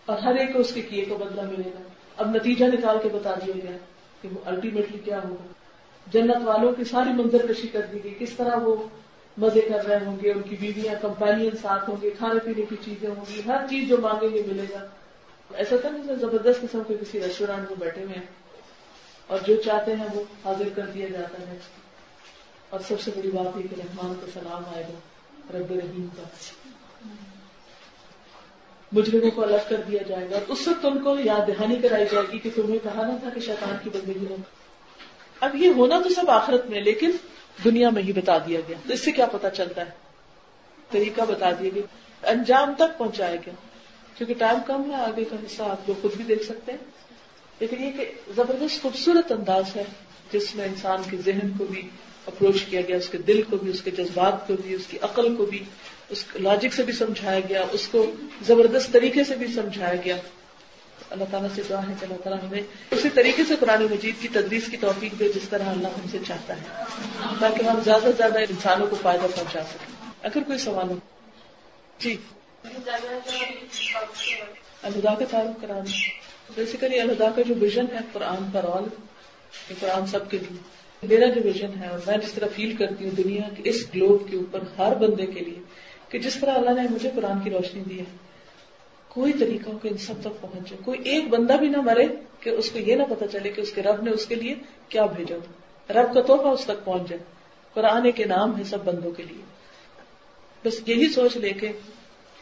اور 0.06 0.17
ہر 0.17 0.36
ایک 0.36 0.54
کو 0.54 0.60
اس 0.60 0.73
کے 0.73 0.82
کیے 0.82 1.06
کا 1.06 1.15
بدلہ 1.15 1.41
ملے 1.41 1.69
گا۔ 1.69 1.82
اب 2.17 2.36
نتیجہ 2.36 2.65
نکال 2.65 2.97
کے 3.04 3.10
بتا 3.13 3.34
دیا 3.34 3.54
گیا 3.63 3.78
کہ 4.21 4.30
وہ 4.30 4.39
الٹیمیٹلی 4.45 4.99
کیا 4.99 5.19
ہوگا۔ 5.23 5.47
جنت 6.12 6.36
والوں 6.43 6.71
کی 6.71 6.84
ساری 6.84 7.10
منظر 7.10 7.54
کشی 7.54 7.67
کر 7.67 7.82
دی 7.93 8.04
گئی۔ 8.04 8.13
کس 8.19 8.34
طرح 8.34 8.56
وہ 8.56 8.75
مزے 9.38 9.62
کر 9.62 9.86
رہے 9.86 10.06
ہوں 10.06 10.17
گے؟ 10.23 10.32
ان 10.32 10.41
کی 10.41 10.56
بیویاں 10.60 10.95
کمپینین 11.01 11.58
ساتھ 11.62 11.89
ہوں 11.89 11.97
گے، 12.01 12.10
کھانے 12.10 12.39
پینے 12.39 12.65
کی 12.69 12.75
چیزیں 12.86 13.10
ہوں 13.10 13.25
گی، 13.30 13.41
ہر 13.47 13.65
چیز 13.69 13.89
جو 13.89 13.97
مانگیں 13.97 14.30
گے 14.30 14.43
ملے 14.47 14.65
گا۔ 14.73 14.88
ایسا 15.54 15.75
تھا 15.82 15.89
نہیں 15.89 16.15
زبردست 16.15 16.62
قسم 16.62 16.82
کے 16.88 16.97
کسی 17.01 17.19
ریسٹورینٹ 17.19 17.60
میں 17.60 17.78
بیٹھے 17.80 18.04
ہوئے 18.04 18.15
ہیں۔ 18.15 18.44
اور 19.27 19.39
جو 19.47 19.61
چاہتے 19.61 19.95
ہیں 19.95 20.07
وہ 20.13 20.23
حاضر 20.45 20.69
کر 20.75 20.85
دیا 20.85 21.07
جاتا 21.09 21.51
ہے۔ 21.51 21.57
اور 22.69 22.79
سب 22.79 23.01
سے 23.01 23.11
بڑی 23.15 23.31
بات 23.31 23.57
یہ 23.57 23.75
کہ 23.75 23.81
رحمان 23.81 24.13
کا 24.21 24.39
سلام 24.39 24.63
آئے 24.75 24.83
گا، 24.83 24.99
رب 25.57 25.71
رحیم 25.71 26.07
کا۔ 26.17 26.23
مجرموں 28.91 29.31
کو 29.31 29.43
الگ 29.43 29.69
کر 29.69 29.81
دیا 29.88 30.01
جائے 30.07 30.29
گا۔ 30.29 30.39
اس 30.47 30.67
وقت 30.67 30.85
ان 30.85 31.03
کو 31.03 31.15
یاد 31.19 31.47
دہانی 31.47 31.75
کرائی 31.75 32.05
جائے 32.11 32.25
گی 32.33 32.39
کہ 32.39 32.49
تمہیں 32.55 32.77
کہا 32.83 33.07
نہ 33.07 33.19
تھا 33.19 33.29
کہ 33.29 33.39
شیطان 33.39 33.75
کی 33.83 33.89
بندگی 33.89 34.19
میں 34.19 34.38
اب 35.39 35.55
یہ 35.55 35.69
ہونا 35.69 35.99
تو 35.99 36.09
سب 36.09 36.29
آخرت 36.29 36.65
میں، 36.65 36.81
لیکن 36.81 37.11
دنیا 37.63 37.89
میں 37.89 38.03
ہی 38.03 38.13
بتا 38.13 38.38
دیا 38.38 38.59
گیا۔ 38.67 38.77
تو 38.88 38.93
اس 38.93 38.99
سے 38.99 39.11
کیا 39.11 39.25
پتا 39.25 39.49
چلتا 39.49 39.85
ہے؟ 39.85 39.91
طریقہ 40.91 41.21
بتا 41.21 41.51
دیا 41.51 41.69
گیا۔ 41.75 41.81
انجام 42.29 42.73
تک 42.77 42.97
پہنچایا 42.97 43.35
گیا۔ 43.35 43.53
کیونکہ 44.17 44.33
ٹائم 44.33 44.57
کم 44.67 44.91
ہے، 44.91 44.95
آگے 44.95 45.23
کا 45.23 45.35
حصہ 45.45 45.63
آپ 45.63 45.89
لوگ 45.89 46.01
خود 46.01 46.15
بھی 46.15 46.23
دیکھ 46.23 46.43
سکتے 46.43 46.71
ہیں۔ 46.71 46.94
لیکن 47.60 47.84
یہ 47.84 47.91
کہ 47.91 48.12
زبردست 48.36 48.82
خوبصورت 48.82 49.32
انداز 49.32 49.63
ہے 49.76 49.84
جس 50.32 50.56
میں 50.56 50.65
انسان 50.65 51.02
کے 51.10 51.18
ذہن 51.26 51.58
کو 51.58 51.65
بھی 51.65 51.89
اپروچ 52.26 52.62
کیا 52.62 52.82
گیا، 52.82 52.98
اس 52.98 53.10
کے 53.10 53.18
دل 53.18 53.41
کو 53.41 53.58
بھی، 53.58 53.72
اس 53.72 53.82
کے 53.82 53.91
جذبات 53.91 54.48
کو 54.48 54.54
بھی، 54.54 54.74
اس 54.74 54.88
کی 54.88 54.98
عقل 55.02 55.36
کو 55.36 55.46
بھی، 55.46 55.63
اس 56.10 56.26
لاجک 56.36 56.74
سے 56.74 56.84
بھی 56.84 56.94
سمجھایا 56.94 57.39
گیا، 57.39 57.63
اس 57.72 57.88
کو 57.88 58.12
زبردست 58.41 58.91
طریقے 58.91 59.24
سے 59.24 59.36
بھی 59.36 59.48
سمجھایا 59.48 59.96
گیا۔ 60.06 60.18
اللہ 61.10 61.24
تعالیٰ 61.32 61.50
سے 61.56 61.62
دعا 61.70 61.88
ہے 61.88 61.94
کہ 62.00 62.06
اللہ 62.06 62.22
تعالیٰ 62.24 62.50
ہمیں 62.50 62.62
اسی 62.91 63.10
طریقے 63.10 63.44
سے 63.48 63.56
قرآن 63.60 63.84
مجید 63.84 64.15
کی 64.22 64.28
تدریس 64.28 64.68
کی 64.72 64.78
توفیق 64.78 65.20
دے 65.20 65.30
جس 65.30 65.50
طرح 65.50 65.63
اللہ 65.63 65.88
ہم 65.88 66.08
سے 66.12 66.18
چاہتا 66.28 66.56
ہے، 66.58 66.84
تاکہ 67.39 67.63
ہم 67.63 67.80
زیادہ 67.84 68.04
سے 68.04 68.12
زیادہ 68.18 68.39
انسانوں 68.39 68.88
کو 68.88 68.96
فائدہ 69.02 69.28
پہنچا 69.36 69.63
سکیں۔ 69.63 70.10
اگر 70.22 70.44
کوئی 70.44 70.58
سوال 70.58 70.89
ہو۔ 70.89 70.96
جی۔ 72.00 72.18
اللہ 74.84 75.10
کا 75.20 75.26
تعارف 75.32 75.62
کرا 75.62 75.80
دیں 75.80 76.24
بیسیکلی 76.53 76.99
اللہ 76.99 77.29
کا 77.36 77.41
جو 77.47 77.55
ویژن 77.60 77.86
ہے 77.93 77.99
قرآن 78.13 78.49
پر 78.53 78.63
آل 78.63 78.84
قرآن 79.79 80.08
سب 80.08 80.31
کے 80.31 80.38
لیے 80.38 80.58
میرا 81.03 81.25
جو 81.25 81.41
ویژن 81.43 81.69
ہے 81.79 81.88
اور 81.88 81.99
میں 82.08 82.17
جس 82.17 82.34
طرح 82.34 82.45
فیل 82.55 82.75
کرتی 82.75 83.03
ہوں 83.03 83.12
دنیا 83.12 83.41
کے 83.55 83.69
اس 83.69 83.86
گلوب 83.95 84.29
کے 84.29 84.38
اوپر 84.38 84.60
ہر 84.77 84.95
بندے 84.95 85.25
کے 85.25 85.39
لیے، 85.39 85.60
کہ 86.10 86.19
جس 86.19 86.38
طرح 86.41 86.53
اللہ 86.53 86.69
نے 86.69 86.88
مجھے 86.91 87.10
قرآن 87.15 87.39
کی 87.39 87.49
روشنی 87.49 87.84
دی 87.89 87.99
ہے، 87.99 88.03
کوئی 89.10 89.34
طریقہ 89.34 89.69
ہو 89.69 89.77
کہ 89.77 89.88
ان 89.88 89.97
سب 89.97 90.13
تک 90.21 90.41
پہنچ 90.41 90.69
جائے، 90.69 90.77
کوئی 90.86 90.99
ایک 91.03 91.29
بندہ 91.29 91.53
بھی 91.53 91.69
نہ 91.69 91.77
مرے 91.77 92.05
کہ 92.39 92.49
اس 92.49 92.71
کو 92.71 92.79
یہ 92.79 92.95
نہ 92.95 93.03
پتا 93.03 93.27
چلے 93.27 93.49
کہ 93.49 93.62
اس 93.62 93.71
کے 93.71 93.84
رب 93.84 94.03
نے 94.03 94.12
اس 94.12 94.25
کے 94.25 94.36
لیے 94.36 94.55
کیا 94.89 95.05
بھیجا 95.05 95.36
تھا۔ 95.43 96.01
رب 96.01 96.13
کا 96.13 96.21
تحفہ 96.21 96.47
اس 96.47 96.63
تک 96.63 96.86
پہنچ 96.86 97.10
جائے۔ 97.10 97.23
قرآن 97.73 98.12
کے 98.12 98.25
نام 98.25 98.58
ہے 98.58 98.63
سب 98.63 98.84
بندوں 98.84 99.12
کے 99.12 99.23
لیے۔ 99.23 99.41
بس 100.65 100.81
یہی 100.86 101.08
سوچ 101.08 101.38
لے 101.38 101.49
کے 101.49 101.71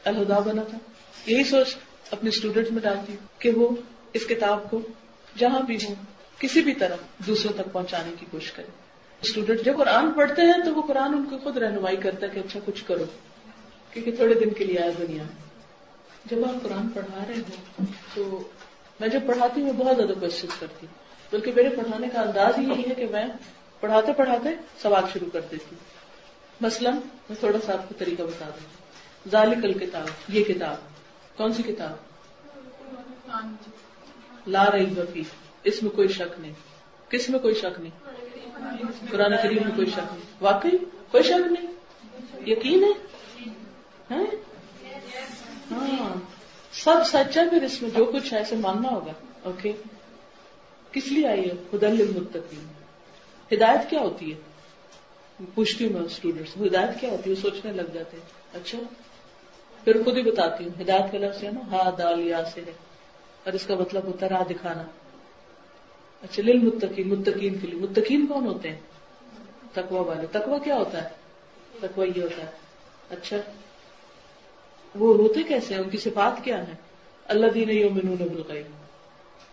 الہدا 0.06 0.40
بنا 0.40 0.64
تھا۔ 0.64 0.78
یہی 1.26 1.44
سوچ 1.44 1.76
اپنے 2.12 2.30
اسٹوڈینٹ 2.30 2.72
میں 2.72 2.82
ڈالتی 2.82 3.14
ہوں 3.14 3.42
کہ 3.42 3.50
وہ 3.50 3.70
اس 4.14 4.26
کتاب 4.26 4.70
کو 4.70 4.82
جہاں 5.38 5.60
بھی 5.60 5.76
ہوں، 5.76 5.96
کسی 6.38 6.62
بھی 6.62 6.74
طرح 6.74 6.96
دوسروں 7.28 7.54
تک 7.54 7.72
پہنچانے 7.72 8.12
کی 8.20 8.26
کوشش 8.32 8.52
کرے 8.52 8.68
اسٹوڈینٹ 9.22 9.60
جب 9.62 9.78
قرآن 9.78 10.12
پڑھتے 10.12 10.42
ہیں 10.42 10.66
تو 10.66 10.76
وہ 10.76 10.82
قرآن 10.82 11.14
ان 11.14 11.26
کو 11.30 11.38
خود 11.38 11.58
رہنمائی 11.58 11.98
کرتا 11.98 12.26
ہے 12.26 12.32
کہ 12.32 12.40
اچھا 12.40 12.60
کچھ 12.66 12.84
کرو، 12.88 13.04
کیونکہ 13.92 14.16
تھوڑے 14.16 14.34
دن 14.34 14.50
کے 14.50 14.64
لیے 14.64 14.80
آئے 14.80 14.92
دنیا۔ 14.92 15.24
میں 15.24 15.34
جب 16.26 16.38
آپ 16.46 16.64
قرآن 16.64 16.90
پڑھا 16.90 17.24
رہے 17.28 17.36
ہوں 17.36 17.86
تو 18.14 18.48
میں 19.00 19.10
جب 19.10 19.20
پڑھاتی 19.28 19.62
ہوں 19.62 19.74
بہت 19.74 19.96
زیادہ 19.96 20.20
کوشش 20.20 20.46
کرتی 20.60 20.88
ہوں۔ 20.88 21.04
بلکہ 21.32 21.52
میرے 21.56 21.70
پڑھانے 21.70 22.08
کا 22.14 22.22
انداز 22.22 22.58
ہی 22.58 22.64
یہی 22.64 22.90
ہے 22.90 22.96
کہ 22.96 23.08
میں 23.08 23.26
پڑھاتے 23.80 24.14
پڑھاتے 24.14 24.50
سوال 24.82 25.04
شروع 25.14 25.28
کر 25.34 25.42
دیتی 25.42 25.66
ہوں۔ 25.72 25.78
مثلاً 26.62 26.94
میں 27.30 27.36
تھوڑا 27.40 27.58
سا 27.66 27.74
آپ 27.74 27.90
کو 27.90 27.96
طریقہ 27.98 28.22
بتا 28.22 28.46
دوں۔ 28.46 28.84
ذالک 29.32 29.66
الکتاب، 29.66 30.08
یہ 30.30 30.44
کتاب، 30.44 30.76
کون 31.38 31.54
سی 31.54 31.64
کتاب؟ 31.64 32.14
لا 34.48 34.72
رہی 34.72 35.00
وفی 35.00 35.24
اس 35.64 35.84
میں 35.84 35.92
کوئی 35.92 36.08
شک 36.08 36.40
نہیں۔ 36.40 36.54
کس 37.10 37.30
میں 37.30 37.40
کوئی 37.40 37.54
شک 37.54 37.80
نہیں؟ 37.80 38.10
قرآن 39.12 39.34
کریم 39.44 39.64
میں 39.66 39.72
کوئی 39.76 39.88
شک 39.88 40.00
نہیں۔ 40.00 40.24
واقعی 40.42 40.78
کوئی 41.12 41.24
شک 41.24 41.52
نہیں؟ 41.52 41.74
یقین 42.50 42.84
ہے؟ 42.84 43.08
ہاں؟, 44.12 44.24
ہاں۔ 45.72 46.16
سب 46.72 46.96
سچ 47.06 47.38
ہے، 47.38 47.50
پھر 47.50 47.64
اس 47.64 47.82
میں 47.82 47.90
جو 47.90 48.06
کچھ 48.06 48.34
ہے، 48.34 48.42
اسے 48.42 48.56
ماننا 48.56 48.90
ہوگا۔ 48.90 49.12
اوکے 49.44 49.72
کس 50.92 51.08
لیے 51.08 51.28
آئی 51.28 51.50
ہے؟ 51.50 51.54
خدل 51.72 51.88
المتقین 51.88 52.68
ہدایت 53.54 53.90
کیا 53.90 54.00
ہوتی 54.00 54.34
ہے؟ 54.34 54.38
پوچھتی 55.56 55.86
ہوں 55.86 55.94
میں 55.94 56.02
اسٹوڈینٹس 56.02 56.52
ہدایت 56.58 57.02
کیا 57.02 57.10
ہوتی 57.10 57.30
ہے؟ 57.30 57.36
سوچنے 57.36 57.72
لگ 57.72 57.92
جاتے 57.94 58.18
ہیں۔ 58.18 58.26
اچھا 58.54 58.78
پھر 59.84 60.04
خود 60.04 60.18
ہی 60.18 60.22
بتاتی 60.22 60.64
ہوں۔ 60.64 60.82
ہدایت 60.82 61.12
کا 61.12 61.18
لفظ 61.18 61.44
ہے 61.44 61.52
نا، 61.52 61.62
ہا 61.72 61.90
دال 61.98 62.28
یا 62.28 62.44
سے 62.54 62.62
ہے 62.68 62.93
اور 63.44 63.54
اس 63.54 63.66
کا 63.66 63.76
مطلب 63.76 64.04
ہوتا 64.04 64.26
ہے 64.26 64.32
راہ 64.32 64.44
دکھانا۔ 64.44 64.84
اچھا 66.22 66.44
لل 66.44 66.58
متقین 66.58 67.10
متقین 67.10 67.60
کے 67.60 67.68
لیے۔ 67.68 67.80
متقین 67.80 68.28
کون 68.28 68.46
ہوتے 68.46 68.70
ہیں؟ 68.70 68.80
تکوا 69.74 70.02
والے۔ 70.02 70.28
تکوا 70.32 70.58
کیا 70.58 70.76
ہوتا 70.76 71.04
ہے؟ 71.04 71.10
تکوا 71.82 72.06
یہ 72.16 72.22
ہوتا 72.22 72.42
ہے۔ 72.42 72.52
اچھا 73.10 73.38
وہ 74.96 75.18
ہوتے 75.18 75.44
کیسے 75.44 75.74
ہیں؟ 75.74 75.82
ان 75.82 75.90
کی 75.90 75.98
صفات 75.98 76.44
کیا 76.44 76.68
ہے 76.68 76.74
اللہ 77.26 77.48
دین 77.48 77.70
یومنون 77.70 78.16
بالغیب۔ 78.16 78.66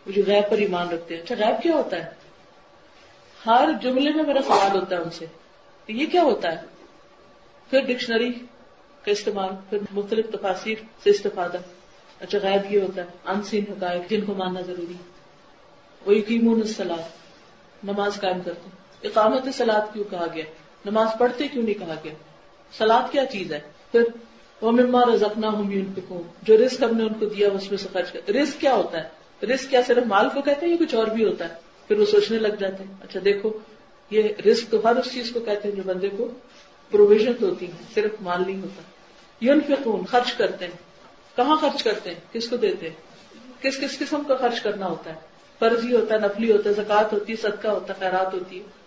وہ 0.07 0.13
جو 0.13 0.23
غیب 0.27 0.51
پر 0.51 0.59
ایمان 0.59 0.89
رکھتے 0.89 1.17
ہیں۔ 1.17 1.23
اچھا 1.23 1.35
غیب 1.39 1.63
کیا 1.63 1.75
ہوتا 1.75 1.97
ہے؟ 1.97 2.11
ہر 3.47 3.69
جملے 3.83 4.11
میں 4.13 4.25
میرا 4.25 4.43
سوال 4.43 4.81
ہوتا 4.81 4.97
ہے 4.97 5.01
ان 5.01 5.11
سے۔ 5.11 5.27
یہ 5.89 6.07
کیا 6.07 6.23
ہوتا 6.23 6.53
ہے؟ 6.53 6.67
پھر 7.71 7.81
ڈکشنری 7.81 8.33
کا 9.03 9.11
استعمال، 9.11 9.51
پھر 9.71 9.79
مختلف 9.91 10.27
تفاصیر 10.33 10.75
سے 11.05 11.11
استفادہ۔ 11.11 11.59
اچھا 12.21 12.39
غائب 12.43 12.73
یہ 12.73 12.81
ہوتا 12.81 13.03
ہے 13.03 13.07
ان 13.25 13.43
سین 13.43 13.65
حقائق 13.69 14.11
جن 14.11 14.25
کو 14.25 14.35
ماننا 14.35 14.61
ضروری 14.61 14.95
ہے۔ 14.95 15.21
وہ 16.07 16.17
یقین 16.17 16.63
سلاد 16.67 17.21
نماز 17.85 18.21
قائم 18.21 18.41
کرتے 18.45 18.71
اقامت 19.09 19.55
سلاد 19.55 19.81
کیوں 19.93 20.05
کہا 20.11 20.27
گیا؟ 20.35 20.45
نماز 20.85 21.09
پڑھتے 21.19 21.49
کیوں 21.49 21.63
نہیں 21.63 21.75
کہا 21.75 21.95
گیا؟ 22.05 22.13
سلاد 22.79 23.13
کیا 23.13 23.27
چیز 23.27 23.53
ہے؟ 23.53 23.61
پھر 23.93 24.03
وہ 24.61 24.73
مما 24.73 25.03
رزقنا 25.15 25.49
ہوں 25.49 25.73
جو 26.43 26.57
رسک 26.67 26.83
ہم 26.83 26.97
نے 26.97 27.05
ان 27.05 27.15
کو 27.15 27.27
دیا 27.27 27.49
اس 27.49 27.71
میں 27.71 27.79
سے 27.79 27.89
خرچ 27.93 28.13
کرتے 28.13 28.33
رسک 28.33 28.61
کیا 28.61 28.75
ہوتا 28.75 29.05
ہے؟ 29.05 29.09
رسک 29.47 29.71
کیا 29.71 29.81
صرف 29.87 30.07
مال 30.07 30.29
کو 30.35 30.43
کہتے 30.43 30.67
ہیں 30.67 30.73
یا 30.73 30.85
کچھ 30.85 30.95
اور 30.95 31.07
بھی 31.07 31.25
ہوتا 31.25 31.49
ہے؟ 31.49 31.55
پھر 31.89 31.99
وہ 31.99 32.07
سوچنے 32.07 32.39
لگ 32.39 32.55
جاتے 32.59 32.85
ہیں 32.85 32.95
اچھا 33.01 33.21
دیکھو، 33.25 33.51
یہ 34.11 34.23
رسک 34.47 34.71
تو 34.71 34.79
ہر 34.85 34.97
اس 34.97 35.13
چیز 35.13 35.31
کو 35.31 35.41
کہتے 35.41 35.69
ہیں 35.69 35.77
جو 35.77 35.83
بندے 35.87 36.09
کو 36.09 36.29
پروویژن 36.91 37.33
ہوتی 37.43 37.67
ہے 37.67 37.73
صرف 37.95 38.11
مال 38.21 38.43
نہیں 38.47 38.63
ہوتا۔ 38.63 38.83
یون 39.41 39.61
فکون 39.61 40.05
خرچ 40.05 40.33
کرتے 40.33 40.65
ہیں۔ 40.65 40.90
کہاں 41.37 41.57
خرچ 41.57 41.83
کرتے 41.83 42.11
ہیں؟ 42.11 42.21
کس 42.33 42.49
کو 42.49 42.57
دیتے 42.57 42.89
ہیں؟ 42.89 42.97
کس 43.63 43.79
کس 43.79 43.99
قسم 43.99 44.23
کا 44.29 44.37
خرچ 44.37 44.61
کرنا 44.61 44.87
ہوتا 44.87 45.11
ہے؟ 45.11 45.21
فرضی 45.59 45.97
ہوتا 45.97 46.15
ہے، 46.15 46.21
نفلی 46.21 46.53
ہوتا 46.53 46.71
ہے 46.71 46.75
زکات 46.75 47.13
ہوتی 47.13 47.33
ہے، 47.33 47.43
صدقہ 47.43 47.69
ہوتا 47.69 47.95
ہے، 47.95 47.99
خیرات 47.99 48.35
ہوتی 48.35 48.63
ہے۔ 48.63 48.81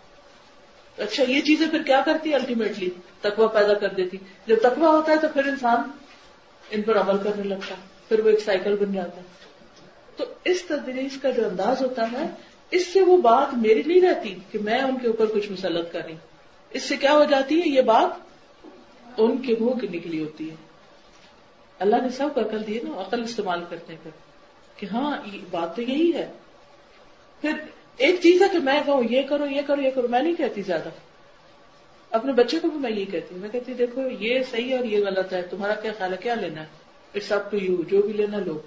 اچھا 1.04 1.24
یہ 1.24 1.42
چیزیں 1.42 1.68
پھر 1.68 1.84
کیا 1.84 2.02
کرتی 2.06 2.30
ہے 2.30 2.36
الٹیمیٹلی 2.36 2.90
تکوا 3.22 3.48
پیدا 3.48 3.74
کر 3.74 3.88
دیتی 3.88 4.18
جب 4.48 4.56
تکوا 4.64 4.90
ہوتا 4.90 5.12
ہے 5.12 5.18
تو 5.18 5.28
پھر 5.34 5.48
انسان 5.48 5.92
ان 6.72 6.82
پر 6.82 6.98
عمل 6.98 7.18
کرنے 7.24 7.44
لگتا 7.44 7.70
ہے، 7.70 7.82
پھر 8.10 8.20
وہ 8.20 8.30
ایک 8.30 8.40
سائیکل 8.40 8.76
بن 8.76 8.94
جاتا 8.94 9.18
ہے۔ 9.18 9.24
تو 10.18 10.26
اس 10.44 10.62
تدریس 10.62 11.18
کا 11.22 11.30
جو 11.30 11.48
انداز 11.48 11.82
ہوتا 11.82 12.12
ہے، 12.12 12.26
اس 12.72 12.88
سے 12.88 13.02
وہ 13.02 13.18
بات 13.18 13.54
میری 13.54 13.84
نہیں 13.86 14.02
رہتی 14.02 14.36
کہ 14.52 14.60
میں 14.60 14.80
ان 14.80 15.00
کے 15.00 15.08
اوپر 15.08 15.26
کچھ 15.26 15.52
مسلط 15.52 15.92
کر 15.92 16.02
رہی 16.06 16.16
اس 16.70 16.84
سے 16.84 16.98
کیا 16.98 17.14
ہو 17.14 17.24
جاتی 17.24 17.62
ہے؟ 17.62 17.70
یہ 17.70 17.82
بات 17.82 18.10
ان 19.18 19.38
کے 19.38 19.56
منہ 19.60 19.72
کی 19.72 19.88
نکلی 19.88 20.24
ہوتی 20.24 20.50
ہے۔ 20.50 20.56
اللہ 21.84 21.96
نے 21.96 22.10
سب 22.10 22.28
کو 22.34 22.42
عقل 22.42 22.68
دی 22.68 22.80
نا، 22.84 23.02
عقل 23.02 23.24
استعمال 23.24 23.64
کرتے 23.70 23.96
پھر 24.04 24.12
کہ 24.76 24.86
ہاں 24.86 25.18
بات 25.52 25.76
تو 25.76 25.82
یہی 25.82 26.14
ہے۔ 26.14 26.32
پھر 27.42 27.52
ایک 27.98 28.16
چیز 28.24 28.42
ہے 28.42 28.48
کہ 28.52 28.60
میں 28.60 28.82
کہوں، 28.86 29.04
یہ 29.10 29.22
کرو 29.22 29.46
یہ 29.46 29.62
کرو 29.68 29.82
یہ 29.82 29.90
کرو، 29.96 30.08
میں 30.08 30.22
نہیں 30.22 30.34
کہتی 30.34 30.62
زیادہ۔ 30.62 30.90
اپنے 32.12 32.34
بچے 32.34 32.60
کو 32.60 32.68
بھی 32.68 32.80
میں 32.80 32.92
یہ 32.92 33.06
کہتی 33.06 33.36
ہوں۔ 33.36 33.42
میں 33.42 33.50
کہتی 33.50 33.74
دیکھو، 33.74 34.02
یہ 34.20 34.40
صحیح 34.52 34.70
ہے 34.70 34.78
اور 34.78 34.86
یہ 34.86 35.06
غلط 35.06 35.34
ہے، 35.34 35.42
تمہارا 35.42 35.74
کیا 35.74 35.92
خیال 35.98 36.12
ہے؟ 36.12 36.18
کیا 36.18 36.36
لینا 36.36 36.62
ہے؟ 36.62 36.66
اٹس 37.16 37.32
اپ 37.32 37.52
ٹو 37.52 37.58
یو، 37.58 37.84
جو 37.84 38.02
بھی 38.02 38.14
لینا 38.14 38.40
لو۔ 38.40 38.62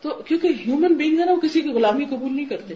تو 0.00 0.08
کیونکہ 0.10 0.46
ہیومن 0.46 0.94
بینگ 0.94 1.20
ہے 1.20 1.24
نا، 1.24 1.32
وہ 1.32 1.40
کسی 1.40 1.60
کی 1.60 1.68
غلامی 1.68 2.04
قبول 2.04 2.36
نہیں 2.36 2.46
کرتے۔ 2.46 2.74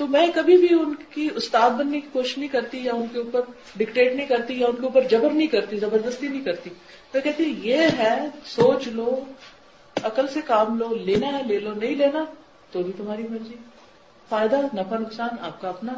تو 0.00 0.06
میں 0.06 0.26
کبھی 0.34 0.56
بھی 0.56 0.74
ان 0.74 0.94
کی 0.94 1.28
استاد 1.34 1.70
بننے 1.70 2.00
کی 2.00 2.08
کوشش 2.12 2.38
نہیں 2.38 2.48
کرتی 2.48 2.78
یا 2.78 2.92
ان 2.94 3.06
کے 3.12 3.18
اوپر 3.18 3.40
ڈکٹیٹ 3.76 4.14
نہیں 4.14 4.26
کرتی 4.26 4.60
یا 4.60 4.66
ان 4.66 4.76
کے 4.76 4.82
اوپر 4.82 5.02
جبر 5.02 5.30
نہیں 5.30 5.46
کرتی، 5.46 5.76
زبردستی 5.76 6.28
نہیں 6.28 6.44
کرتی۔ 6.44 6.70
تو 7.10 7.20
کہتی، 7.20 7.54
یہ 7.62 7.76
ہے، 7.98 8.28
سوچ 8.44 8.88
لو، 8.88 9.24
عقل 10.02 10.28
سے 10.28 10.40
کام 10.40 10.78
لو، 10.78 10.94
لینا 10.94 11.38
ہے، 11.38 11.42
لے 11.42 11.58
لو، 11.58 11.74
نہیں 11.74 11.94
لینا، 11.94 12.24
تو 12.70 12.82
بھی 12.82 12.92
تمہاری 12.96 13.22
مرضی۔ 13.22 13.54
فائدہ، 14.28 14.56
نفع، 14.74 14.96
نقصان 14.96 15.28
آپ 15.40 15.60
کا 15.60 15.68
اپنا۔ 15.68 15.92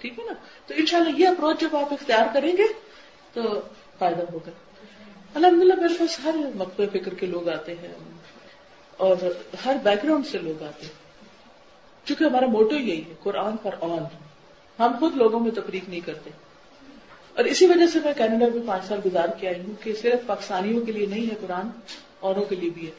ٹھیک 0.00 0.18
ہے 0.18 0.24
نا؟ 0.24 0.32
تو 0.66 0.74
انشاءاللہ 0.76 1.20
یہ 1.20 1.28
اپروچ 1.28 1.60
جب 1.60 1.76
آپ 1.76 1.92
اختیار 1.92 2.26
کریں 2.34 2.52
گے، 2.56 2.72
تو 3.32 3.60
فائدہ 3.98 4.22
ہوگا۔ 4.32 4.50
الحمد 5.34 5.62
للہ 5.62 5.74
میرے 5.74 5.94
پاس 5.98 6.20
ہر 6.24 6.34
مقبے 6.54 6.86
فکر 6.86 7.14
کے 7.14 7.26
لوگ 7.26 7.48
آتے 7.48 7.72
ہیں 7.72 7.94
اور 8.96 9.16
ہر 9.64 9.76
بیک 9.82 10.04
گراؤنڈ 10.04 10.26
سے 10.26 10.38
لوگ 10.38 10.62
آتے 10.62 10.86
ہیں۔ 10.86 11.05
چونکہ 12.06 12.24
ہمارا 12.24 12.46
موٹو 12.46 12.76
یہی 12.76 13.04
ہے، 13.08 13.14
قرآن 13.22 13.56
پر 13.56 13.74
آن۔ 13.80 13.98
ہم 14.78 14.92
خود 14.98 15.16
لوگوں 15.16 15.40
میں 15.40 15.50
تفریق 15.50 15.88
نہیں 15.88 16.00
کرتے۔ 16.00 16.30
اور 17.36 17.44
اسی 17.44 17.66
وجہ 17.66 17.86
سے 17.86 17.98
میں 18.04 18.12
کینیڈا 18.16 18.46
میں 18.54 18.62
پانچ 18.66 18.84
سال 18.84 19.00
گزار 19.06 19.28
کے 19.40 19.48
آئی 19.48 19.60
ہوں 19.60 19.84
کہ 19.84 19.94
صرف 19.94 20.26
پاکستانیوں 20.26 20.86
کے 20.86 20.92
لیے 20.92 21.06
نہیں 21.06 21.22
ہے 21.22 21.34
قرآن، 21.40 21.68
اوروں 22.20 22.44
کے 22.44 22.56
لیے 22.56 22.70
بھی 22.70 22.86
ہے۔ 22.86 22.90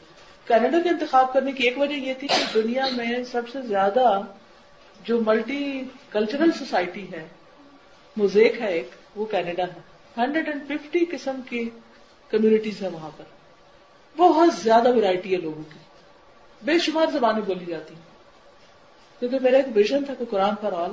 کینیڈا 0.47 0.77
کا 0.83 0.89
انتخاب 0.89 1.33
کرنے 1.33 1.51
کی 1.51 1.63
ایک 1.63 1.77
وجہ 1.77 1.93
یہ 1.93 2.13
تھی 2.13 2.27
کہ 2.27 2.61
دنیا 2.61 2.85
میں 2.95 3.23
سب 3.23 3.41
سے 3.51 3.61
زیادہ 3.61 4.21
جو 5.03 5.19
ملٹی 5.25 5.81
کلچرل 6.11 6.51
سوسائٹی 6.51 7.11
ہے 7.11 7.27
موزیک 8.17 8.61
ہے 8.61 8.73
ایک، 8.73 8.89
وہ 9.15 9.25
کینیڈا 9.25 9.63
ہے۔ 9.63 9.79
ہنڈریڈ 10.17 10.47
اینڈ 10.47 10.61
ففٹی 10.67 11.05
قسم 11.05 11.41
کی 11.49 11.69
کمیونٹیز 12.29 12.81
ہے 12.81 12.87
وہاں 12.87 13.09
پر۔ 13.17 13.23
بہت 14.17 14.49
زیادہ 14.63 14.93
ویرائٹی 14.93 15.31
ہے 15.31 15.37
لوگوں 15.37 15.63
کی۔ 15.63 15.79
بے 16.61 16.79
شمار 16.79 17.05
زبانیں 17.13 17.41
بولی 17.41 17.65
جاتی 17.65 17.93
ہیں۔ 17.93 18.16
کیونکہ 19.19 19.39
میرا 19.41 19.58
ایک 19.58 19.65
ویژن 19.75 20.06
تھا 20.06 20.13
کہ 20.13 20.25
قرآن 20.30 20.53
فار 20.62 20.71
آل۔ 20.71 20.91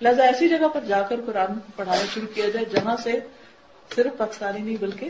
لہٰذا 0.00 0.24
ایسی 0.24 0.48
جگہ 0.48 0.68
پر 0.68 0.80
جا 0.80 1.02
کر 1.02 1.16
قرآن 1.26 1.58
پڑھانا 1.76 2.02
شروع 2.14 2.34
کیا 2.34 2.48
جائے، 2.48 2.64
جہاں 2.64 2.96
سے 2.96 3.12
صرف 3.94 4.16
پاکستانی 4.16 4.58
نہیں 4.58 4.76
بلکہ 4.80 5.08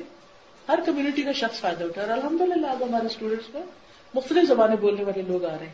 ہر 0.69 0.79
کمیونٹی 0.87 1.23
کا 1.23 1.33
شخص 1.33 1.61
فائدہ 1.61 1.85
اٹھا۔ 1.85 2.03
اور 2.03 2.11
الحمد 2.11 2.41
للہ 2.41 2.67
اب 2.67 2.89
ہمارے 2.89 3.07
اسٹوڈینٹس 3.07 3.55
میں 3.55 3.63
مختلف 4.15 4.49
زبانیں 4.49 4.77
بولنے 4.77 5.05
والے 5.05 5.23
لوگ 5.23 5.45
آ 5.45 5.59
رہے 5.59 5.67
ہیں۔ 5.67 5.73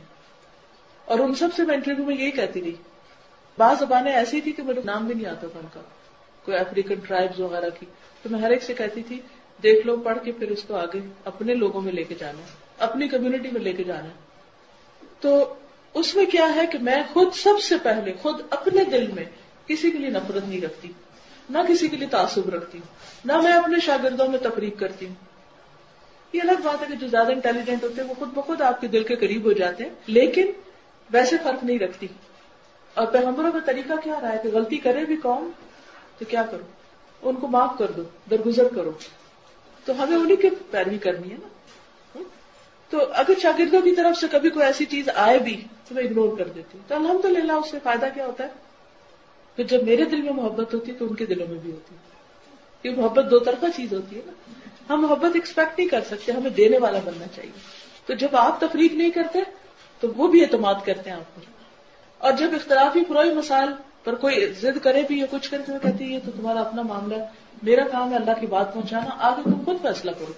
اور 1.05 1.19
ان 1.19 1.35
سب 1.35 1.49
سے 1.57 1.63
میں 1.63 1.75
انٹرویو 1.75 2.05
میں 2.05 2.17
یہی 2.17 2.31
کہتی 2.31 2.61
رہی، 2.61 2.77
بعض 3.59 3.79
زبانیں 3.79 4.13
ایسی 4.13 4.41
تھی 4.41 4.53
کہ 4.53 4.63
میرے 4.63 4.81
نام 4.85 5.07
بھی 5.07 5.15
نہیں 5.15 5.27
آتا 5.27 5.47
تھا 5.47 5.61
ان 5.61 5.67
کا، 5.73 5.81
کوئی 6.45 6.57
افریقن 6.57 6.95
ٹرائبز 6.95 7.41
وغیرہ 7.41 7.71
کی۔ 7.81 7.87
تو 8.23 8.29
میں 8.29 8.41
ہر 8.41 8.51
ایک 8.51 8.63
سے 8.63 8.75
کہتی 8.75 9.03
تھی، 9.03 9.21
دیکھ 9.63 9.87
لو، 9.87 9.97
پڑھ 9.97 10.19
کے 10.25 10.33
پھر 10.33 10.51
اس 10.51 10.63
کو 10.63 10.77
آگے 10.77 11.01
اپنے 11.25 11.55
لوگوں 11.55 11.81
میں 11.81 11.93
لے 11.93 12.05
کے 12.05 12.15
جانا 12.15 12.41
اپنی 12.79 13.09
کمیونٹی 13.09 13.49
میں 13.53 13.61
لے 13.61 13.73
کے 13.73 13.85
جانا 13.85 14.09
تو 15.21 15.55
اس 15.95 16.17
میں 16.17 16.27
کیا 16.27 16.55
ہے 16.55 16.67
کہ 16.67 16.79
میں 16.79 17.03
خود 17.13 17.35
سب 17.35 17.61
سے 17.61 17.75
پہلے 17.83 18.13
خود 18.23 18.41
اپنے 18.51 18.85
دل 18.85 19.07
میں 19.07 19.25
کسی 19.67 19.91
کے 19.91 19.99
لیے 19.99 20.11
نفرت 20.11 20.49
نہیں 20.49 20.61
رکھتی، 20.61 20.93
نہ 21.51 21.59
کسی 21.69 21.89
کے 21.89 21.97
لیے 21.97 22.09
تعصب 22.09 22.49
رکھتی 22.49 22.79
ہوں 22.79 22.87
نہ 23.25 23.41
میں 23.41 23.53
اپنے 23.53 23.81
شاگردوں 23.81 24.29
میں 24.29 24.39
تفریق 24.39 24.79
کرتی۔ 24.79 25.07
ہوں 25.07 25.15
یہ 26.33 26.41
الگ 26.43 26.53
بات 26.65 26.83
ہے 26.83 26.87
کہ 26.87 26.95
جو 26.95 27.09
زیادہ 27.09 27.33
انٹیلیجنٹ 27.33 27.85
ہوتے 27.85 28.03
ہیں، 28.03 28.09
وہ 28.09 28.15
خود 28.19 28.29
بخود 28.29 28.61
آپ 28.61 28.81
کے 28.81 28.87
دل 28.87 29.03
کے 29.03 29.17
قریب 29.17 29.45
ہو 29.45 29.53
جاتے 29.53 29.85
ہیں، 29.85 29.91
لیکن 30.07 30.51
ویسے 31.11 31.37
فرق 31.43 31.65
نہیں 31.65 31.79
رکھتی۔ 31.79 32.07
اور 32.95 33.07
پیغمبروں 33.07 33.53
کا 33.53 33.59
طریقہ 33.67 33.93
کیا 34.05 34.21
رہا 34.21 34.33
ہے 34.33 34.39
کہ 34.43 34.49
غلطی 34.49 34.77
کرے 34.77 35.05
بھی 35.05 35.17
کون؟ 35.17 35.51
تو 36.19 36.25
کیا 36.25 36.43
کرو؟ 36.43 36.65
ان 37.23 37.37
کو 37.37 37.47
معاف 37.47 37.79
کر 37.79 37.91
دو، 37.91 38.03
درگزر 38.31 38.69
کرو۔ 38.75 38.93
تو 39.85 40.03
ہمیں 40.03 40.17
انہیں 40.17 40.37
کی 40.37 40.49
پیروی 40.71 40.99
کرنی 40.99 41.31
ہے 41.31 41.37
نا۔ 41.43 41.49
تو 42.91 42.99
اگر 43.15 43.33
شاگردوں 43.43 43.81
کی 43.81 43.95
طرف 43.95 44.19
سے 44.21 44.27
کبھی 44.31 44.51
کوئی 44.51 44.67
ایسی 44.67 44.85
چیز 44.85 45.09
آئے 45.15 45.39
بھی 45.39 45.65
تو 45.89 45.95
میں 45.95 46.05
اگنور 46.05 46.39
کر 46.39 46.45
دیتی 46.45 46.79
ہوں۔ 46.79 46.89
تو 46.89 46.95
الحمد 46.95 47.25
للہ 47.25 47.53
اس 47.53 47.71
سے 47.71 47.79
فائدہ 47.83 48.07
کیا 48.15 48.27
ہوتا 48.27 48.45
ہے؟ 48.45 48.49
پھر 49.57 49.65
جب 49.65 49.85
میرے 49.85 50.05
دل 50.05 50.23
میں 50.23 50.33
محبت 50.33 50.75
ہوتی 50.75 50.93
ہے 50.93 50.97
تو 50.97 51.07
ان 51.07 51.15
کے 51.15 51.27
دلوں 51.27 51.47
میں 51.47 51.57
بھی 51.57 51.71
ہوتی۔ 51.71 51.95
ہے 51.95 52.11
یہ 52.85 53.01
محبت 53.01 53.25
دو 53.31 53.39
طرفہ 53.39 53.67
چیز 53.77 53.93
ہوتی 53.93 54.17
ہے 54.17 54.23
نا۔ 54.27 54.33
ہم 54.93 55.01
محبت 55.03 55.31
ایکسپیکٹ 55.35 55.79
نہیں 55.79 55.89
کر 55.89 56.01
سکتے، 56.01 56.33
ہمیں 56.33 56.51
دینے 56.51 56.79
والا 56.79 56.99
بننا 57.05 57.27
چاہیے۔ 57.37 57.53
تو 58.07 58.15
جب 58.15 58.37
آپ 58.37 58.61
تفریق 58.61 58.93
نہیں 58.93 59.11
کرتے 59.11 59.39
تو 60.01 60.09
وہ 60.17 60.29
بھی 60.29 60.43
اعتماد 60.43 60.75
کرتے 60.85 61.11
ہیں 61.11 61.17
آپ 61.17 61.37
پر۔ 61.37 61.41
اور 62.19 62.33
جب 62.33 62.51
اختلافی 62.55 63.05
پروئی 63.05 63.35
مسائل 63.35 63.69
پر 64.05 64.15
کوئی 64.15 64.47
ضد 64.47 64.79
کرے 64.83 65.03
بھی 65.03 65.19
یا 65.19 65.27
کچھ 65.31 65.51
کرے 65.51 65.63
تو 65.63 65.73
کہتی 65.83 66.05
ہے 66.05 66.09
یہ 66.11 66.19
تو 66.25 66.31
تمہارا 66.31 66.61
اپنا 66.61 66.83
معاملہ 66.83 67.15
میرا 67.63 67.89
کام 67.89 68.11
ہے 68.11 68.17
اللہ 68.17 68.41
کی 68.41 68.47
بات 68.47 68.75
پہنچانا، 68.75 69.11
آگے 69.19 69.43
تم 69.45 69.65
خود 69.65 69.83
فیصلہ 69.83 70.11
کرو۔ 70.11 70.33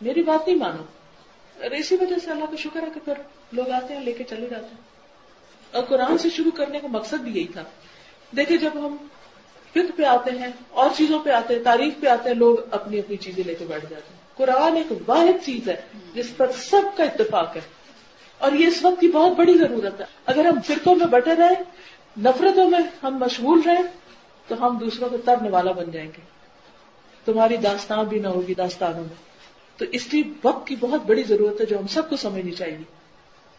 میری 0.00 0.22
بات 0.22 0.48
نہیں 0.48 0.58
مانو۔ 0.58 1.03
اور 1.62 1.70
اسی 1.70 1.96
وجہ 2.00 2.16
سے 2.24 2.30
اللہ 2.30 2.44
کا 2.44 2.56
شکر 2.56 2.82
ہے 2.82 2.88
کہ 2.94 3.00
پھر 3.04 3.14
لوگ 3.52 3.70
آتے 3.70 3.94
ہیں، 3.94 4.00
لے 4.00 4.12
کے 4.12 4.24
چلے 4.24 4.48
جاتے 4.48 4.64
ہیں۔ 4.64 4.82
اور 5.72 5.82
قرآن 5.82 6.18
سے 6.18 6.30
شروع 6.30 6.50
کرنے 6.50 6.80
کا 6.80 6.88
مقصد 6.90 7.14
بھی 7.14 7.32
یہی 7.32 7.46
تھا۔ 7.46 7.64
دیکھیں 8.36 8.56
جب 8.56 8.70
ہم 8.74 8.96
فکر 9.70 9.90
پہ 9.96 10.02
آتے 10.02 10.30
ہیں، 10.30 10.48
اور 10.70 10.90
چیزوں 10.96 11.18
پہ 11.18 11.30
آتے 11.30 11.54
ہیں، 11.54 11.64
تاریخ 11.64 11.94
پہ 12.00 12.06
آتے 12.06 12.28
ہیں، 12.28 12.36
لوگ 12.36 12.56
اپنی 12.70 12.98
اپنی 12.98 13.16
چیزیں 13.16 13.44
لے 13.44 13.54
کے 13.54 13.64
بیٹھ 13.64 13.86
جاتے 13.90 14.10
ہیں۔ 14.10 14.20
قرآن 14.36 14.76
ایک 14.76 14.86
واحد 15.06 15.44
چیز 15.44 15.68
ہے 15.68 15.80
جس 16.14 16.36
پر 16.36 16.52
سب 16.52 16.96
کا 16.96 17.04
اتفاق 17.04 17.56
ہے۔ 17.56 17.60
اور 18.38 18.52
یہ 18.52 18.66
اس 18.66 18.84
وقت 18.84 19.00
کی 19.00 19.08
بہت 19.08 19.32
بڑی 19.36 19.58
ضرورت 19.58 20.00
ہے۔ 20.00 20.06
اگر 20.26 20.44
ہم 20.44 20.60
فرقوں 20.60 20.96
میں 20.96 21.06
بٹے 21.06 21.34
رہے 21.34 21.62
نفرتوں 22.20 22.70
میں 22.70 22.80
ہم 23.02 23.18
مشغول 23.18 23.60
رہے 23.66 23.82
تو 24.48 24.66
ہم 24.66 24.78
دوسروں 24.78 25.08
کو 25.08 25.16
ترنے 25.16 25.50
والا 25.50 25.72
بن 25.72 25.90
جائیں 25.90 26.08
گے۔ 26.08 26.22
تمہاری 27.24 27.56
داستان 27.56 28.04
بھی 28.04 28.18
نہ 28.18 28.28
ہوگی، 28.28 28.54
داستانوں 28.54 29.00
میں۔ 29.00 29.33
تو 29.76 29.84
اس 29.92 30.14
لیے 30.14 30.22
وقت 30.44 30.66
کی 30.66 30.76
بہت 30.76 31.02
بڑی 31.02 31.22
ضرورت 31.22 31.60
ہے 31.60 31.66
جو 31.66 31.78
ہم 31.78 31.86
سب 31.86 32.10
کو 32.10 32.16
سمجھنی 32.16 32.52
چاہیے 32.52 32.78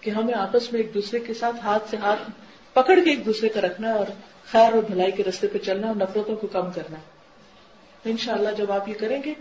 کہ 0.01 0.09
ہمیں 0.09 0.33
آپس 0.33 0.73
میں 0.73 0.81
ایک 0.81 0.93
دوسرے 0.93 1.19
کے 1.19 1.33
ساتھ 1.33 1.55
ہاتھ 1.55 1.89
سے 1.89 1.97
ہاتھ 1.97 2.31
پکڑ 2.73 2.99
کے 3.03 3.09
ایک 3.09 3.25
دوسرے 3.25 3.49
کا 3.49 3.61
رکھنا 3.61 3.87
ہے 3.87 3.93
اور 3.93 4.05
خیر 4.45 4.73
اور 4.73 4.83
بھلائی 4.83 5.11
کے 5.11 5.23
رستے 5.23 5.47
پہ 5.47 5.57
چلنا 5.57 5.87
اور 5.87 5.95
نفرتوں 5.95 6.35
کو 6.35 6.47
کم 6.47 6.71
کرنا 6.71 6.97
ہے۔ 6.97 7.15
ان 8.09 8.17
شاء 8.17 8.33
اللہ 8.33 8.49
جب 8.57 8.71
آپ 8.71 8.89
یہ 8.89 8.93
کریں 8.93 9.23
گے 9.25 9.33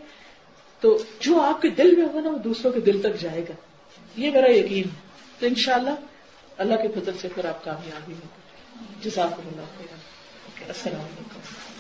تو 0.81 1.03
جو 1.21 1.41
آپ 1.41 1.63
کے 1.63 1.69
دل 1.69 1.97
میں 1.97 2.07
ہوگا 2.07 2.21
نا 2.21 2.31
وہ 2.31 2.39
دوسروں 2.39 2.73
کے 2.73 2.81
دل 2.81 3.01
تک 3.03 3.21
جائے 3.21 3.41
گا۔ 3.41 3.53
یہ 4.17 4.31
میرا 4.31 4.51
یقین 4.51 4.85
ہے۔ 4.85 5.01
تو 5.39 5.47
ان 5.47 5.55
شاء 5.55 5.75
اللہ 5.75 5.95
اللہ 6.59 6.75
کے 6.75 7.01
فضل 7.01 7.13
سے 7.21 7.29
پھر 7.35 7.45
آپ 7.45 7.65
کامیابی 7.65 8.13
ہوگی 8.13 9.11
جزاک 9.11 9.33
اللہ 9.33 9.63
خیر 9.79 10.69
السلام 10.69 11.01
علیکم۔ 11.01 11.74